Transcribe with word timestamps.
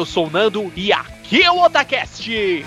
Eu 0.00 0.06
sou 0.06 0.28
o 0.28 0.30
Nando 0.30 0.72
e 0.74 0.90
aqui 0.94 1.42
é 1.42 1.50
o 1.50 1.62
Otacast. 1.62 2.64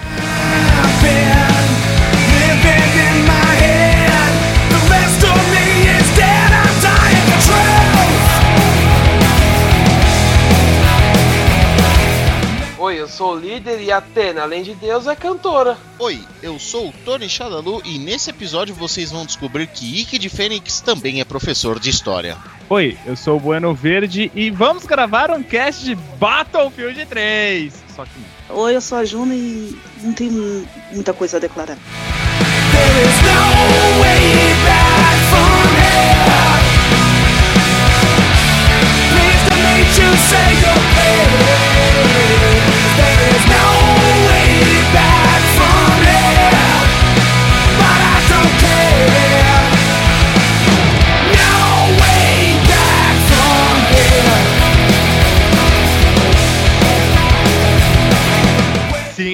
Oi, 12.83 12.99
eu 12.99 13.07
sou 13.07 13.35
o 13.35 13.39
líder 13.39 13.81
e 13.81 13.93
a 13.93 13.99
Atena, 13.99 14.41
além 14.41 14.61
de 14.61 14.75
Deus, 14.75 15.07
é 15.07 15.15
cantora. 15.15 15.77
Oi, 15.97 16.19
eu 16.41 16.59
sou 16.59 16.89
o 16.89 16.93
Tony 17.05 17.29
Shadalu 17.29 17.81
e 17.85 17.97
nesse 17.97 18.29
episódio 18.29 18.75
vocês 18.75 19.09
vão 19.09 19.25
descobrir 19.25 19.67
que 19.67 20.01
Ike 20.01 20.19
de 20.19 20.27
Fênix 20.27 20.81
também 20.81 21.21
é 21.21 21.23
professor 21.23 21.79
de 21.79 21.89
história. 21.89 22.35
Oi, 22.69 22.97
eu 23.05 23.15
sou 23.15 23.37
o 23.37 23.39
Bueno 23.39 23.73
Verde 23.73 24.29
e 24.35 24.51
vamos 24.51 24.85
gravar 24.85 25.31
um 25.31 25.41
cast 25.41 25.85
de 25.85 25.95
Battlefield 25.95 27.05
3. 27.05 27.73
Só 27.95 28.03
que 28.03 28.11
não. 28.49 28.57
Oi, 28.57 28.75
eu 28.75 28.81
sou 28.81 28.97
a 28.97 29.05
Juna 29.05 29.33
e 29.33 29.79
não 30.01 30.11
tenho 30.11 30.67
muita 30.91 31.13
coisa 31.13 31.37
a 31.37 31.39
declarar. 31.39 31.77
Sim, 31.77 31.83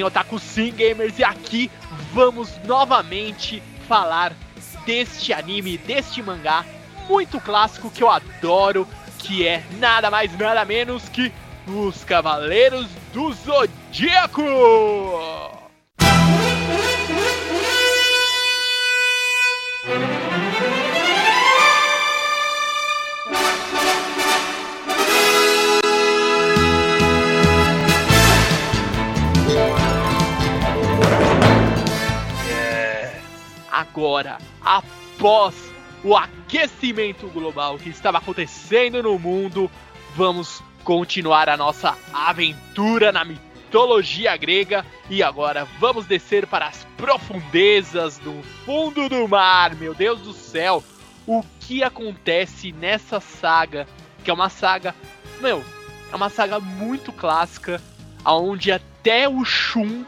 Otaku 0.10 0.40
Sim 0.40 0.72
Gamers, 0.72 1.20
e 1.20 1.24
aqui 1.24 1.70
vamos 2.14 2.50
novamente 2.66 3.62
falar 3.88 4.34
deste 4.84 5.32
anime, 5.32 5.78
deste 5.78 6.20
mangá 6.24 6.66
muito 7.08 7.40
clássico 7.40 7.92
que 7.92 8.02
eu 8.02 8.10
adoro, 8.10 8.88
que 9.20 9.48
é 9.48 9.64
nada 9.78 10.10
mais 10.10 10.36
nada 10.36 10.66
menos 10.66 11.08
que 11.10 11.32
Os 11.72 12.04
Cavaleiros 12.04 12.88
do 13.14 13.32
Zodíaco! 13.32 14.42
Agora, 33.72 34.40
após 34.60 35.56
o 36.04 36.18
aquecimento 36.18 37.28
global 37.28 37.78
que 37.78 37.90
estava 37.90 38.18
acontecendo 38.18 39.04
no 39.04 39.20
mundo, 39.20 39.70
vamos 40.16 40.64
continuar 40.84 41.50
a 41.50 41.58
nossa 41.58 41.98
aventura 42.14 43.12
na 43.12 43.24
mitologia 43.24 44.36
grega 44.38 44.86
e 45.10 45.22
agora 45.22 45.68
vamos 45.80 46.06
descer 46.06 46.48
para 46.48 46.68
as 46.68 46.86
profundezas 46.98 48.18
do 48.18 48.42
fundo 48.66 49.08
do 49.08 49.28
mar. 49.28 49.76
Meu 49.76 49.94
Deus 49.94 50.20
do 50.22 50.34
céu, 50.34 50.84
o 51.28 51.44
que 51.60 51.84
acontece 51.84 52.72
nessa 52.72 53.20
saga? 53.20 53.88
Que 54.24 54.32
é 54.32 54.34
uma 54.34 54.50
saga, 54.50 54.96
meu, 55.40 55.64
é 56.12 56.16
uma 56.16 56.30
saga 56.30 56.60
muito 56.60 57.12
clássica, 57.12 57.82
aonde 58.24 58.72
até 58.72 59.30
o 59.30 59.46
Shun 59.46 60.04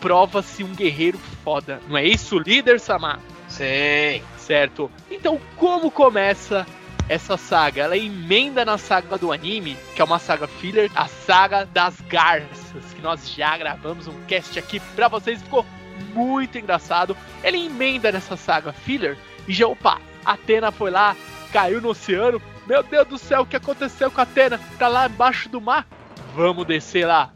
prova-se 0.00 0.62
um 0.62 0.74
guerreiro 0.74 1.18
foda. 1.42 1.80
Não 1.88 1.96
é 1.96 2.04
isso, 2.04 2.38
líder 2.38 2.78
Samar? 2.78 3.20
Sim. 3.48 4.22
Certo. 4.36 4.90
Então, 5.10 5.40
como 5.56 5.90
começa 5.90 6.66
essa 7.08 7.36
saga? 7.36 7.82
Ela 7.82 7.96
emenda 7.96 8.64
na 8.64 8.78
saga 8.78 9.16
do 9.18 9.32
anime, 9.32 9.76
que 9.94 10.00
é 10.00 10.04
uma 10.04 10.18
saga 10.18 10.46
filler, 10.46 10.90
a 10.94 11.06
saga 11.06 11.66
das 11.66 12.00
garças, 12.02 12.84
que 12.94 13.02
nós 13.02 13.30
já 13.30 13.56
gravamos 13.56 14.06
um 14.06 14.20
cast 14.26 14.58
aqui 14.58 14.80
pra 14.94 15.08
vocês, 15.08 15.42
ficou 15.42 15.64
muito 16.12 16.58
engraçado. 16.58 17.16
Ele 17.42 17.66
emenda 17.66 18.10
nessa 18.10 18.36
saga 18.36 18.72
filler 18.72 19.16
e 19.46 19.52
já, 19.52 19.66
opa, 19.66 19.98
Atena 20.24 20.72
foi 20.72 20.90
lá, 20.90 21.14
caiu 21.52 21.80
no 21.80 21.90
oceano. 21.90 22.40
Meu 22.66 22.82
Deus 22.82 23.06
do 23.06 23.18
céu, 23.18 23.42
o 23.42 23.46
que 23.46 23.56
aconteceu 23.56 24.10
com 24.10 24.20
a 24.20 24.24
Atena? 24.24 24.58
Tá 24.78 24.88
lá 24.88 25.06
embaixo 25.06 25.48
do 25.48 25.60
mar. 25.60 25.86
Vamos 26.34 26.66
descer 26.66 27.06
lá. 27.06 27.30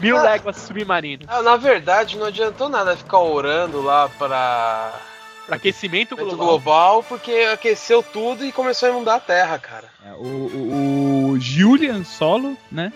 Mil 0.00 0.16
Ah. 0.16 0.22
léguas 0.22 0.56
submarinas. 0.56 1.28
Ah, 1.28 1.42
na 1.42 1.56
verdade, 1.56 2.16
não 2.16 2.26
adiantou 2.26 2.68
nada 2.68 2.96
ficar 2.96 3.18
orando 3.18 3.82
lá 3.82 4.08
pra 4.08 4.28
Pra 4.28 5.11
aquecimento 5.48 6.16
global. 6.16 6.36
global. 6.36 6.58
global, 6.58 7.02
porque 7.04 7.32
aqueceu 7.52 8.02
tudo 8.02 8.44
e 8.44 8.52
começou 8.52 8.88
a 8.88 8.92
inundar 8.92 9.16
a 9.16 9.20
Terra, 9.20 9.58
cara. 9.58 9.88
É, 10.04 10.12
o, 10.12 10.24
o, 10.24 11.30
o 11.32 11.40
Julian 11.40 12.04
Solo, 12.04 12.56
né? 12.70 12.92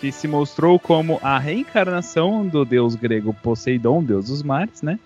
Que 0.00 0.12
se 0.12 0.28
mostrou 0.28 0.78
como 0.78 1.18
a 1.22 1.38
reencarnação 1.38 2.46
do 2.46 2.64
deus 2.64 2.94
grego 2.94 3.32
Poseidon, 3.42 4.02
deus 4.02 4.26
dos 4.26 4.42
mares, 4.42 4.82
né? 4.82 4.98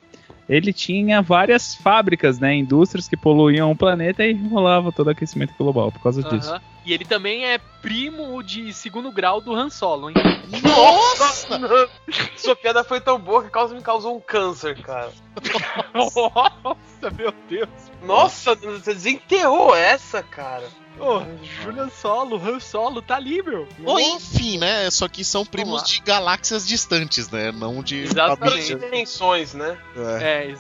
Ele 0.49 0.73
tinha 0.73 1.21
várias 1.21 1.75
fábricas, 1.75 2.39
né? 2.39 2.55
Indústrias 2.55 3.07
que 3.07 3.17
poluíam 3.17 3.71
o 3.71 3.77
planeta 3.77 4.25
e 4.25 4.33
rolava 4.33 4.91
todo 4.91 5.09
o 5.09 5.11
aquecimento 5.11 5.53
global 5.59 5.93
por 5.93 6.01
causa 6.03 6.23
disso. 6.23 6.55
E 6.87 6.93
ele 6.95 7.05
também 7.05 7.45
é 7.45 7.59
primo 7.83 8.43
de 8.43 8.73
segundo 8.73 9.13
grau 9.13 9.43
do 9.43 9.55
Han 9.55 9.69
Solo, 9.69 10.09
hein? 10.09 10.17
Nossa! 10.63 11.61
Sua 12.35 12.57
piada 12.57 12.83
foi 12.83 12.99
tão 13.01 13.19
boa 13.19 13.45
que 13.45 13.51
causa- 13.51 13.75
me 13.75 13.83
causou 13.83 14.17
um 14.17 14.21
câncer, 14.21 14.81
cara. 14.81 15.13
Nossa, 15.95 17.11
meu 17.17 17.33
Deus. 17.49 17.69
Nossa, 18.03 18.55
você 18.55 18.95
desenterrou 18.95 19.75
essa, 19.75 20.23
cara. 20.23 20.65
Ô, 21.01 21.23
Julian 21.63 21.89
Solo, 21.91 22.37
Han 22.37 22.61
Solo, 22.61 23.01
tá 23.01 23.17
ali, 23.17 23.43
meu. 23.43 23.69
Ou 23.85 24.01
enfim, 24.01 24.59
né? 24.59 24.91
Só 24.91 25.09
que 25.09 25.25
são 25.25 25.45
primos 25.45 25.83
de 25.85 26.01
galáxias 26.01 26.67
distantes, 26.67 27.31
né? 27.31 27.53
Não 27.53 27.83
de. 27.83 28.03
Exatamente. 28.05 28.75
Dimensões, 28.75 29.55
né? 29.55 29.79
É. 29.97 30.23
É, 30.23 30.55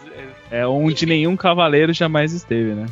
é, 0.51 0.61
É 0.61 0.67
onde 0.67 1.07
nenhum 1.07 1.37
cavaleiro 1.37 1.93
jamais 1.93 2.33
esteve, 2.33 2.75
né? 2.75 2.87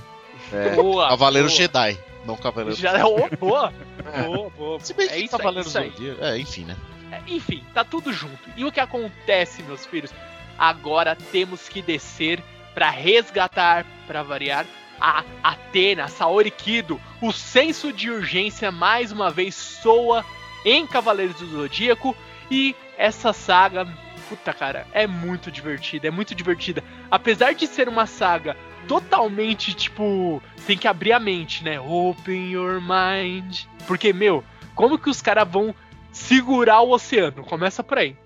é, 0.53 0.75
boa. 0.77 1.09
Cavaleiro 1.09 1.49
boa. 1.49 1.57
Jedi, 1.59 1.99
não 2.25 2.37
Cavaleiro 2.37 2.77
Já 2.77 2.99
é 2.99 3.05
oh, 3.05 3.29
boa. 3.39 3.73
É. 4.13 4.23
Boa, 4.23 4.51
boa. 4.51 4.81
Se 4.81 4.93
bem 4.95 5.07
é 5.07 5.11
que 5.11 5.19
isso 5.21 5.37
Cavaleiro 5.37 5.69
isso 5.69 5.79
aí. 5.79 5.91
Zodíaco. 5.91 6.25
É, 6.25 6.39
enfim, 6.39 6.65
né? 6.65 6.77
É, 7.13 7.21
Enfim, 7.29 7.63
tá 7.73 7.85
tudo 7.85 8.13
junto. 8.13 8.51
E 8.57 8.65
o 8.65 8.73
que 8.73 8.81
acontece, 8.81 9.63
meus 9.63 9.87
filhos? 9.87 10.13
Agora 10.59 11.17
temos 11.31 11.69
que 11.69 11.83
descer 11.83 12.43
para 12.75 12.91
resgatar, 12.91 13.87
para 14.07 14.23
variar, 14.23 14.67
a 15.01 15.25
Atena, 15.43 16.09
Saori 16.09 16.51
Kido. 16.51 17.01
O 17.21 17.33
senso 17.33 17.93
de 17.93 18.11
urgência 18.11 18.71
mais 18.71 19.13
uma 19.13 19.31
vez 19.31 19.55
soa 19.55 20.25
em 20.65 20.87
Cavaleiros 20.87 21.37
do 21.37 21.47
Zodíaco 21.47 22.17
e 22.51 22.75
essa 22.99 23.33
saga, 23.33 23.87
puta 24.29 24.53
cara, 24.53 24.87
é 24.93 25.07
muito 25.07 25.51
divertida, 25.51 26.09
é 26.09 26.11
muito 26.11 26.35
divertida. 26.35 26.83
Apesar 27.11 27.55
de 27.55 27.67
ser 27.67 27.89
uma 27.89 28.07
saga 28.07 28.57
totalmente 28.87 29.75
tipo, 29.75 30.43
tem 30.67 30.79
que 30.79 30.89
abrir 30.89 31.13
a 31.13 31.21
mente, 31.21 31.65
né? 31.65 31.81
Open 31.81 32.51
your 32.51 32.81
mind. 32.81 33.61
Porque, 33.87 34.13
meu, 34.13 34.45
como 34.75 34.99
que 34.99 35.11
os 35.11 35.21
caras 35.21 35.49
vão 35.49 35.75
segurar 36.13 36.81
o 36.81 36.91
oceano? 36.91 37.45
Começa 37.45 37.83
por 37.83 37.99
aí. 37.99 38.17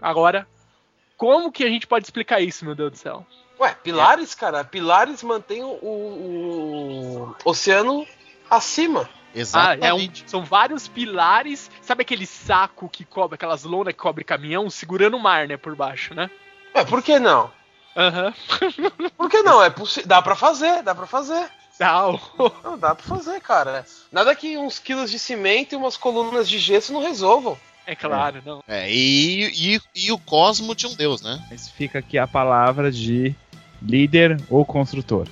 Agora, 0.00 0.46
como 1.16 1.52
que 1.52 1.64
a 1.64 1.68
gente 1.68 1.86
pode 1.86 2.06
explicar 2.06 2.40
isso, 2.40 2.64
meu 2.64 2.74
Deus 2.74 2.92
do 2.92 2.96
céu? 2.96 3.26
Ué, 3.60 3.76
pilares, 3.82 4.34
cara. 4.34 4.64
Pilares 4.64 5.22
mantêm 5.22 5.62
o, 5.62 5.68
o- 5.68 7.34
o 7.44 7.50
oceano 7.50 8.06
acima. 8.50 9.02
Ah, 9.02 9.74
é 9.74 9.92
um- 9.94 9.98
Exatamente. 9.98 10.24
são 10.26 10.44
vários 10.44 10.88
pilares. 10.88 11.70
Sabe 11.82 12.02
aquele 12.02 12.26
saco 12.26 12.88
que 12.88 13.04
cobre, 13.04 13.34
aquelas 13.36 13.62
lonas 13.64 13.92
que 13.94 14.00
cobre 14.00 14.24
caminhão, 14.24 14.68
segurando 14.70 15.16
o 15.16 15.20
mar, 15.20 15.46
né, 15.46 15.56
por 15.56 15.76
baixo, 15.76 16.14
né? 16.14 16.30
Ué, 16.74 16.84
por 16.84 17.02
que 17.02 17.18
não? 17.18 17.50
Aham. 17.96 18.32
Por 19.18 19.28
que 19.28 19.42
não? 19.42 19.60
É 19.62 19.68
possi- 19.68 20.06
dá 20.06 20.22
pra 20.22 20.36
fazer, 20.36 20.80
dá 20.82 20.94
pra 20.94 21.06
fazer. 21.08 21.50
Não. 21.78 22.20
Não, 22.62 22.78
dá 22.78 22.94
pra 22.94 23.04
fazer, 23.04 23.40
cara. 23.40 23.84
Nada 24.12 24.34
que 24.36 24.56
uns 24.56 24.78
quilos 24.78 25.10
de 25.10 25.18
cimento 25.18 25.72
e 25.72 25.76
umas 25.76 25.96
colunas 25.96 26.48
de 26.48 26.58
gesso 26.58 26.92
não 26.92 27.02
resolvam. 27.02 27.58
É 27.86 27.96
claro, 27.96 28.40
não. 28.46 28.62
É, 28.68 28.88
e, 28.90 29.74
e, 29.74 29.80
e 29.94 30.12
o 30.12 30.18
cosmo 30.18 30.72
de 30.74 30.86
um 30.86 30.94
deus, 30.94 31.20
né? 31.20 31.44
Mas 31.50 31.68
fica 31.68 31.98
aqui 31.98 32.16
a 32.16 32.28
palavra 32.28 32.92
de 32.92 33.34
líder 33.82 34.40
ou 34.48 34.64
construtor. 34.64 35.26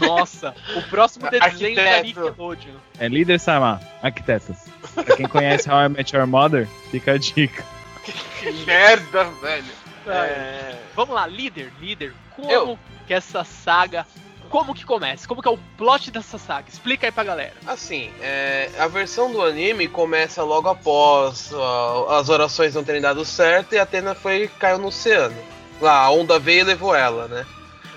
Nossa, 0.00 0.54
o 0.76 0.82
próximo 0.82 1.30
desenho 1.30 1.76
da 1.76 1.96
Arquiteto. 1.96 2.20
Nickelodeon. 2.26 2.74
É 2.98 3.08
líder 3.08 3.38
Sama, 3.38 3.80
arquitetos. 4.02 4.56
Pra 4.94 5.16
quem 5.16 5.28
conhece 5.28 5.70
How 5.70 5.86
I 5.86 5.88
Met 5.90 6.16
Your 6.16 6.26
Mother, 6.26 6.66
fica 6.90 7.12
a 7.12 7.18
dica. 7.18 7.64
Que 8.40 8.50
merda, 8.66 9.24
velho. 9.24 9.64
É... 10.06 10.76
Vamos 10.96 11.14
lá, 11.14 11.26
líder, 11.26 11.72
líder. 11.80 12.12
Como 12.34 12.50
Eu. 12.50 12.78
que 13.06 13.14
essa 13.14 13.44
saga. 13.44 14.06
Como 14.48 14.74
que 14.74 14.84
começa? 14.84 15.26
Como 15.26 15.40
que 15.40 15.48
é 15.48 15.50
o 15.50 15.58
plot 15.78 16.10
dessa 16.10 16.36
saga? 16.36 16.68
Explica 16.68 17.06
aí 17.06 17.12
pra 17.12 17.24
galera. 17.24 17.54
Assim, 17.66 18.10
é, 18.20 18.68
a 18.78 18.86
versão 18.86 19.32
do 19.32 19.40
anime 19.40 19.88
começa 19.88 20.42
logo 20.42 20.68
após 20.68 21.50
ó, 21.54 22.18
as 22.18 22.28
orações 22.28 22.74
não 22.74 22.84
terem 22.84 23.00
dado 23.00 23.24
certo 23.24 23.74
e 23.74 23.78
a 23.78 23.84
Atena 23.84 24.14
foi 24.14 24.48
caiu 24.58 24.78
no 24.78 24.88
oceano. 24.88 25.36
Lá, 25.80 26.02
a 26.02 26.10
onda 26.10 26.38
veio 26.38 26.60
e 26.60 26.64
levou 26.64 26.94
ela, 26.94 27.28
né? 27.28 27.46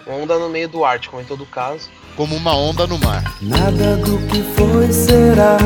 Uma 0.06 0.18
onda 0.18 0.38
no 0.38 0.50
meio 0.50 0.70
do 0.70 0.86
Ártico, 0.86 1.20
em 1.20 1.26
todo 1.26 1.48
caso. 1.48 1.90
Como 2.16 2.36
uma 2.36 2.56
onda 2.56 2.86
no 2.86 3.00
mar. 3.00 3.24
Nada 3.42 3.98
do 3.98 4.20
que 4.28 4.44
foi 4.56 4.92
será 4.92 5.58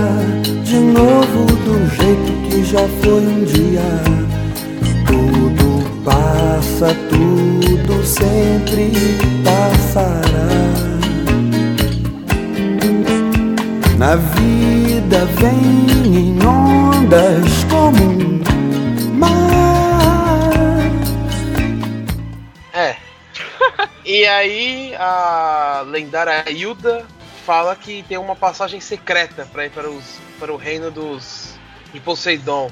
de 0.64 0.80
novo 0.80 1.46
do 1.46 1.96
jeito 1.96 2.50
que 2.50 2.64
já 2.64 2.88
foi 3.02 3.22
um 3.22 3.44
dia. 3.44 3.82
Tudo 5.06 6.04
passa, 6.06 6.96
tudo 7.10 8.06
sempre 8.06 8.94
passará. 9.44 10.80
Na 13.98 14.16
vida 14.16 15.26
vem 15.38 16.18
em 16.18 16.46
ondas 16.46 17.66
como 17.70 18.02
um 18.02 19.14
mar. 19.16 19.79
E 24.12 24.26
aí 24.28 24.96
a 24.98 25.84
lendária 25.86 26.44
Hilda 26.50 27.06
fala 27.46 27.76
que 27.76 28.04
tem 28.08 28.18
uma 28.18 28.36
passagem 28.36 28.80
secreta 28.80 29.48
para 29.52 29.66
ir 29.66 29.70
para, 29.70 29.90
os, 29.90 30.04
para 30.40 30.52
o 30.52 30.58
reino 30.58 30.90
dos 30.92 31.54
de 31.94 32.00
Poseidon. 32.00 32.72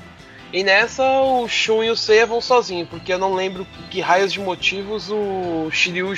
E 0.54 0.64
nessa 0.64 1.04
o 1.04 1.48
Shun 1.48 1.84
e 1.84 1.90
o 1.92 1.96
Seiya 1.96 2.26
vão 2.26 2.40
sozinhos, 2.42 2.88
porque 2.90 3.12
eu 3.14 3.20
não 3.20 3.34
lembro 3.34 3.68
que 3.92 4.00
raios 4.02 4.32
de 4.34 4.40
motivos 4.40 5.10
o 5.12 5.70
Shiryu 5.72 6.14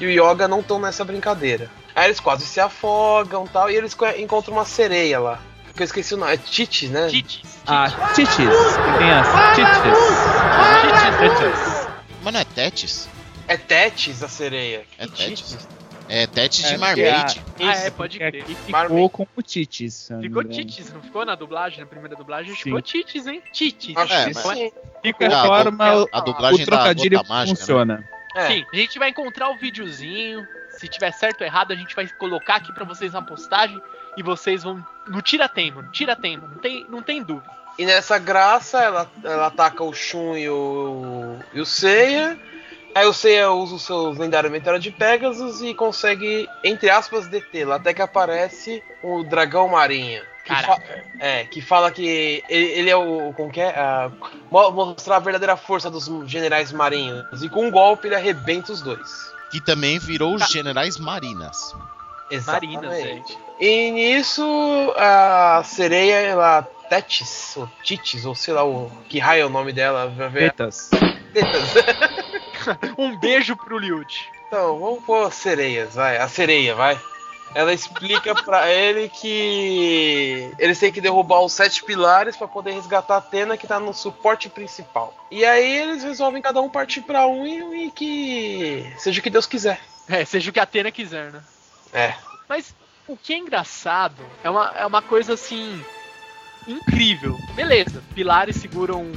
e 0.00 0.06
o 0.06 0.10
Yoga 0.10 0.46
não 0.46 0.60
estão 0.60 0.78
nessa 0.78 1.04
brincadeira. 1.04 1.70
Aí 1.94 2.06
eles 2.06 2.20
quase 2.20 2.44
se 2.46 2.60
afogam 2.60 3.46
tal, 3.46 3.70
e 3.70 3.74
eles 3.76 3.94
co- 3.94 4.06
encontram 4.18 4.54
uma 4.54 4.64
sereia 4.64 5.18
lá. 5.18 5.38
Que 5.74 5.82
eu 5.82 5.84
esqueci 5.84 6.14
o 6.14 6.16
nome, 6.16 6.32
é 6.34 6.36
Titi, 6.36 6.88
né? 6.88 7.08
Titis. 7.08 7.58
Ah, 7.66 7.88
Titis. 8.14 8.36
Que 8.36 8.98
tem 8.98 9.10
as 9.10 9.28
Titis. 9.56 9.98
Titis. 11.18 11.88
Mas 12.22 12.32
não 12.34 12.40
é 12.40 12.44
Tétis? 12.44 13.08
É 13.46 13.56
Tetis 13.56 14.22
a 14.22 14.28
sereia. 14.28 14.84
É 14.98 15.06
Que 15.06 15.12
Tétis. 15.16 15.68
É 16.08 16.26
Tétis 16.26 16.66
de 16.68 16.74
É, 16.74 16.78
Marmaid. 16.78 17.42
Ah, 17.60 17.72
é, 17.76 17.90
pode 17.90 18.18
crer. 18.18 18.42
aqui 18.42 18.56
Marmite. 18.70 18.94
ficou 18.94 19.08
com 19.10 19.26
o 19.36 19.42
Titis. 19.42 20.08
Ficou. 20.20 20.44
Titis, 20.44 20.92
não 20.92 21.00
ficou 21.02 21.24
na 21.24 21.34
dublagem, 21.34 21.80
na 21.80 21.86
primeira 21.86 22.14
dublagem? 22.16 22.54
Sim. 22.54 22.62
Ficou 22.64 22.82
Titis, 22.82 23.26
hein? 23.26 23.42
Titis. 23.52 23.96
Acho 23.96 24.12
É, 24.12 24.26
mas-. 24.34 24.72
Fica 25.02 25.26
Ah, 25.34 25.42
a 25.42 25.46
forma, 25.46 25.94
du- 25.94 26.08
a 26.12 26.20
dublagem 26.20 26.62
o 26.62 26.66
trocadilho 26.66 27.22
da 27.22 27.28
Mágica, 27.28 27.52
né? 27.52 27.56
funciona. 27.56 28.10
É. 28.36 28.46
Sim, 28.48 28.64
a 28.72 28.76
gente 28.76 28.98
vai 28.98 29.10
encontrar 29.10 29.50
o 29.50 29.56
videozinho. 29.56 30.46
Se 30.78 30.88
tiver 30.88 31.12
certo 31.12 31.40
ou 31.42 31.46
errado, 31.46 31.72
a 31.72 31.76
gente 31.76 31.94
vai 31.94 32.06
colocar 32.18 32.56
aqui 32.56 32.72
pra 32.72 32.84
vocês 32.84 33.12
na 33.12 33.22
postagem. 33.22 33.80
E 34.16 34.22
vocês 34.22 34.62
vão. 34.62 34.84
No 35.08 35.20
tira-tempo, 35.22 35.82
no 35.82 35.90
tira-tempo, 35.90 36.46
não 36.46 36.58
tem, 36.58 36.86
não 36.88 37.02
tem 37.02 37.22
dúvida. 37.22 37.50
E 37.78 37.84
nessa 37.86 38.18
graça, 38.18 38.80
ela, 38.82 39.10
ela 39.22 39.46
ataca 39.48 39.82
o 39.82 39.92
Shun 39.92 40.36
e 40.36 40.48
o, 40.48 41.36
e 41.52 41.60
o 41.60 41.66
Seiya. 41.66 42.38
Aí 42.94 43.06
o 43.06 43.12
Seiya 43.12 43.50
usa 43.50 43.74
os 43.74 43.82
seus 43.82 44.16
lendários 44.18 44.52
meteoros 44.52 44.82
de 44.82 44.90
Pegasus 44.90 45.60
e 45.62 45.74
consegue, 45.74 46.48
entre 46.62 46.88
aspas, 46.90 47.26
detê-la. 47.26 47.76
Até 47.76 47.92
que 47.92 48.00
aparece 48.02 48.82
o 49.02 49.24
dragão 49.24 49.68
marinho. 49.68 50.22
Que 50.44 50.52
é, 51.18 51.44
que 51.44 51.62
fala 51.62 51.90
que 51.90 52.42
ele, 52.48 52.64
ele 52.72 52.90
é 52.90 52.96
o. 52.96 53.32
Como 53.34 53.50
que 53.50 53.60
é? 53.62 53.70
Ah, 53.70 54.10
mo- 54.50 54.70
mostrar 54.72 55.16
a 55.16 55.18
verdadeira 55.18 55.56
força 55.56 55.90
dos 55.90 56.06
generais 56.30 56.70
marinhos. 56.70 57.42
E 57.42 57.48
com 57.48 57.66
um 57.66 57.70
golpe 57.70 58.06
ele 58.08 58.14
arrebenta 58.14 58.70
os 58.70 58.82
dois. 58.82 59.32
Que 59.50 59.58
também 59.60 59.98
virou 59.98 60.34
os 60.34 60.46
generais 60.48 60.98
Marinas. 60.98 61.74
Marinas, 62.46 62.84
Exatamente. 62.94 63.38
E 63.60 63.90
nisso, 63.90 64.44
a 64.96 65.62
sereia, 65.64 66.16
ela. 66.20 66.62
Tetis, 66.90 67.54
ou 67.56 67.66
Titis, 67.82 68.26
ou 68.26 68.34
sei 68.34 68.52
lá 68.52 68.62
o 68.62 68.90
que 69.08 69.18
raio 69.18 69.42
é 69.42 69.46
o 69.46 69.50
nome 69.50 69.72
dela. 69.72 70.06
vai 70.14 70.28
ver- 70.28 70.50
Tetas. 70.52 70.90
Tetas. 71.32 71.72
Um 72.98 73.16
beijo 73.16 73.56
pro 73.56 73.78
Liud. 73.78 74.30
Então, 74.46 74.78
vamos 74.78 75.04
pôr 75.04 75.26
as 75.26 75.34
sereias, 75.34 75.94
vai. 75.94 76.16
A 76.16 76.28
sereia, 76.28 76.74
vai. 76.74 77.00
Ela 77.54 77.72
explica 77.72 78.34
pra 78.34 78.68
ele 78.68 79.08
que 79.08 80.50
eles 80.58 80.78
têm 80.78 80.90
que 80.92 81.00
derrubar 81.00 81.40
os 81.40 81.52
sete 81.52 81.84
pilares 81.84 82.36
pra 82.36 82.48
poder 82.48 82.72
resgatar 82.72 83.14
a 83.14 83.18
Atena 83.18 83.56
que 83.56 83.66
tá 83.66 83.78
no 83.78 83.94
suporte 83.94 84.48
principal. 84.48 85.14
E 85.30 85.44
aí 85.44 85.78
eles 85.78 86.02
resolvem 86.02 86.42
cada 86.42 86.60
um 86.60 86.68
partir 86.68 87.02
pra 87.02 87.26
um 87.28 87.46
e, 87.46 87.86
e 87.86 87.90
que 87.92 88.92
seja 88.98 89.20
o 89.20 89.22
que 89.22 89.30
Deus 89.30 89.46
quiser. 89.46 89.80
É, 90.08 90.24
seja 90.24 90.50
o 90.50 90.52
que 90.52 90.58
a 90.58 90.64
Atena 90.64 90.90
quiser, 90.90 91.32
né? 91.32 91.42
É. 91.92 92.14
Mas 92.48 92.74
o 93.06 93.16
que 93.16 93.32
é 93.32 93.38
engraçado 93.38 94.20
é 94.42 94.50
uma, 94.50 94.72
é 94.76 94.84
uma 94.84 95.02
coisa 95.02 95.34
assim. 95.34 95.80
incrível. 96.66 97.38
Beleza, 97.54 98.02
pilares 98.14 98.56
seguram 98.56 99.12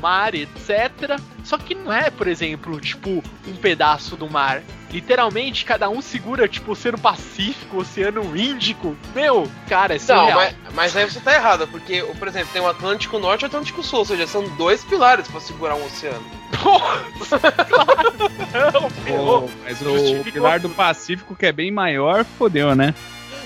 mar, 0.00 0.34
etc. 0.34 1.18
Só 1.44 1.58
que 1.58 1.74
não 1.74 1.92
é, 1.92 2.10
por 2.10 2.26
exemplo, 2.28 2.80
tipo, 2.80 3.22
um 3.46 3.56
pedaço 3.56 4.16
do 4.16 4.28
mar. 4.28 4.62
Literalmente, 4.90 5.64
cada 5.64 5.88
um 5.88 6.02
segura, 6.02 6.48
tipo, 6.48 6.70
o 6.70 6.72
Oceano 6.72 6.98
Pacífico, 6.98 7.76
o 7.76 7.80
Oceano 7.80 8.36
Índico. 8.36 8.96
Meu, 9.14 9.48
cara, 9.68 9.94
é 9.94 9.98
Não, 9.98 10.04
surreal. 10.04 10.38
mas, 10.38 10.54
mas 10.74 10.96
aí 10.96 11.04
você 11.08 11.20
tá 11.20 11.32
errado, 11.34 11.68
porque, 11.68 12.02
por 12.18 12.26
exemplo, 12.26 12.48
tem 12.52 12.60
o 12.60 12.68
Atlântico 12.68 13.18
Norte 13.18 13.42
e 13.42 13.44
o 13.44 13.46
Atlântico 13.46 13.82
Sul, 13.84 14.00
ou 14.00 14.04
seja, 14.04 14.26
são 14.26 14.42
dois 14.56 14.82
pilares 14.82 15.28
pra 15.28 15.40
segurar 15.40 15.76
um 15.76 15.86
oceano. 15.86 16.24
Porra! 16.60 17.04
claro! 17.68 18.12
Não, 18.72 18.90
ferrou. 18.90 19.42
Pô, 19.42 19.50
mas 19.62 19.80
o 19.80 19.84
Justificou 19.84 20.32
pilar 20.32 20.58
do. 20.58 20.70
Pacífico, 20.70 21.36
que 21.36 21.46
é 21.46 21.52
bem 21.52 21.70
maior, 21.70 22.24
fodeu, 22.24 22.74
né? 22.74 22.94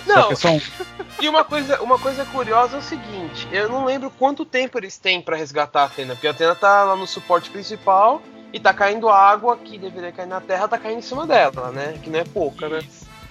Só 0.06 0.14
Não, 0.14 0.26
que 0.28 0.32
é 0.32 0.36
só 0.36 0.48
um. 0.50 0.60
E 1.24 1.28
uma 1.28 1.42
coisa, 1.42 1.80
uma 1.80 1.98
coisa 1.98 2.22
curiosa 2.26 2.76
é 2.76 2.80
o 2.80 2.82
seguinte, 2.82 3.48
eu 3.50 3.66
não 3.66 3.86
lembro 3.86 4.10
quanto 4.10 4.44
tempo 4.44 4.78
eles 4.78 4.98
têm 4.98 5.22
pra 5.22 5.34
resgatar 5.34 5.80
a 5.80 5.84
Atena, 5.86 6.14
porque 6.14 6.28
a 6.28 6.32
Atena 6.32 6.54
tá 6.54 6.84
lá 6.84 6.94
no 6.94 7.06
suporte 7.06 7.48
principal 7.48 8.20
e 8.52 8.60
tá 8.60 8.74
caindo 8.74 9.08
água 9.08 9.56
que 9.56 9.78
deveria 9.78 10.12
cair 10.12 10.26
na 10.26 10.42
Terra, 10.42 10.68
tá 10.68 10.76
caindo 10.76 10.98
em 10.98 11.00
cima 11.00 11.26
dela, 11.26 11.70
né? 11.70 11.98
Que 12.02 12.10
não 12.10 12.18
é 12.18 12.24
pouca, 12.24 12.68
né? 12.68 12.82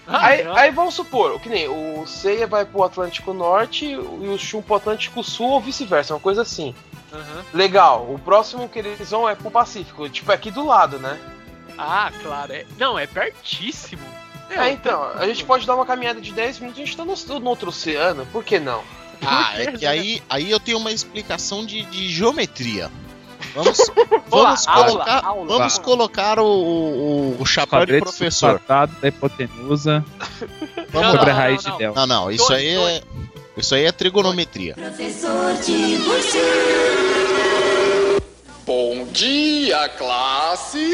Ah, 0.07 0.25
Aí, 0.25 0.47
aí 0.55 0.71
vamos 0.71 0.95
supor, 0.95 1.33
o 1.33 1.39
que 1.39 1.47
nem 1.47 1.69
o 1.69 2.03
Seiya 2.07 2.47
vai 2.47 2.65
pro 2.65 2.81
Atlântico 2.81 3.31
Norte 3.31 3.85
e 3.85 3.95
o 3.95 4.39
Shun 4.39 4.63
pro 4.63 4.77
Atlântico 4.77 5.23
Sul 5.23 5.51
ou 5.51 5.62
vice-versa, 5.62 6.15
uma 6.15 6.19
coisa 6.19 6.41
assim. 6.41 6.73
Aham. 7.13 7.43
Legal, 7.53 8.12
o 8.12 8.17
próximo 8.17 8.67
que 8.67 8.79
eles 8.79 9.12
vão 9.12 9.29
é 9.29 9.35
pro 9.35 9.51
Pacífico, 9.51 10.09
tipo 10.09 10.31
é 10.31 10.35
aqui 10.35 10.50
do 10.50 10.65
lado, 10.65 10.97
né? 10.97 11.19
Ah, 11.77 12.12
claro. 12.23 12.53
É... 12.53 12.65
Não, 12.79 12.97
é 12.97 13.05
pertíssimo. 13.05 14.23
É, 14.50 14.69
então, 14.71 15.03
a 15.15 15.25
gente 15.25 15.43
pode 15.45 15.65
dar 15.65 15.75
uma 15.75 15.85
caminhada 15.85 16.21
de 16.21 16.31
10 16.31 16.59
minutos, 16.59 16.81
a 16.81 16.85
gente 16.85 16.97
tá 16.97 17.05
no, 17.05 17.39
no 17.39 17.50
outro 17.50 17.69
oceano, 17.69 18.25
por 18.31 18.43
que 18.43 18.59
não? 18.59 18.83
Ah, 19.21 19.53
é 19.55 19.71
que 19.71 19.85
aí, 19.85 20.21
aí 20.29 20.51
eu 20.51 20.59
tenho 20.59 20.77
uma 20.77 20.91
explicação 20.91 21.65
de, 21.65 21.83
de 21.85 22.09
geometria. 22.09 22.91
Vamos, 23.55 23.77
vamos 24.27 24.67
aula, 24.67 24.85
colocar, 24.85 25.25
aula. 25.25 25.47
vamos 25.47 25.77
colocar 25.77 26.39
o, 26.39 26.45
o, 26.45 27.38
o 27.39 27.45
chapéu 27.45 27.79
de 27.79 27.85
Quadrete 27.85 28.03
professor. 28.03 28.62
da 28.67 29.07
hipotenusa 29.07 30.03
Vamos 30.89 31.07
Não, 31.07 31.12
sobre 31.12 31.31
a 31.31 31.33
raiz 31.33 31.63
não, 31.63 31.71
de 31.71 31.77
Del. 31.77 31.93
Não, 31.95 32.07
não, 32.07 32.31
isso 32.31 32.47
Dois, 32.47 32.59
aí 32.59 32.67
é. 32.67 33.01
Isso 33.55 33.75
aí 33.75 33.85
é 33.85 33.91
trigonometria. 33.91 34.73
Professor 34.73 35.55
Tiburcio. 35.62 36.41
Bom 38.65 39.05
dia, 39.12 39.89
classe! 39.89 40.89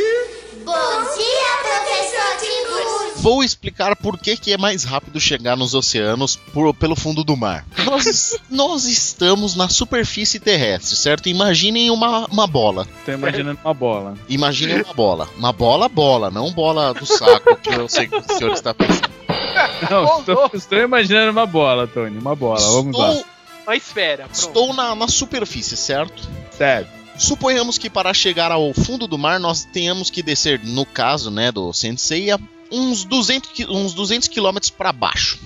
Bom 0.63 1.01
dia, 1.15 1.57
professor 1.61 2.37
Tiburcio. 2.39 3.21
Vou 3.21 3.43
explicar 3.43 3.95
por 3.95 4.17
que, 4.17 4.37
que 4.37 4.53
é 4.53 4.57
mais 4.57 4.83
rápido 4.83 5.19
chegar 5.19 5.57
nos 5.57 5.73
oceanos 5.73 6.35
por- 6.35 6.73
pelo 6.73 6.95
fundo 6.95 7.23
do 7.23 7.35
mar. 7.35 7.65
Nós, 7.85 8.37
nós 8.49 8.85
estamos 8.85 9.55
na 9.55 9.67
superfície 9.69 10.39
terrestre, 10.39 10.95
certo? 10.95 11.27
Imaginem 11.29 11.89
uma, 11.91 12.25
uma 12.27 12.47
bola. 12.47 12.87
Tô 13.05 13.11
imaginando 13.11 13.59
uma 13.63 13.73
bola. 13.73 14.13
Imaginem 14.29 14.81
uma 14.81 14.93
bola. 14.93 15.29
Uma 15.37 15.51
bola, 15.53 15.89
bola, 15.89 16.31
não 16.31 16.51
bola 16.51 16.93
do 16.93 17.05
saco 17.05 17.55
que 17.57 17.69
eu 17.69 17.87
sei 17.89 18.07
que 18.07 18.15
o 18.15 18.23
senhor 18.37 18.53
está 18.53 18.73
pensando. 18.73 19.09
Não, 19.89 20.19
estou, 20.19 20.49
estou 20.53 20.77
imaginando 20.79 21.31
uma 21.31 21.45
bola, 21.45 21.87
Tony. 21.87 22.17
Uma 22.17 22.35
bola. 22.35 22.59
Vamos 22.59 22.97
lá. 22.97 23.13
Estou, 23.13 23.25
Uma 23.65 23.75
esfera. 23.75 24.23
Pronto. 24.23 24.33
estou 24.39 24.73
na, 24.73 24.95
na 24.95 25.07
superfície, 25.07 25.75
certo? 25.77 26.27
Certo. 26.57 26.89
Suponhamos 27.19 27.77
que 27.77 27.89
para 27.89 28.13
chegar 28.13 28.51
ao 28.51 28.73
fundo 28.73 29.05
do 29.07 29.17
mar 29.17 29.39
nós 29.39 29.65
tenhamos 29.65 30.09
que 30.09 30.23
descer, 30.23 30.61
no 30.63 30.85
caso 30.85 31.29
né, 31.29 31.51
do 31.51 31.71
Senseiya, 31.73 32.39
uns 32.71 33.03
200, 33.03 33.49
qui- 33.51 33.65
uns 33.67 33.93
200 33.93 34.27
quilômetros 34.27 34.69
para 34.69 34.91
baixo. 34.93 35.39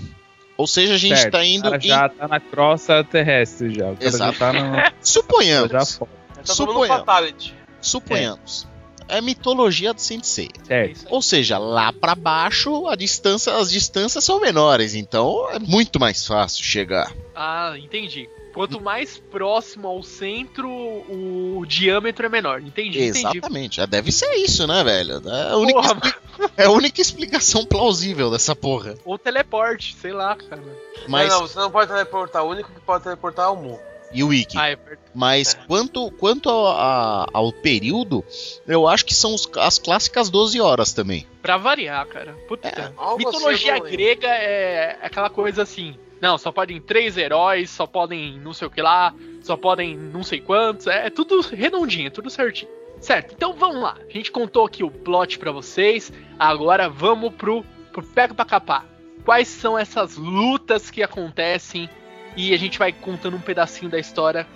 Ou 0.55 0.67
seja, 0.67 0.93
a 0.93 0.97
gente 0.97 1.13
está 1.17 1.43
indo 1.43 1.67
O 1.67 1.71
cara 1.71 1.83
em... 1.83 1.87
já 1.87 2.09
tá 2.09 2.27
na 2.27 2.39
crosta 2.39 3.03
terrestre 3.03 3.73
já. 3.73 3.89
O 3.89 3.95
cara 3.97 4.07
Exato. 4.07 4.33
já 4.37 4.39
tá 4.39 4.53
no. 4.53 4.93
Suponhamos, 5.01 5.71
Já. 5.71 5.79
Tá 5.79 6.53
Suponhamos. 6.53 6.87
fatality. 6.99 7.55
suponhamos. 7.81 8.67
É 9.07 9.19
mitologia 9.19 9.93
do 9.93 9.99
Sensei. 9.99 10.49
Certo. 10.65 11.05
Ou 11.09 11.21
seja, 11.21 11.57
lá 11.57 11.91
para 11.91 12.15
baixo 12.15 12.87
a 12.87 12.95
distância, 12.95 13.53
as 13.57 13.69
distâncias 13.69 14.23
são 14.23 14.39
menores, 14.39 14.93
então 14.95 15.49
é 15.51 15.59
muito 15.59 15.99
mais 15.99 16.25
fácil 16.25 16.63
chegar. 16.63 17.11
Ah, 17.35 17.73
entendi. 17.77 18.29
Quanto 18.53 18.79
mais 18.79 19.17
próximo 19.17 19.87
ao 19.87 20.03
centro, 20.03 20.69
o 20.69 21.65
diâmetro 21.67 22.25
é 22.25 22.29
menor. 22.29 22.61
Entendi, 22.61 23.03
entendi. 23.03 23.19
Exatamente, 23.37 23.81
é, 23.81 23.87
deve 23.87 24.11
ser 24.11 24.31
isso, 24.35 24.67
né, 24.67 24.83
velho? 24.83 25.21
É 25.27 25.51
a 25.51 25.57
única, 25.57 25.81
Porra, 25.81 25.93
expli- 26.03 26.51
é 26.57 26.63
a 26.65 26.69
única 26.71 27.01
explicação 27.01 27.65
plausível 27.65 28.29
dessa 28.29 28.55
porra. 28.55 28.95
Ou 29.03 29.17
teleporte, 29.17 29.95
sei 29.99 30.11
lá, 30.13 30.35
cara. 30.35 30.61
Mas 31.07 31.29
Não, 31.29 31.41
não, 31.41 31.47
você 31.47 31.59
não 31.59 31.71
pode 31.71 31.91
teleportar. 31.91 32.43
O 32.45 32.49
único 32.49 32.71
que 32.71 32.79
pode 32.81 33.03
teleportar 33.03 33.45
é 33.47 33.49
o 33.49 33.55
Mu. 33.55 33.79
e 34.15 34.23
o 34.23 34.27
Wiki? 34.27 34.55
Ah, 34.55 34.69
é. 34.69 34.77
Mas 35.15 35.55
quanto, 35.67 36.11
quanto 36.11 36.47
a- 36.47 37.23
a- 37.23 37.27
ao 37.33 37.51
período, 37.51 38.23
eu 38.67 38.87
acho 38.87 39.03
que 39.05 39.13
são 39.15 39.33
os- 39.33 39.49
as 39.57 39.79
clássicas 39.79 40.29
12 40.29 40.61
horas 40.61 40.93
também. 40.93 41.25
Pra 41.41 41.57
variar, 41.57 42.05
cara. 42.07 42.33
Puta. 42.47 42.67
É, 42.67 42.91
Mitologia 43.17 43.79
grega 43.79 44.27
é 44.27 44.99
aquela 45.01 45.31
coisa 45.31 45.63
assim. 45.63 45.95
Não, 46.23 46.37
só 46.37 46.53
podem 46.53 46.79
três 46.79 47.17
heróis, 47.17 47.69
só 47.69 47.85
podem 47.85 48.39
não 48.39 48.53
sei 48.53 48.65
o 48.65 48.71
que 48.71 48.81
lá, 48.81 49.13
só 49.41 49.57
podem 49.57 49.97
não 49.97 50.23
sei 50.23 50.39
quantos. 50.39 50.87
É, 50.87 51.09
tudo 51.09 51.41
redondinho, 51.41 52.07
é 52.07 52.09
tudo 52.09 52.29
certinho. 52.29 52.71
Certo, 53.01 53.33
então 53.33 53.51
vamos 53.51 53.81
lá. 53.81 53.97
A 53.99 54.09
gente 54.09 54.31
contou 54.31 54.65
aqui 54.65 54.85
o 54.85 54.89
plot 54.89 55.37
pra 55.37 55.51
vocês. 55.51 56.13
Agora 56.39 56.87
vamos 56.87 57.33
pro, 57.33 57.61
pro 57.91 58.01
Pega 58.01 58.33
pra 58.33 58.45
Capar. 58.45 58.85
Quais 59.25 59.49
são 59.49 59.77
essas 59.77 60.15
lutas 60.15 60.89
que 60.89 61.03
acontecem? 61.03 61.89
E 62.37 62.53
a 62.53 62.57
gente 62.57 62.79
vai 62.79 62.93
contando 62.93 63.35
um 63.35 63.41
pedacinho 63.41 63.91
da 63.91 63.99
história 63.99 64.47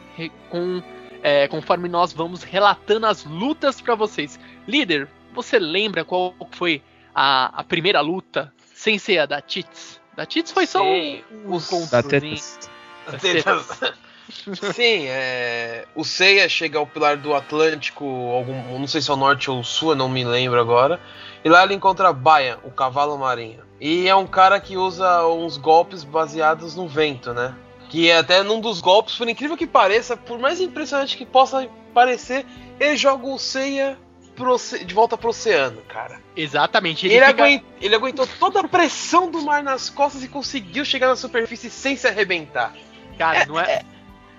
com, 0.50 0.82
é, 1.22 1.50
conforme 1.50 1.90
nós 1.90 2.14
vamos 2.14 2.44
relatando 2.44 3.08
as 3.08 3.26
lutas 3.26 3.82
pra 3.82 3.94
vocês. 3.94 4.40
Líder, 4.66 5.10
você 5.34 5.60
lembra 5.60 6.06
qual 6.06 6.34
foi 6.50 6.82
a, 7.14 7.60
a 7.60 7.62
primeira 7.62 8.00
luta 8.00 8.54
sem 8.74 8.98
ser 8.98 9.18
a 9.18 9.26
da 9.26 9.42
Tits? 9.42 10.00
Da 10.18 10.26
Tits 10.26 10.52
foi 10.52 10.66
só 10.66 10.80
Sim, 10.80 11.24
um, 11.46 11.56
um 11.56 11.88
Da 11.92 12.02
tetas. 12.02 12.60
Das 13.06 13.22
Tetas. 13.22 13.68
tetas. 13.68 13.94
Sim, 14.76 15.06
é... 15.06 15.86
o 15.96 16.04
Seiya 16.04 16.50
chega 16.50 16.80
ao 16.80 16.88
pilar 16.88 17.18
do 17.18 17.34
Atlântico, 17.36 18.04
algum... 18.04 18.80
não 18.80 18.88
sei 18.88 19.00
se 19.00 19.12
é 19.12 19.14
o 19.14 19.16
norte 19.16 19.50
ou 19.50 19.60
o 19.60 19.64
sul, 19.64 19.92
eu 19.92 19.96
não 19.96 20.10
me 20.10 20.26
lembro 20.26 20.60
agora. 20.60 21.00
E 21.46 21.50
lá 21.50 21.64
ele 21.64 21.76
encontra 21.76 22.12
Bayan, 22.12 22.58
o 22.64 22.72
cavalo 22.72 23.16
marinho. 23.18 23.64
E 23.80 24.08
é 24.08 24.16
um 24.16 24.26
cara 24.26 24.60
que 24.60 24.76
usa 24.76 25.26
uns 25.28 25.56
golpes 25.56 26.04
baseados 26.04 26.76
no 26.76 26.88
vento, 26.88 27.32
né? 27.32 27.56
Que 27.88 28.10
é 28.10 28.18
até 28.18 28.42
num 28.42 28.60
dos 28.60 28.82
golpes, 28.82 29.16
por 29.16 29.30
incrível 29.30 29.56
que 29.56 29.68
pareça, 29.68 30.18
por 30.18 30.40
mais 30.40 30.60
impressionante 30.60 31.16
que 31.16 31.28
possa 31.28 31.70
parecer, 31.94 32.44
ele 32.80 32.98
joga 32.98 33.28
o 33.28 33.38
Seiya 33.38 33.98
pro 34.38 34.56
de 34.86 34.94
volta 34.94 35.18
pro 35.18 35.30
oceano, 35.30 35.82
cara. 35.90 36.22
Exatamente. 36.36 37.06
Ele, 37.08 37.16
Ele, 37.16 37.26
fica- 37.26 37.64
ele 37.82 37.96
aguentou 37.96 38.26
toda 38.40 38.62
a 38.62 38.68
pressão 38.68 39.30
do 39.30 39.42
mar 39.42 39.62
nas 39.64 39.90
costas 39.90 40.24
e 40.24 40.28
conseguiu 40.30 40.86
chegar 40.86 41.08
na 41.08 41.16
superfície 41.16 41.70
sem 41.70 41.98
se 41.98 42.08
arrebentar. 42.08 42.74
Cara, 43.18 43.46
não 43.46 43.60
é. 43.60 43.82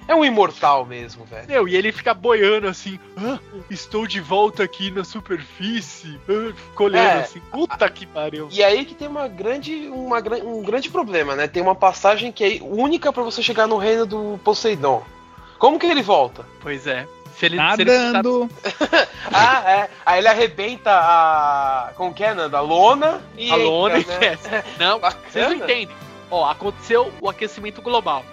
É 0.06 0.14
um 0.14 0.24
imortal 0.24 0.86
mesmo, 0.86 1.26
velho. 1.26 1.46
Meu, 1.46 1.68
e 1.68 1.76
ele 1.76 1.92
fica 1.92 2.14
boiando 2.14 2.66
assim. 2.66 2.98
"Ah, 3.14 3.38
estou 3.68 4.06
de 4.06 4.20
volta 4.20 4.62
aqui 4.62 4.90
na 4.90 5.04
superfície. 5.04 6.18
Ah, 6.26 6.54
fica 6.54 6.82
olhando 6.82 7.18
É. 7.18 7.20
assim. 7.20 7.40
Puta 7.50 7.90
que 7.90 8.06
pariu. 8.06 8.48
E 8.50 8.64
aí 8.64 8.86
que 8.86 8.94
tem 8.94 9.06
uma 9.06 9.28
grande, 9.28 9.88
uma, 9.88 10.18
um 10.44 10.62
grande 10.62 10.88
problema, 10.88 11.36
né? 11.36 11.46
Tem 11.46 11.62
uma 11.62 11.74
passagem 11.74 12.32
que 12.32 12.42
é 12.42 12.58
única 12.62 13.12
pra 13.12 13.22
você 13.22 13.42
chegar 13.42 13.66
no 13.66 13.76
reino 13.76 14.06
do 14.06 14.40
Poseidon. 14.42 15.02
Como 15.58 15.78
que 15.78 15.84
ele 15.86 16.02
volta? 16.02 16.46
Pois 16.60 16.86
é. 16.86 17.06
Se 17.38 17.46
ele, 17.46 17.56
se 17.56 17.82
ele 17.82 17.98
Nadando. 17.98 18.48
Ah, 19.30 19.70
é. 19.70 19.90
Aí 20.06 20.18
ele 20.18 20.28
arrebenta 20.28 20.90
a. 20.90 21.92
Como 21.94 22.14
que 22.14 22.24
é, 22.24 22.34
Nando? 22.34 22.56
A 22.56 22.60
lona 22.60 23.20
e. 23.36 23.50
A 23.50 23.56
lona 23.56 23.98
entra, 23.98 24.18
né? 24.18 24.38
Não, 24.78 24.98
vocês 24.98 25.46
não 25.46 25.50
Bacana. 25.50 25.54
entendem. 25.54 25.96
Ó, 26.30 26.48
aconteceu 26.48 27.12
o 27.20 27.28
aquecimento 27.28 27.82
global. 27.82 28.24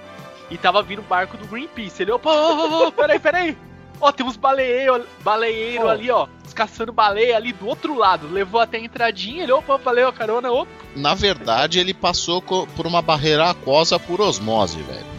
E 0.50 0.58
tava 0.58 0.82
vindo 0.82 1.00
o 1.00 1.04
barco 1.04 1.38
do 1.38 1.46
Greenpeace. 1.48 2.02
Ele, 2.02 2.12
opa, 2.12 2.30
oh, 2.32 2.88
oh, 2.88 2.92
peraí, 2.92 3.20
peraí. 3.20 3.58
Ó, 4.00 4.12
tem 4.12 4.26
uns 4.26 4.38
baleeiros 4.38 5.06
baleeiro 5.22 5.88
ali, 5.88 6.10
ó. 6.10 6.28
Caçando 6.54 6.94
baleia 6.94 7.36
ali 7.36 7.52
do 7.52 7.68
outro 7.68 7.96
lado. 7.96 8.28
Levou 8.32 8.62
até 8.62 8.78
a 8.78 8.82
entradinha. 8.82 9.44
Ele, 9.44 9.52
opa, 9.52 9.78
valeu 9.78 10.08
a 10.08 10.14
carona, 10.14 10.52
opa. 10.52 10.72
Na 10.96 11.14
verdade, 11.14 11.80
ele 11.80 11.94
passou 11.94 12.42
por 12.42 12.88
uma 12.88 13.02
barreira 13.02 13.50
aquosa 13.50 14.00
por 14.00 14.22
osmose, 14.22 14.82
velho. 14.82 15.16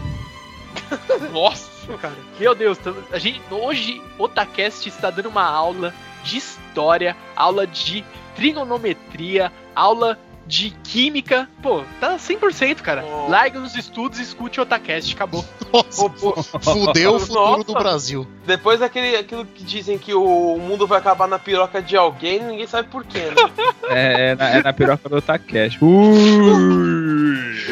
Nossa, 1.33 1.71
cara. 1.95 2.15
Meu 2.39 2.55
Deus, 2.55 2.79
a 3.13 3.19
gente 3.19 3.41
hoje 3.51 4.03
o 4.19 4.25
Otacast 4.25 4.89
está 4.89 5.11
dando 5.11 5.29
uma 5.29 5.45
aula 5.45 5.95
de 6.25 6.39
história, 6.39 7.17
aula 7.35 7.67
de 7.67 8.05
trigonometria, 8.35 9.53
aula 9.75 10.19
de 10.47 10.71
química. 10.85 11.49
Pô, 11.63 11.83
tá 12.01 12.17
100%, 12.17 12.77
cara. 12.77 13.05
Oh. 13.05 13.29
Larga 13.29 13.59
os 13.59 13.75
estudos 13.75 14.19
e 14.19 14.23
escute 14.23 14.61
o 14.61 14.63
Otacast, 14.63 15.15
acabou. 15.15 15.45
Nossa, 15.73 16.09
pô, 16.09 16.43
fudeu 16.43 17.17
o 17.17 17.21
futuro 17.21 17.41
Nossa. 17.41 17.65
do 17.65 17.73
Brasil. 17.75 18.27
Depois 18.47 18.81
daquele 18.81 19.17
aquilo 19.17 19.45
que 19.45 19.65
dizem 19.65 19.99
que 19.99 20.15
o 20.15 20.59
mundo 20.59 20.87
vai 20.87 20.99
acabar 20.99 21.27
na 21.27 21.39
piroca 21.39 21.83
de 21.83 21.97
alguém, 21.97 22.43
ninguém 22.43 22.67
sabe 22.67 22.89
por 22.89 23.05
quê, 23.05 23.21
né? 23.21 23.35
É, 23.89 24.31
é 24.31 24.35
na, 24.35 24.49
é 24.49 24.63
na 24.65 24.73
piroca 24.73 25.09
do 25.09 25.23
Takeshi. 25.23 25.79
Uh, 25.81 25.87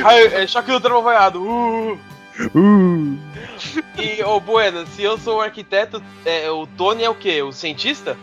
Aí, 0.05 0.27
é 0.27 0.47
choque 0.47 0.71
do 0.71 0.79
tramo 0.79 1.03
vaiado. 1.03 1.43
Uh! 1.43 1.99
Uh. 2.55 3.19
E, 4.01 4.23
ô 4.25 4.41
Bueno, 4.41 4.87
se 4.89 5.03
eu 5.03 5.17
sou 5.19 5.39
o 5.39 5.41
arquiteto, 5.41 6.03
é, 6.25 6.51
o 6.51 6.67
Tony 6.67 7.05
é 7.05 7.11
o 7.11 7.15
quê? 7.15 7.43
O 7.43 7.53
cientista? 7.53 8.17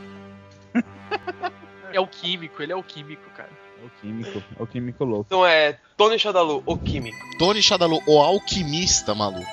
É 1.94 2.00
o 2.00 2.08
químico, 2.08 2.62
ele 2.64 2.72
é 2.72 2.76
o 2.76 2.84
químico, 2.84 3.30
cara. 3.32 3.50
É 3.82 3.86
o 3.86 3.90
químico, 4.02 4.44
é 4.60 4.64
o 4.64 4.68
químico 4.68 5.04
louco. 5.04 5.26
Então 5.28 5.46
é 5.46 5.78
Tony 5.98 6.18
Shadalu, 6.18 6.64
o 6.66 6.78
químico. 6.78 7.18
Tony 7.38 7.62
Shadalu, 7.62 8.00
o 8.08 8.20
alquimista, 8.20 9.14
maluco. 9.16 9.46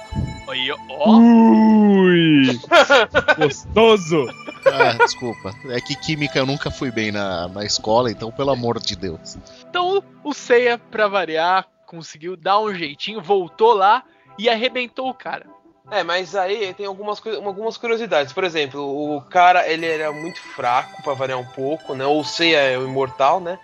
Aí, 0.49 0.71
ó. 0.71 1.09
Ui! 1.11 2.59
Gostoso! 3.39 4.27
Ah, 4.67 4.93
desculpa. 5.05 5.55
É 5.71 5.81
que 5.81 5.97
química 5.97 6.39
eu 6.39 6.47
nunca 6.47 6.71
fui 6.71 6.91
bem 6.91 7.11
na, 7.11 7.49
na 7.49 7.65
escola, 7.65 8.11
então 8.11 8.31
pelo 8.31 8.51
amor 8.51 8.81
de 8.81 8.95
Deus. 8.95 9.37
Então 9.69 10.03
o 10.23 10.35
Seiya, 10.35 10.79
pra 10.79 11.09
variar, 11.09 11.67
conseguiu 11.87 12.37
dar 12.37 12.61
um 12.61 12.75
jeitinho, 12.75 13.21
voltou 13.21 13.73
lá 13.73 14.05
e 14.39 14.49
arrebentou 14.49 15.09
o 15.09 15.15
cara. 15.15 15.47
É, 15.91 16.03
mas 16.03 16.37
aí 16.37 16.73
tem 16.75 16.85
algumas, 16.87 17.21
algumas 17.27 17.77
curiosidades. 17.79 18.33
Por 18.33 18.45
exemplo, 18.45 18.81
o 19.17 19.23
cara 19.23 19.67
ele 19.67 19.87
era 19.87 20.13
muito 20.13 20.41
fraco, 20.41 21.03
pra 21.03 21.15
variar 21.15 21.39
um 21.39 21.47
pouco, 21.47 21.95
né? 21.95 22.05
O 22.05 22.23
Seiya 22.23 22.59
é 22.59 22.79
o 22.79 22.85
imortal, 22.85 23.41
né? 23.41 23.59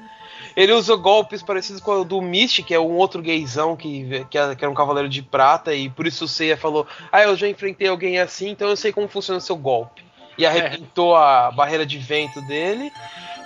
Ele 0.57 0.73
usa 0.73 0.95
golpes 0.95 1.43
parecidos 1.43 1.83
com 1.83 1.93
o 1.93 2.05
do 2.05 2.23
Mist, 2.23 2.63
que 2.63 2.73
é 2.73 2.81
um 2.81 2.97
outro 2.97 3.21
gaysão 3.21 3.77
que, 3.77 4.25
que, 4.31 4.39
é- 4.39 4.57
era 4.59 4.71
um 4.71 4.75
cavaleiro 4.75 5.09
de 5.09 5.21
prata, 5.21 5.75
e 5.75 5.91
por 5.91 6.07
isso 6.07 6.25
o 6.25 6.29
Seiya 6.29 6.57
falou: 6.57 6.87
Ah, 7.13 7.23
eu 7.23 7.37
já 7.37 7.47
enfrentei 7.49 7.89
alguém 7.89 8.19
assim, 8.19 8.51
então 8.51 8.69
eu 8.69 8.77
sei 8.77 8.93
como 8.93 9.09
funciona 9.09 9.39
o 9.39 9.43
seu 9.43 9.57
golpe. 9.57 10.03
E 10.39 10.47
arrebentou 10.47 11.15
a 11.15 11.51
barreira 11.51 11.85
de 11.85 11.99
vento 11.99 12.41
dele. 12.43 12.91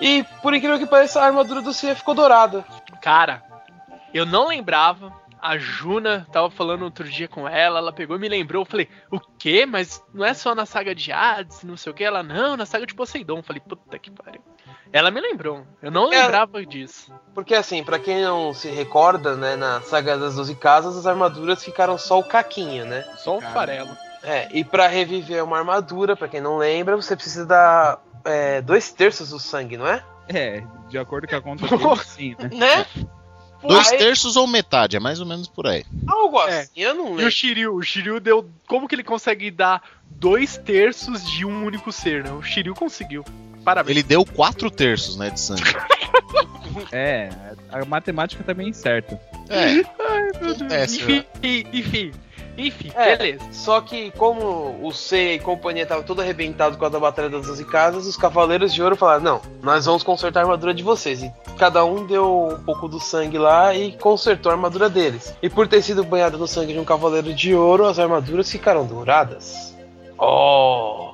E 0.01 0.25
por 0.41 0.55
incrível 0.55 0.79
que 0.79 0.87
pareça, 0.87 1.21
a 1.21 1.25
armadura 1.27 1.61
do 1.61 1.73
Seiya 1.73 1.97
ficou 1.97 2.15
dourada. 2.15 2.65
Cara, 3.03 3.43
eu 4.15 4.25
não 4.25 4.47
lembrava 4.49 5.13
a 5.41 5.57
Juna, 5.59 6.27
tava 6.33 6.51
falando 6.51 6.83
outro 6.83 7.09
dia 7.09 7.29
com 7.29 7.49
ela, 7.49 7.79
ela 7.79 7.93
pegou 7.93 8.17
e 8.17 8.19
me 8.19 8.29
lembrou. 8.29 8.63
Eu 8.63 8.67
falei, 8.67 8.89
o 9.11 9.19
quê? 9.39 9.65
Mas 9.67 10.03
não 10.13 10.25
é 10.25 10.35
só 10.35 10.55
na 10.55 10.67
saga 10.67 10.95
de 10.95 11.13
Hades, 11.13 11.63
não 11.63 11.77
sei 11.77 11.93
o 11.93 11.95
que. 11.95 12.05
Ela, 12.05 12.23
não, 12.23 12.57
na 12.57 12.67
saga 12.67 12.87
de 12.87 12.95
Poseidon. 12.95 13.39
Eu 13.39 13.43
falei, 13.43 13.61
puta 13.61 13.99
que 13.99 14.11
pariu. 14.11 14.41
Ela 14.93 15.11
me 15.11 15.21
lembrou. 15.21 15.67
Eu 15.83 15.91
não 15.91 16.13
É. 16.13 16.23
lembrava 16.23 16.65
disso. 16.65 17.13
Porque 17.35 17.55
assim, 17.55 17.85
pra 17.85 17.99
quem 17.99 18.23
não 18.23 18.55
se 18.55 18.69
recorda, 18.71 19.37
né, 19.37 19.55
na 19.57 19.81
saga 19.83 20.17
das 20.17 20.37
12 20.37 20.55
casas, 20.55 20.97
as 20.97 21.07
armaduras 21.07 21.63
ficaram 21.63 21.99
só 21.99 22.19
o 22.19 22.25
caquinho, 22.25 22.85
né? 22.87 23.03
Só 23.19 23.37
o 23.39 23.41
farelo. 23.41 23.91
É, 24.23 24.49
e 24.53 24.65
pra 24.65 24.87
reviver 24.89 25.45
uma 25.45 25.59
armadura, 25.59 26.17
pra 26.17 26.27
quem 26.29 26.41
não 26.41 26.57
lembra, 26.59 26.97
você 26.97 27.15
precisa 27.15 27.47
dar 27.47 28.03
é, 28.25 28.61
dois 28.63 28.91
terços 28.93 29.31
do 29.31 29.39
sangue, 29.39 29.77
não 29.77 29.87
é? 29.87 30.03
É, 30.29 30.63
de 30.89 30.99
acordo 30.99 31.27
com 31.29 31.37
a 31.37 31.41
conta 31.41 31.65
dele, 31.77 31.97
sim, 32.05 32.37
né? 32.39 32.51
Né? 32.53 32.87
Dois 33.63 33.91
terços 33.91 34.37
ou 34.37 34.47
metade, 34.47 34.97
é 34.97 35.01
mais 35.01 35.21
ou 35.21 35.27
menos 35.27 35.49
por 35.49 35.67
aí. 35.67 35.85
Algo 36.07 36.41
É. 36.43 36.61
assim, 36.61 36.71
eu 36.77 36.95
não 36.95 37.07
E 37.07 37.11
o 37.11 37.15
lembro. 37.17 37.31
Shiryu, 37.33 37.75
o 37.75 37.83
Shiryu 37.83 38.21
deu. 38.21 38.49
Como 38.67 38.87
que 38.89 38.95
ele 38.95 39.03
consegue 39.05 39.51
dar 39.51 39.83
dois 40.11 40.57
terços 40.57 41.29
de 41.29 41.45
um 41.45 41.65
único 41.65 41.91
ser, 41.91 42.23
né? 42.25 42.31
O 42.33 42.43
Shiryu 42.43 42.75
conseguiu. 42.75 43.25
Parabéns. 43.65 43.91
Ele 43.97 44.03
deu 44.03 44.25
quatro 44.25 44.71
terços, 44.71 45.17
né, 45.17 45.31
de 45.31 45.41
sangue. 45.41 45.63
É, 46.93 47.31
a 47.73 47.85
matemática 47.85 48.45
tá 48.45 48.55
bem 48.55 48.73
certa. 48.73 49.21
É, 49.49 49.65
Ai, 49.99 50.23
meu 50.41 50.55
Deus. 50.55 50.57
acontece, 50.57 51.03
Enfim, 51.03 51.25
enfim, 51.73 52.13
enfim, 52.59 52.91
É. 52.95 53.17
beleza. 53.17 53.45
Só 53.53 53.81
que 53.81 54.11
como 54.13 54.79
o 54.83 54.93
Seiya 54.93 55.35
e 55.35 55.39
companhia 55.39 55.87
tava 55.87 56.03
todo 56.03 56.21
arrebentado 56.21 56.77
com 56.77 56.85
a 56.85 56.89
da 56.89 56.99
Batalha 56.99 57.31
das 57.31 57.47
12 57.47 57.65
Casas, 57.65 58.07
os 58.07 58.17
Cavaleiros 58.17 58.75
de 58.75 58.83
Ouro 58.83 58.97
falaram, 58.97 59.23
não, 59.23 59.41
nós 59.63 59.87
vamos 59.87 60.03
consertar 60.03 60.41
a 60.41 60.43
armadura 60.43 60.75
de 60.75 60.83
vocês. 60.83 61.23
E 61.23 61.33
cada 61.59 61.85
um 61.85 62.05
deu 62.05 62.49
um 62.59 62.63
pouco 62.65 62.89
do 62.89 62.99
sangue 63.01 63.39
lá 63.39 63.75
e 63.75 63.93
consertou 63.93 64.51
a 64.51 64.55
armadura 64.55 64.91
deles. 64.91 65.35
E 65.43 65.49
por 65.49 65.67
ter 65.69 65.81
sido 65.83 66.03
banhada 66.05 66.37
no 66.37 66.47
sangue 66.49 66.73
de 66.73 66.79
um 66.79 66.85
Cavaleiro 66.85 67.33
de 67.33 67.55
Ouro, 67.55 67.87
as 67.87 67.99
armaduras 67.99 68.51
ficaram 68.51 68.85
douradas. 68.85 69.75
Oh! 70.19 71.08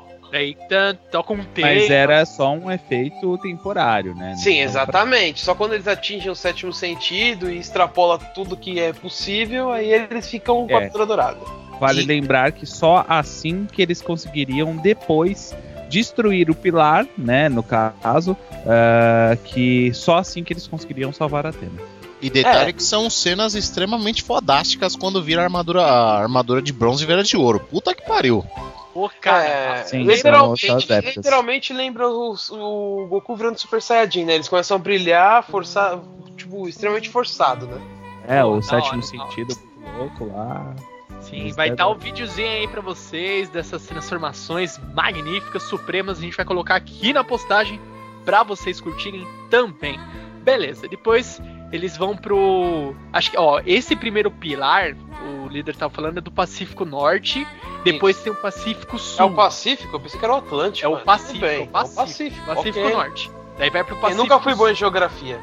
Tá, 0.68 0.94
toca 1.10 1.32
um 1.32 1.44
tema. 1.44 1.68
Mas 1.68 1.88
era 1.90 2.24
só 2.26 2.52
um 2.52 2.70
efeito 2.70 3.38
temporário, 3.38 4.14
né? 4.14 4.34
Sim, 4.36 4.60
exatamente. 4.60 5.40
Só 5.40 5.54
quando 5.54 5.74
eles 5.74 5.86
atingem 5.86 6.30
o 6.30 6.34
sétimo 6.34 6.72
sentido 6.72 7.50
e 7.50 7.58
extrapola 7.58 8.18
tudo 8.18 8.56
que 8.56 8.80
é 8.80 8.92
possível, 8.92 9.70
aí 9.70 9.92
eles 9.92 10.28
ficam 10.28 10.66
com 10.66 10.74
a 10.76 10.80
É. 10.80 10.84
armadura 10.84 11.06
dourada. 11.06 11.38
Vale 11.80 12.02
E- 12.02 12.06
lembrar 12.06 12.52
que 12.52 12.66
só 12.66 13.04
assim 13.08 13.66
que 13.70 13.80
eles 13.82 14.00
conseguiriam 14.02 14.76
depois 14.76 15.54
destruir 15.88 16.50
o 16.50 16.54
pilar, 16.54 17.06
né? 17.16 17.48
No 17.48 17.62
caso, 17.62 18.36
ah, 18.66 19.36
que 19.44 19.92
só 19.94 20.18
assim 20.18 20.42
que 20.42 20.52
eles 20.52 20.66
conseguiriam 20.66 21.12
salvar 21.12 21.46
a 21.46 21.50
Atena. 21.50 21.80
E 22.20 22.30
detalhe 22.30 22.70
É. 22.70 22.72
que 22.72 22.82
são 22.82 23.10
cenas 23.10 23.54
extremamente 23.54 24.22
fodásticas 24.22 24.96
quando 24.96 25.22
vira 25.22 25.42
a 25.42 25.44
armadura, 25.44 25.82
a 25.82 26.18
armadura 26.22 26.62
de 26.62 26.72
bronze 26.72 27.04
e 27.04 27.06
vira 27.06 27.22
de 27.22 27.36
ouro. 27.36 27.60
Puta 27.60 27.94
que 27.94 28.02
pariu. 28.02 28.44
Pô, 28.92 29.10
cara. 29.20 29.44
É, 29.44 29.82
Sim, 29.84 30.04
literalmente, 30.04 30.68
literalmente 31.16 31.72
lembra 31.72 32.08
o, 32.08 32.34
o 32.52 33.06
Goku 33.08 33.34
virando 33.34 33.58
Super 33.58 33.82
Saiyajin, 33.82 34.24
né? 34.24 34.36
Eles 34.36 34.48
começam 34.48 34.76
a 34.76 34.78
brilhar, 34.78 35.42
forçar, 35.42 36.00
tipo, 36.36 36.68
extremamente 36.68 37.08
forçado, 37.10 37.66
né? 37.66 37.80
É, 38.26 38.40
Pô, 38.42 38.52
o 38.52 38.56
da 38.56 38.62
sétimo 38.62 38.92
hora, 38.92 39.02
sentido 39.02 39.54
louco 39.98 40.26
lá. 40.26 40.74
Sim, 41.20 41.52
vai 41.52 41.70
estar 41.70 41.86
o 41.88 41.94
bom. 41.94 42.00
videozinho 42.00 42.48
aí 42.48 42.68
pra 42.68 42.80
vocês 42.80 43.48
dessas 43.48 43.82
transformações 43.86 44.78
magníficas, 44.94 45.62
supremas. 45.64 46.18
A 46.18 46.20
gente 46.20 46.36
vai 46.36 46.44
colocar 46.46 46.76
aqui 46.76 47.12
na 47.12 47.24
postagem 47.24 47.80
pra 48.24 48.42
vocês 48.42 48.80
curtirem 48.80 49.26
também. 49.50 49.98
Beleza, 50.42 50.86
depois 50.86 51.40
eles 51.74 51.96
vão 51.96 52.16
pro. 52.16 52.94
Acho 53.12 53.32
que, 53.32 53.36
ó, 53.36 53.60
esse 53.66 53.96
primeiro 53.96 54.30
pilar, 54.30 54.94
o 55.26 55.48
líder 55.48 55.74
tava 55.74 55.92
falando, 55.92 56.18
é 56.18 56.20
do 56.20 56.30
Pacífico 56.30 56.84
Norte. 56.84 57.44
Depois 57.82 58.16
tem 58.18 58.32
o 58.32 58.36
Pacífico 58.36 58.96
Sul. 58.96 59.26
É 59.26 59.28
o 59.28 59.34
Pacífico? 59.34 59.96
Eu 59.96 60.00
pensei 60.00 60.18
que 60.18 60.24
era 60.24 60.34
o 60.34 60.38
Atlântico. 60.38 60.86
É 60.86 60.88
o. 60.88 60.98
Pacífico, 60.98 61.44
é 61.44 61.58
o 61.58 61.66
Pacífico, 61.66 62.00
É 62.00 62.02
o 62.02 62.06
Pacífico, 62.06 62.46
Pacífico 62.46 62.78
ok. 62.78 62.92
Norte. 62.94 63.30
Daí 63.58 63.70
vai 63.70 63.82
pro 63.82 63.96
Eu 63.96 64.00
Pacífico 64.00 64.22
nunca 64.22 64.40
fui 64.40 64.54
bom 64.54 64.68
em 64.68 64.74
geografia. 64.74 65.40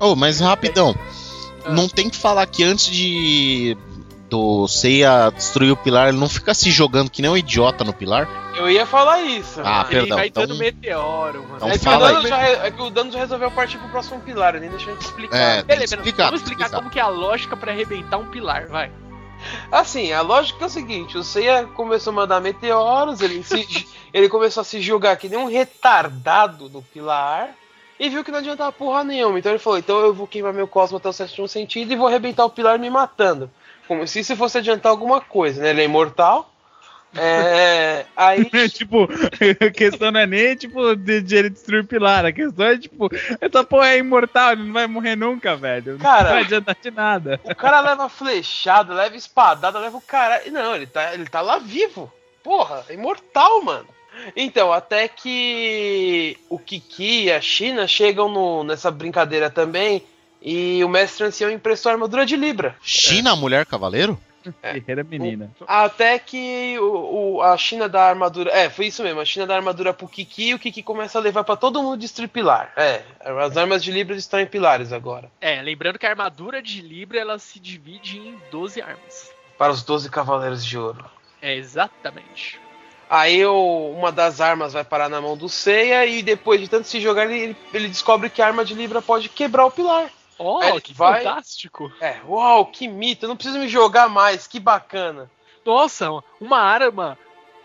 Oh, 0.00 0.16
mas 0.16 0.40
rapidão. 0.40 0.96
Ah. 1.64 1.70
Não 1.70 1.88
tem 1.88 2.08
que 2.08 2.16
falar 2.16 2.46
que 2.46 2.64
antes 2.64 2.86
de 2.86 3.76
do 4.30 4.66
Seiya 4.66 5.30
destruir 5.30 5.72
o 5.72 5.76
pilar, 5.76 6.08
ele 6.08 6.18
não 6.18 6.28
fica 6.28 6.54
se 6.54 6.70
jogando 6.70 7.10
que 7.10 7.20
nem 7.20 7.30
um 7.30 7.36
idiota 7.36 7.84
no 7.84 7.92
pilar. 7.92 8.26
Eu 8.72 8.76
ia 8.80 8.86
falar 8.86 9.20
isso. 9.22 9.60
Ah, 9.64 9.86
Ele 9.90 10.00
Perdão, 10.00 10.16
vai 10.16 10.26
então- 10.28 10.46
dando 10.46 10.56
meteoro, 10.58 11.42
mano. 11.42 11.56
então 11.56 11.68
é, 11.68 11.72
que 11.72 11.78
o 11.78 11.82
fala 11.82 12.06
Dano 12.08 12.18
aí. 12.20 12.26
já, 12.28 12.36
re- 12.36 12.66
é 12.66 12.70
que 12.70 12.82
o 12.82 12.90
Dano 12.90 13.12
já 13.12 13.18
resolveu 13.18 13.50
partir 13.50 13.78
pro 13.78 13.88
próximo 13.88 14.20
pilar, 14.20 14.54
nem 14.58 14.70
deixou 14.70 14.92
a 14.92 14.94
gente 14.96 15.04
explicar. 15.04 15.36
É, 15.36 15.62
Beleza, 15.62 15.94
explicar, 15.96 16.24
vamos 16.26 16.40
explicar 16.40 16.64
explicar. 16.64 16.78
como 16.78 16.90
que 16.90 16.98
é 16.98 17.02
a 17.02 17.08
lógica 17.08 17.56
pra 17.56 17.72
arrebentar 17.72 18.16
um 18.18 18.26
pilar, 18.30 18.66
vai. 18.68 18.90
Assim, 19.70 20.12
a 20.12 20.20
lógica 20.22 20.64
é 20.64 20.66
o 20.66 20.70
seguinte: 20.70 21.18
o 21.18 21.22
Seiya 21.24 21.64
começou 21.74 22.12
a 22.12 22.16
mandar 22.16 22.40
meteoros, 22.40 23.20
ele, 23.20 23.42
se- 23.42 23.88
ele 24.14 24.28
começou 24.28 24.60
a 24.60 24.64
se 24.64 24.80
jogar 24.80 25.16
que 25.16 25.28
nem 25.28 25.38
um 25.38 25.46
retardado 25.48 26.68
no 26.68 26.80
pilar 26.82 27.50
e 27.98 28.08
viu 28.08 28.22
que 28.24 28.30
não 28.30 28.38
adiantava 28.38 28.70
porra 28.72 29.02
nenhuma. 29.04 29.38
Então 29.38 29.50
ele 29.52 29.58
falou: 29.58 29.78
então 29.78 29.98
eu 30.00 30.14
vou 30.14 30.26
queimar 30.26 30.52
meu 30.52 30.68
cosmo 30.68 30.96
até 30.98 31.08
o 31.08 31.12
sétimo 31.12 31.48
sentido 31.48 31.92
e 31.92 31.96
vou 31.96 32.06
arrebentar 32.06 32.44
o 32.44 32.50
pilar 32.50 32.78
me 32.78 32.88
matando. 32.88 33.50
Como 33.88 34.06
se 34.06 34.20
isso 34.20 34.36
fosse 34.36 34.58
adiantar 34.58 34.90
alguma 34.90 35.20
coisa, 35.20 35.60
né? 35.60 35.70
Ele 35.70 35.82
é 35.82 35.84
imortal. 35.84 36.51
É, 37.14 38.06
aí. 38.16 38.44
tipo, 38.70 39.08
a 39.60 39.70
questão 39.70 40.10
não 40.10 40.20
é 40.20 40.26
nem, 40.26 40.56
tipo, 40.56 40.94
de, 40.96 41.20
de 41.20 41.36
ele 41.36 41.50
destruir 41.50 41.82
o 41.82 41.86
pilar. 41.86 42.24
A 42.24 42.32
questão 42.32 42.64
é, 42.66 42.78
tipo, 42.78 43.08
essa 43.40 43.62
porra 43.64 43.88
é 43.88 43.98
imortal, 43.98 44.52
ele 44.52 44.64
não 44.64 44.72
vai 44.72 44.86
morrer 44.86 45.16
nunca, 45.16 45.54
velho. 45.56 45.98
Cara- 45.98 46.24
não 46.24 46.30
vai 46.32 46.42
adiantar 46.42 46.76
de 46.80 46.90
nada. 46.90 47.40
O 47.44 47.54
cara 47.54 47.80
leva 47.80 48.08
flechada, 48.08 48.94
leva 48.94 49.16
espadada, 49.16 49.78
leva 49.78 49.96
o 49.96 50.00
cara. 50.02 50.42
Não, 50.50 50.74
ele 50.74 50.86
tá, 50.86 51.14
ele 51.14 51.26
tá 51.26 51.40
lá 51.40 51.58
vivo. 51.58 52.12
Porra, 52.42 52.84
é 52.88 52.94
imortal, 52.94 53.62
mano. 53.62 53.86
Então, 54.36 54.72
até 54.72 55.08
que 55.08 56.36
o 56.48 56.58
Kiki 56.58 57.24
e 57.24 57.32
a 57.32 57.40
China 57.40 57.86
chegam 57.86 58.28
no- 58.28 58.64
nessa 58.64 58.90
brincadeira 58.90 59.48
também. 59.50 60.02
E 60.44 60.82
o 60.84 60.88
mestre 60.88 61.24
ancião 61.24 61.48
emprestou 61.50 61.88
a 61.90 61.92
armadura 61.94 62.26
de 62.26 62.36
Libra. 62.36 62.74
China, 62.82 63.36
mulher 63.36 63.64
cavaleiro? 63.64 64.18
Guerreira 64.62 65.04
menina. 65.04 65.50
Até 65.66 66.18
que 66.18 66.76
o, 66.78 67.34
o- 67.36 67.42
a 67.42 67.56
China 67.56 67.88
dá 67.88 68.04
a 68.06 68.08
armadura. 68.10 68.50
É, 68.50 68.68
foi 68.70 68.86
isso 68.86 69.02
mesmo. 69.02 69.20
A 69.20 69.24
China 69.24 69.46
dá 69.46 69.54
a 69.54 69.58
armadura 69.58 69.92
pro 69.92 70.08
Kiki 70.08 70.48
e 70.48 70.54
o 70.54 70.58
Kiki 70.58 70.82
começa 70.82 71.18
a 71.18 71.22
levar 71.22 71.44
pra 71.44 71.56
todo 71.56 71.82
mundo 71.82 71.96
destruir 71.98 72.28
pilar. 72.28 72.72
É, 72.76 73.02
as 73.20 73.56
armas 73.56 73.82
de 73.84 73.90
Libra 73.92 74.16
estão 74.16 74.40
em 74.40 74.46
pilares 74.46 74.92
agora. 74.92 75.30
É, 75.40 75.60
lembrando 75.62 75.98
que 75.98 76.06
a 76.06 76.10
armadura 76.10 76.60
de 76.62 76.80
Libra 76.82 77.18
ela 77.20 77.38
se 77.38 77.58
divide 77.60 78.18
em 78.18 78.38
12 78.50 78.80
armas. 78.82 79.32
Para 79.58 79.72
os 79.72 79.82
12 79.82 80.10
Cavaleiros 80.10 80.64
de 80.64 80.76
Ouro. 80.78 81.04
É, 81.40 81.54
exatamente. 81.54 82.60
Aí 83.08 83.44
o- 83.44 83.90
uma 83.96 84.10
das 84.10 84.40
armas 84.40 84.72
vai 84.72 84.82
parar 84.84 85.08
na 85.08 85.20
mão 85.20 85.36
do 85.36 85.48
Seiya 85.48 86.06
e 86.06 86.22
depois 86.22 86.58
de 86.60 86.66
tanto 86.68 86.88
se 86.88 86.98
jogar, 87.00 87.30
ele, 87.30 87.54
ele 87.72 87.88
descobre 87.88 88.30
que 88.30 88.40
a 88.40 88.46
arma 88.46 88.64
de 88.64 88.72
Libra 88.74 89.02
pode 89.02 89.28
quebrar 89.28 89.66
o 89.66 89.70
pilar. 89.70 90.10
Oh, 90.44 90.80
que 90.80 90.92
vai- 90.92 91.22
fantástico! 91.22 91.92
É, 92.00 92.16
uau, 92.26 92.66
que 92.66 92.88
mito, 92.88 93.24
eu 93.24 93.28
não 93.28 93.36
preciso 93.36 93.58
me 93.58 93.68
jogar 93.68 94.08
mais, 94.08 94.46
que 94.46 94.58
bacana. 94.58 95.30
Nossa, 95.64 96.08
uma 96.40 96.58
arma 96.58 97.16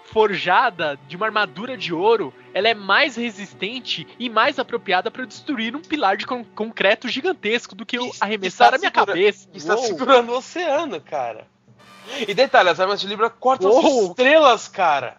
forjada 0.05 0.97
de 1.07 1.15
uma 1.17 1.25
armadura 1.25 1.75
de 1.75 1.93
ouro, 1.93 2.33
ela 2.53 2.69
é 2.69 2.73
mais 2.73 3.15
resistente 3.15 4.07
e 4.17 4.29
mais 4.29 4.57
apropriada 4.57 5.11
para 5.11 5.25
destruir 5.25 5.75
um 5.75 5.81
pilar 5.81 6.15
de 6.15 6.25
con- 6.25 6.45
concreto 6.55 7.09
gigantesco 7.09 7.75
do 7.75 7.85
que 7.85 7.97
eu 7.97 8.09
arremessar 8.21 8.73
a 8.73 8.77
minha 8.77 8.89
segura- 8.89 9.05
cabeça. 9.07 9.47
Que 9.51 9.57
está 9.57 9.75
Uou. 9.75 9.83
segurando 9.83 10.31
o 10.31 10.37
oceano, 10.37 11.01
cara. 11.01 11.45
E 12.25 12.33
detalhe, 12.33 12.69
as 12.69 12.79
armas 12.79 13.01
de 13.01 13.07
Libra 13.07 13.29
cortam 13.29 13.69
as 13.69 13.75
Uou. 13.83 14.07
estrelas, 14.11 14.67
cara. 14.69 15.17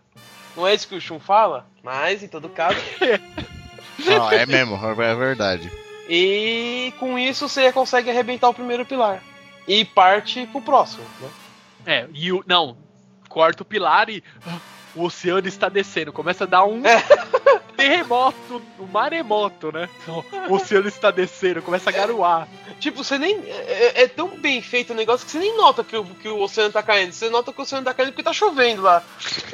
Não 0.56 0.66
é 0.66 0.74
isso 0.74 0.88
que 0.88 0.94
o 0.94 1.00
Shun 1.00 1.20
fala? 1.20 1.66
Mas, 1.82 2.22
em 2.22 2.28
todo 2.28 2.48
caso. 2.48 2.78
Não, 3.98 4.30
é 4.30 4.46
mesmo, 4.46 4.76
é 5.02 5.14
verdade. 5.14 5.70
E 6.08 6.92
com 6.98 7.18
isso 7.18 7.48
Seiya 7.48 7.72
consegue 7.72 8.10
arrebentar 8.10 8.48
o 8.48 8.54
primeiro 8.54 8.86
pilar. 8.86 9.22
E 9.66 9.84
parte 9.84 10.46
pro 10.46 10.62
próximo, 10.62 11.04
né? 11.20 11.28
É, 11.86 12.06
e 12.12 12.32
o. 12.32 12.42
Não, 12.46 12.76
corta 13.28 13.62
o 13.62 13.66
pilar 13.66 14.08
e. 14.08 14.22
O 14.94 15.04
oceano 15.04 15.46
está 15.46 15.68
descendo. 15.68 16.12
Começa 16.12 16.44
a 16.44 16.46
dar 16.46 16.64
um 16.64 16.84
É. 16.84 17.02
terremoto, 17.78 18.60
um 18.80 18.86
maremoto, 18.86 19.70
né? 19.70 19.88
Então, 20.02 20.24
O 20.48 20.54
oceano 20.54 20.88
está 20.88 21.12
descendo, 21.12 21.62
começa 21.62 21.88
a 21.90 21.92
garoar. 21.92 22.48
Tipo, 22.80 23.04
você 23.04 23.16
nem. 23.16 23.38
É, 23.46 24.02
é 24.02 24.08
tão 24.08 24.36
bem 24.36 24.60
feito 24.60 24.92
o 24.92 24.96
negócio 24.96 25.24
que 25.24 25.30
você 25.30 25.38
nem 25.38 25.56
nota 25.56 25.84
que 25.84 25.96
o, 25.96 26.04
que 26.04 26.28
o 26.28 26.42
oceano 26.42 26.72
tá 26.72 26.82
caindo. 26.82 27.12
Você 27.12 27.30
nota 27.30 27.52
que 27.52 27.60
o 27.60 27.62
oceano 27.62 27.84
tá 27.84 27.94
caindo 27.94 28.10
porque 28.10 28.22
tá 28.24 28.32
chovendo 28.32 28.82
lá. 28.82 29.02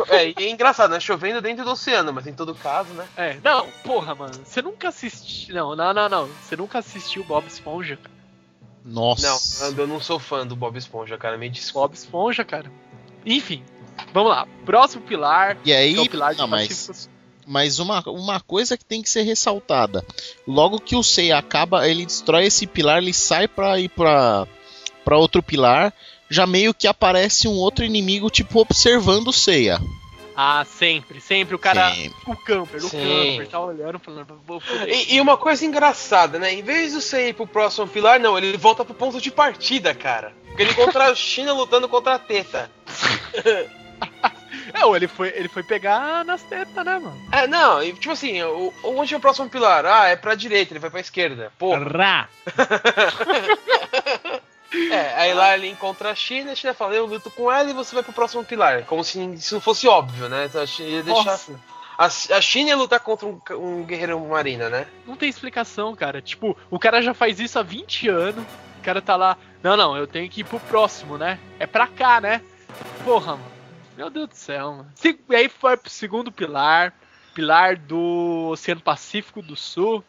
É, 0.08 0.28
e 0.30 0.34
é 0.38 0.48
engraçado, 0.48 0.90
né? 0.90 1.00
Chovendo 1.00 1.42
dentro 1.42 1.64
do 1.64 1.72
oceano, 1.72 2.14
mas 2.14 2.26
em 2.26 2.32
todo 2.32 2.54
caso, 2.54 2.94
né? 2.94 3.06
É, 3.14 3.36
não, 3.44 3.68
porra, 3.84 4.14
mano. 4.14 4.40
Você 4.42 4.62
nunca 4.62 4.88
assistiu. 4.88 5.54
Não, 5.54 5.76
não, 5.76 5.92
não, 5.92 6.08
não. 6.08 6.28
Você 6.42 6.56
nunca 6.56 6.78
assistiu 6.78 7.22
Bob 7.24 7.46
Esponja? 7.46 7.98
Nossa. 8.82 9.70
Não, 9.70 9.78
eu 9.78 9.86
não 9.86 10.00
sou 10.00 10.18
fã 10.18 10.46
do 10.46 10.56
Bob 10.56 10.78
Esponja, 10.78 11.18
cara. 11.18 11.36
Me 11.36 11.50
desculpa. 11.50 11.88
Bob 11.88 11.94
Esponja, 11.94 12.44
cara. 12.44 12.70
Enfim, 13.26 13.62
vamos 14.14 14.30
lá. 14.30 14.46
Próximo 14.64 15.02
pilar. 15.02 15.58
E 15.64 15.72
aí, 15.72 15.92
que 15.92 16.00
é 16.00 16.02
o 16.02 16.08
pilar 16.08 16.32
de 16.32 16.38
não, 16.38 16.46
mas, 16.46 17.10
mas 17.44 17.80
uma, 17.80 18.00
uma 18.06 18.40
coisa 18.40 18.78
que 18.78 18.84
tem 18.84 19.02
que 19.02 19.10
ser 19.10 19.22
ressaltada. 19.22 20.04
Logo 20.46 20.80
que 20.80 20.94
o 20.94 21.02
Seiya 21.02 21.36
acaba, 21.36 21.86
ele 21.88 22.06
destrói 22.06 22.46
esse 22.46 22.66
pilar, 22.66 22.98
ele 22.98 23.12
sai 23.12 23.48
pra 23.48 23.78
ir 23.80 23.88
pra, 23.88 24.46
pra 25.04 25.18
outro 25.18 25.42
pilar, 25.42 25.92
já 26.30 26.46
meio 26.46 26.72
que 26.72 26.86
aparece 26.86 27.48
um 27.48 27.56
outro 27.56 27.84
inimigo, 27.84 28.30
tipo, 28.30 28.60
observando 28.60 29.28
o 29.28 29.32
Seiya. 29.32 29.80
Ah, 30.36 30.64
sempre, 30.64 31.20
sempre. 31.20 31.54
O 31.54 31.58
cara, 31.58 31.94
Sempre. 31.94 32.18
o 32.26 32.36
camper, 32.36 32.84
o 32.84 32.88
Sim. 32.88 32.98
camper, 32.98 33.48
tá 33.48 33.60
olhando, 33.60 33.98
falando. 34.00 34.26
E, 34.88 35.14
e 35.14 35.20
uma 35.20 35.36
coisa 35.36 35.64
engraçada, 35.64 36.40
né? 36.40 36.52
Em 36.52 36.62
vez 36.62 36.92
de 36.92 37.00
você 37.00 37.28
ir 37.28 37.34
pro 37.34 37.46
próximo 37.46 37.86
pilar, 37.86 38.18
não, 38.18 38.36
ele 38.36 38.56
volta 38.56 38.84
pro 38.84 38.94
ponto 38.94 39.20
de 39.20 39.30
partida, 39.30 39.94
cara. 39.94 40.32
Porque 40.46 40.62
ele 40.62 40.72
encontra 40.72 41.04
a 41.04 41.14
China 41.14 41.52
lutando 41.52 41.88
contra 41.88 42.14
a 42.14 42.18
Teta. 42.18 42.68
É, 44.74 44.84
ou 44.84 44.96
ele 44.96 45.06
foi, 45.06 45.28
ele 45.28 45.48
foi 45.48 45.62
pegar 45.62 46.24
nas 46.24 46.42
tetas, 46.42 46.84
né, 46.84 46.98
mano? 46.98 47.16
É, 47.30 47.46
não, 47.46 47.82
e, 47.82 47.92
tipo 47.92 48.10
assim, 48.10 48.42
o, 48.42 48.74
onde 48.82 49.14
é 49.14 49.16
o 49.16 49.20
próximo 49.20 49.48
pilar? 49.48 49.86
Ah, 49.86 50.08
é 50.08 50.16
pra 50.16 50.34
direita, 50.34 50.72
ele 50.72 50.80
vai 50.80 50.90
pra 50.90 51.00
esquerda. 51.00 51.52
Porra. 51.58 51.84
Rá! 51.84 52.28
É, 54.90 55.14
aí 55.14 55.34
lá 55.34 55.56
ele 55.56 55.68
encontra 55.68 56.10
a 56.10 56.14
China, 56.16 56.50
a 56.50 56.54
China 56.56 56.74
fala, 56.74 56.94
eu 56.94 57.06
luto 57.06 57.30
com 57.30 57.50
ela 57.50 57.70
e 57.70 57.72
você 57.72 57.94
vai 57.94 58.02
pro 58.02 58.12
próximo 58.12 58.44
pilar. 58.44 58.82
Como 58.82 59.04
se 59.04 59.22
isso 59.34 59.54
não 59.54 59.60
fosse 59.60 59.86
óbvio, 59.86 60.28
né? 60.28 60.46
Então, 60.46 60.60
a 60.60 60.66
China 60.66 60.88
ia 60.88 61.02
deixar. 61.04 61.24
Nossa, 61.24 61.60
A, 61.96 62.06
a 62.06 62.40
China 62.40 62.70
ia 62.70 62.76
lutar 62.76 62.98
contra 62.98 63.24
um, 63.24 63.40
um 63.52 63.84
guerreiro 63.84 64.18
marina, 64.18 64.68
né? 64.68 64.86
não 65.06 65.14
tem 65.14 65.28
explicação, 65.28 65.94
cara. 65.94 66.20
Tipo, 66.20 66.56
o 66.68 66.78
cara 66.78 67.00
já 67.00 67.14
faz 67.14 67.38
isso 67.38 67.56
há 67.56 67.62
20 67.62 68.08
anos. 68.08 68.44
O 68.80 68.82
cara 68.82 69.00
tá 69.00 69.14
lá. 69.14 69.38
Não, 69.62 69.76
não, 69.76 69.96
eu 69.96 70.08
tenho 70.08 70.28
que 70.28 70.40
ir 70.40 70.44
pro 70.44 70.58
próximo, 70.58 71.16
né? 71.16 71.38
É 71.60 71.68
pra 71.68 71.86
cá, 71.86 72.20
né? 72.20 72.40
Porra, 73.04 73.36
mano. 73.36 73.53
Meu 73.96 74.10
Deus 74.10 74.28
do 74.28 74.34
céu, 74.34 74.72
mano. 74.72 74.86
E 75.30 75.34
aí 75.36 75.48
foi 75.48 75.76
pro 75.76 75.90
segundo 75.90 76.32
pilar. 76.32 76.92
Pilar 77.34 77.76
do 77.76 78.48
Oceano 78.52 78.80
Pacífico 78.80 79.42
do 79.42 79.56
Sul. 79.56 80.02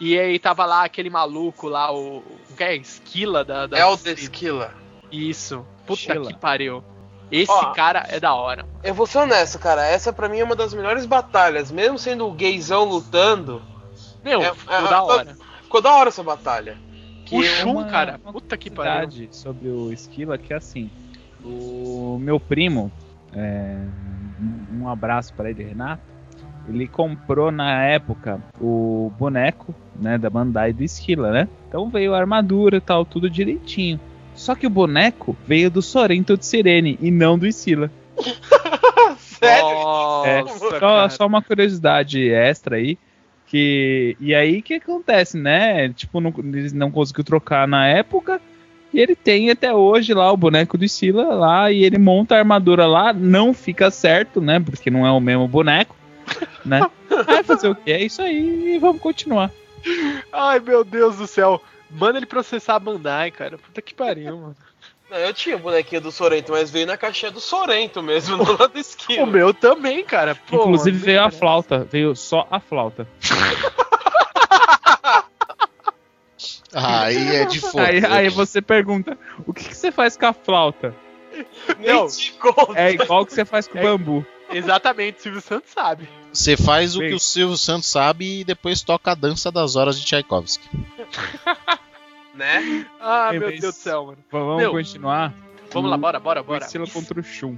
E 0.00 0.16
aí 0.18 0.38
tava 0.38 0.64
lá 0.64 0.84
aquele 0.84 1.10
maluco 1.10 1.68
lá, 1.68 1.92
o. 1.92 2.18
o 2.18 2.56
que 2.56 2.62
é? 2.62 2.76
Esquila 2.76 3.44
da. 3.44 3.66
da 3.66 3.78
Elder 3.78 4.16
Skilla. 4.18 4.72
Isso. 5.10 5.66
Puta 5.86 6.00
Esquila. 6.02 6.26
que 6.28 6.38
pariu. 6.38 6.84
Esse 7.30 7.50
Ó. 7.52 7.72
cara 7.72 8.06
é 8.08 8.18
da 8.20 8.32
hora. 8.34 8.64
Eu 8.82 8.94
vou 8.94 9.06
ser 9.06 9.18
honesto, 9.18 9.58
cara. 9.58 9.84
Essa 9.84 10.12
pra 10.12 10.28
mim 10.28 10.38
é 10.38 10.44
uma 10.44 10.56
das 10.56 10.72
melhores 10.72 11.04
batalhas. 11.04 11.70
Mesmo 11.70 11.98
sendo 11.98 12.26
o 12.26 12.32
gaysão 12.32 12.84
lutando, 12.84 13.60
Meu, 14.24 14.40
É- 14.42 14.54
ficou 14.54 14.74
é- 14.76 14.88
da 14.88 15.02
hora. 15.02 15.36
ficou 15.62 15.80
da 15.82 15.92
hora 15.94 16.08
essa 16.08 16.22
batalha. 16.22 16.78
O 17.30 17.42
é 17.42 17.46
Shun, 17.46 17.72
uma- 17.72 17.84
cara. 17.86 18.18
Puta 18.18 18.56
que 18.56 18.70
pariu. 18.70 19.28
sobre 19.32 19.68
o 19.68 19.92
Esquila 19.92 20.38
que 20.38 20.52
é 20.52 20.56
assim. 20.56 20.90
O 21.44 22.18
meu 22.20 22.38
primo, 22.40 22.90
é, 23.32 23.76
um- 24.72 24.88
abraço 24.88 25.32
para 25.34 25.50
ele, 25.50 25.64
Renato. 25.64 26.02
Ele 26.68 26.86
comprou 26.86 27.50
na 27.50 27.82
época 27.84 28.40
o 28.60 29.10
boneco, 29.18 29.74
né, 29.98 30.18
da 30.18 30.28
Bandai 30.28 30.72
do 30.72 30.82
Esquila, 30.82 31.30
né? 31.32 31.48
Então 31.68 31.88
veio 31.88 32.14
a 32.14 32.18
armadura 32.18 32.76
e 32.76 32.80
tal, 32.80 33.04
tudo 33.04 33.30
direitinho. 33.30 33.98
Só 34.34 34.54
que 34.54 34.66
o 34.66 34.70
boneco 34.70 35.36
veio 35.46 35.70
do 35.70 35.80
Sorento 35.82 36.36
de 36.36 36.44
Sirene 36.44 36.98
e 37.00 37.10
não 37.10 37.38
do 37.38 37.46
Esquila. 37.46 37.90
Sério? 39.18 39.68
É, 40.24 40.40
Nossa, 40.42 40.58
só, 40.58 40.78
cara. 40.80 41.08
só 41.10 41.26
uma 41.26 41.42
curiosidade 41.42 42.28
extra 42.28 42.76
aí. 42.76 42.98
Que, 43.46 44.14
e 44.20 44.34
aí 44.34 44.58
o 44.58 44.62
que 44.62 44.74
acontece, 44.74 45.38
né? 45.38 45.88
Tipo, 45.90 46.20
não, 46.20 46.34
eles 46.38 46.72
não 46.72 46.90
conseguiu 46.90 47.24
trocar 47.24 47.66
na 47.66 47.86
época. 47.86 48.40
E 48.92 49.00
ele 49.00 49.14
tem 49.14 49.50
até 49.50 49.74
hoje 49.74 50.14
lá 50.14 50.32
o 50.32 50.36
boneco 50.36 50.78
do 50.78 50.88
Sila 50.88 51.34
lá. 51.34 51.70
E 51.70 51.84
ele 51.84 51.98
monta 51.98 52.34
a 52.34 52.38
armadura 52.38 52.86
lá. 52.86 53.12
Não 53.12 53.52
fica 53.52 53.90
certo, 53.90 54.40
né? 54.40 54.58
Porque 54.60 54.90
não 54.90 55.06
é 55.06 55.10
o 55.10 55.20
mesmo 55.20 55.46
boneco. 55.46 55.94
Né? 56.64 56.80
Vai 57.26 57.42
fazer 57.42 57.68
o 57.68 57.74
que? 57.74 57.90
É 57.92 58.02
isso 58.02 58.22
aí 58.22 58.74
e 58.74 58.78
vamos 58.78 59.00
continuar. 59.00 59.50
Ai, 60.32 60.60
meu 60.60 60.84
Deus 60.84 61.16
do 61.16 61.26
céu. 61.26 61.62
Manda 61.90 62.18
ele 62.18 62.26
processar 62.26 62.74
a 62.76 62.78
Bandai, 62.78 63.30
cara. 63.30 63.56
Puta 63.58 63.80
que 63.80 63.94
pariu, 63.94 64.36
mano. 64.36 64.56
Não, 65.10 65.16
eu 65.16 65.32
tinha 65.32 65.56
o 65.56 65.58
bonequinho 65.58 66.02
do 66.02 66.12
Sorento, 66.12 66.52
mas 66.52 66.70
veio 66.70 66.86
na 66.86 66.98
caixinha 66.98 67.30
do 67.30 67.40
Sorento 67.40 68.02
mesmo, 68.02 68.36
no 68.44 68.44
lado 68.58 68.74
O 68.74 68.78
esquilo. 68.78 69.26
meu 69.26 69.54
também, 69.54 70.04
cara. 70.04 70.34
Pô, 70.34 70.56
Inclusive 70.56 70.98
veio 70.98 71.22
a 71.22 71.30
flauta. 71.30 71.86
Veio 71.90 72.14
só 72.14 72.46
a 72.50 72.60
flauta. 72.60 73.08
Aí 76.74 77.36
é 77.36 77.44
de 77.46 77.60
fogo. 77.60 77.78
Aí, 77.80 78.04
aí 78.04 78.28
você 78.28 78.60
pergunta: 78.60 79.16
o 79.46 79.52
que, 79.54 79.64
que 79.64 79.74
você 79.76 79.90
faz 79.90 80.16
com 80.16 80.26
a 80.26 80.32
flauta? 80.32 80.94
Não. 81.78 82.06
te 82.08 82.32
conto. 82.32 82.74
É 82.76 82.92
igual 82.92 83.24
que 83.24 83.32
você 83.32 83.44
faz 83.44 83.66
com 83.68 83.76
o 83.78 83.80
É- 83.80 83.82
bambu. 83.84 84.26
Exatamente, 84.50 85.20
Silvio 85.22 85.40
Santos 85.42 85.70
sabe. 85.70 86.08
Você 86.32 86.56
faz 86.56 86.96
o 86.96 87.00
Bem. 87.00 87.10
que 87.10 87.14
o 87.14 87.18
Silvio 87.20 87.56
Santos 87.56 87.86
sabe 87.90 88.40
e 88.40 88.44
depois 88.44 88.80
toca 88.80 89.10
a 89.12 89.14
dança 89.14 89.52
das 89.52 89.76
horas 89.76 89.98
de 90.00 90.06
Tchaikovsky. 90.06 90.66
Né? 92.34 92.86
Ah, 93.00 93.30
Ei, 93.32 93.40
meu 93.40 93.48
Deus 93.48 93.60
do 93.60 93.72
céu, 93.72 94.06
mano. 94.06 94.18
Vamos 94.30 94.56
Meu, 94.58 94.70
continuar? 94.70 95.34
Vamos 95.72 95.90
lá, 95.90 95.96
bora, 95.96 96.20
bora, 96.20 96.40
O 96.40 96.44
bora. 96.44 96.64
Estilo 96.64 96.88
contra 96.88 97.18
o 97.18 97.22
Shun. 97.24 97.56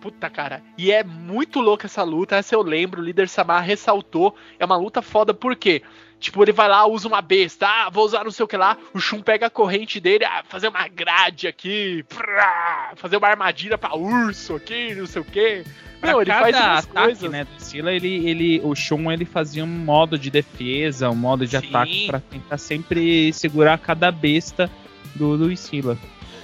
Puta, 0.00 0.30
cara. 0.30 0.62
E 0.78 0.90
é 0.90 1.04
muito 1.04 1.60
louca 1.60 1.86
essa 1.86 2.02
luta. 2.02 2.36
Essa 2.36 2.54
eu 2.54 2.62
lembro. 2.62 3.00
O 3.00 3.04
líder 3.04 3.28
Samar 3.28 3.62
ressaltou. 3.62 4.34
É 4.58 4.64
uma 4.64 4.76
luta 4.76 5.02
foda, 5.02 5.34
por 5.34 5.54
quê? 5.54 5.82
Tipo, 6.18 6.42
ele 6.44 6.52
vai 6.52 6.68
lá, 6.68 6.86
usa 6.86 7.08
uma 7.08 7.22
besta. 7.22 7.66
Ah, 7.66 7.90
vou 7.90 8.04
usar 8.04 8.24
não 8.24 8.30
sei 8.30 8.44
o 8.44 8.48
que 8.48 8.56
lá. 8.56 8.76
O 8.92 9.00
Shun 9.00 9.22
pega 9.22 9.46
a 9.46 9.50
corrente 9.50 9.98
dele. 9.98 10.24
Ah, 10.24 10.42
fazer 10.46 10.68
uma 10.68 10.86
grade 10.86 11.48
aqui. 11.48 12.04
prá, 12.08 12.92
fazer 12.96 13.16
uma 13.16 13.28
armadilha 13.28 13.78
pra 13.78 13.96
urso 13.96 14.56
aqui, 14.56 14.94
não 14.94 15.06
sei 15.06 15.22
o 15.22 15.24
que. 15.24 15.64
Meu, 16.02 16.22
ele 16.22 16.30
faz 16.30 16.56
umas 16.56 16.84
ataque, 16.84 16.92
coisas. 17.06 17.30
né, 17.30 17.44
do 17.44 17.62
Sila, 17.62 17.92
ele, 17.92 18.28
ele, 18.28 18.60
o 18.64 18.74
Shun 18.74 19.12
ele 19.12 19.26
fazia 19.26 19.62
um 19.62 19.66
modo 19.66 20.18
de 20.18 20.30
defesa, 20.30 21.10
um 21.10 21.14
modo 21.14 21.46
de 21.46 21.58
Sim. 21.58 21.68
ataque 21.68 22.06
pra 22.06 22.20
tentar 22.20 22.56
sempre 22.58 23.32
segurar 23.34 23.78
cada 23.78 24.10
besta 24.10 24.70
do, 25.14 25.36
do 25.36 25.54
Sila. 25.56 25.98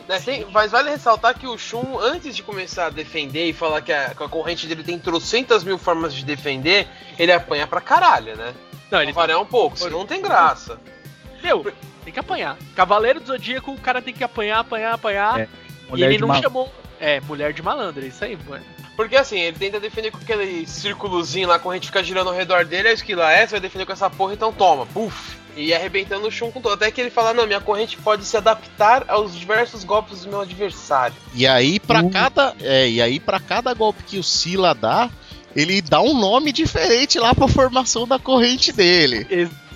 Né, 0.09 0.21
tem- 0.21 0.47
mas 0.53 0.71
vale 0.71 0.89
ressaltar 0.91 1.37
que 1.37 1.47
o 1.49 1.59
Shun, 1.59 1.99
antes 2.01 2.37
de 2.37 2.43
começar 2.43 2.87
a 2.87 2.91
defender 2.91 3.47
e 3.49 3.53
falar 3.53 3.81
que 3.83 3.93
a, 3.93 4.15
que 4.15 4.23
a 4.23 4.29
corrente 4.29 4.67
dele 4.67 4.85
tem 4.85 4.99
trocentas 4.99 5.65
mil 5.65 5.77
formas 5.79 6.15
de 6.15 6.25
defender, 6.25 6.87
ele 7.19 7.33
apanha 7.33 7.67
pra 7.67 7.81
caralho, 7.81 8.37
né? 8.37 8.55
Não, 8.91 8.99
Ele 9.01 9.07
ele 9.07 9.13
variar 9.13 9.41
um 9.41 9.47
pouco, 9.47 9.77
senão 9.77 9.99
não 10.01 10.07
tem 10.07 10.23
graça. 10.23 10.79
Meu, 11.43 11.65
tem 12.05 12.13
que 12.13 12.21
apanhar. 12.21 12.57
Cavaleiro 12.77 13.19
do 13.19 13.27
Zodíaco, 13.27 13.73
o 13.73 13.81
cara 13.81 14.01
tem 14.01 14.15
que 14.15 14.23
apanhar, 14.23 14.61
apanhar, 14.61 14.95
apanhar. 14.95 15.41
É, 15.41 15.49
e 15.89 15.91
Mulher 15.91 16.07
ele 16.07 16.15
de 16.15 16.21
não 16.21 16.29
mal- 16.29 16.41
chamou. 16.43 16.73
É, 17.01 17.21
mulher 17.23 17.53
de 17.53 17.63
malandro, 17.63 18.05
é 18.05 18.09
isso 18.09 18.25
aí, 18.25 18.39
mano. 18.49 18.65
Porque 18.97 19.15
assim, 19.17 19.39
ele 19.39 19.59
tenta 19.59 19.79
defender 19.79 20.11
com 20.11 20.19
aquele 20.19 20.67
círculozinho 20.67 21.47
lá, 21.49 21.57
a 21.57 21.59
corrente 21.59 21.87
fica 21.89 22.03
girando 22.03 22.29
ao 22.31 22.35
redor 22.35 22.65
dele, 22.65 22.89
aí 22.89 22.95
o 22.95 22.97
esquila 22.97 23.31
é, 23.31 23.47
você 23.47 23.53
vai 23.53 23.61
defender 23.61 23.85
com 23.85 23.93
essa 23.93 24.09
porra, 24.09 24.33
então 24.33 24.53
toma, 24.53 24.87
puf! 24.87 25.37
E 25.55 25.73
arrebentando 25.73 26.27
o 26.27 26.31
chum 26.31 26.51
com 26.51 26.61
todo. 26.61 26.75
Até 26.75 26.91
que 26.91 27.01
ele 27.01 27.09
fala, 27.11 27.33
não, 27.33 27.47
minha 27.47 27.61
corrente 27.61 27.97
pode 27.97 28.25
se 28.27 28.37
adaptar 28.37 29.05
aos 29.09 29.35
diversos 29.35 29.85
golpes 29.85 30.23
do 30.23 30.29
meu 30.31 30.41
adversário. 30.43 31.17
E 31.35 31.47
aí 31.47 31.81
pra 31.81 32.03
Uhum. 32.03 32.11
cada, 32.11 32.55
é, 32.61 32.89
e 32.89 33.01
aí 33.01 33.19
para 33.19 33.41
cada 33.41 33.73
golpe 33.73 34.03
que 34.03 34.19
o 34.19 34.23
Sila 34.23 34.75
dá, 34.75 35.09
ele 35.55 35.81
dá 35.81 36.01
um 36.03 36.13
nome 36.19 36.53
diferente 36.53 37.19
lá 37.19 37.35
pra 37.35 37.49
formação 37.49 38.07
da 38.07 38.19
corrente 38.19 38.71
dele. 38.71 39.27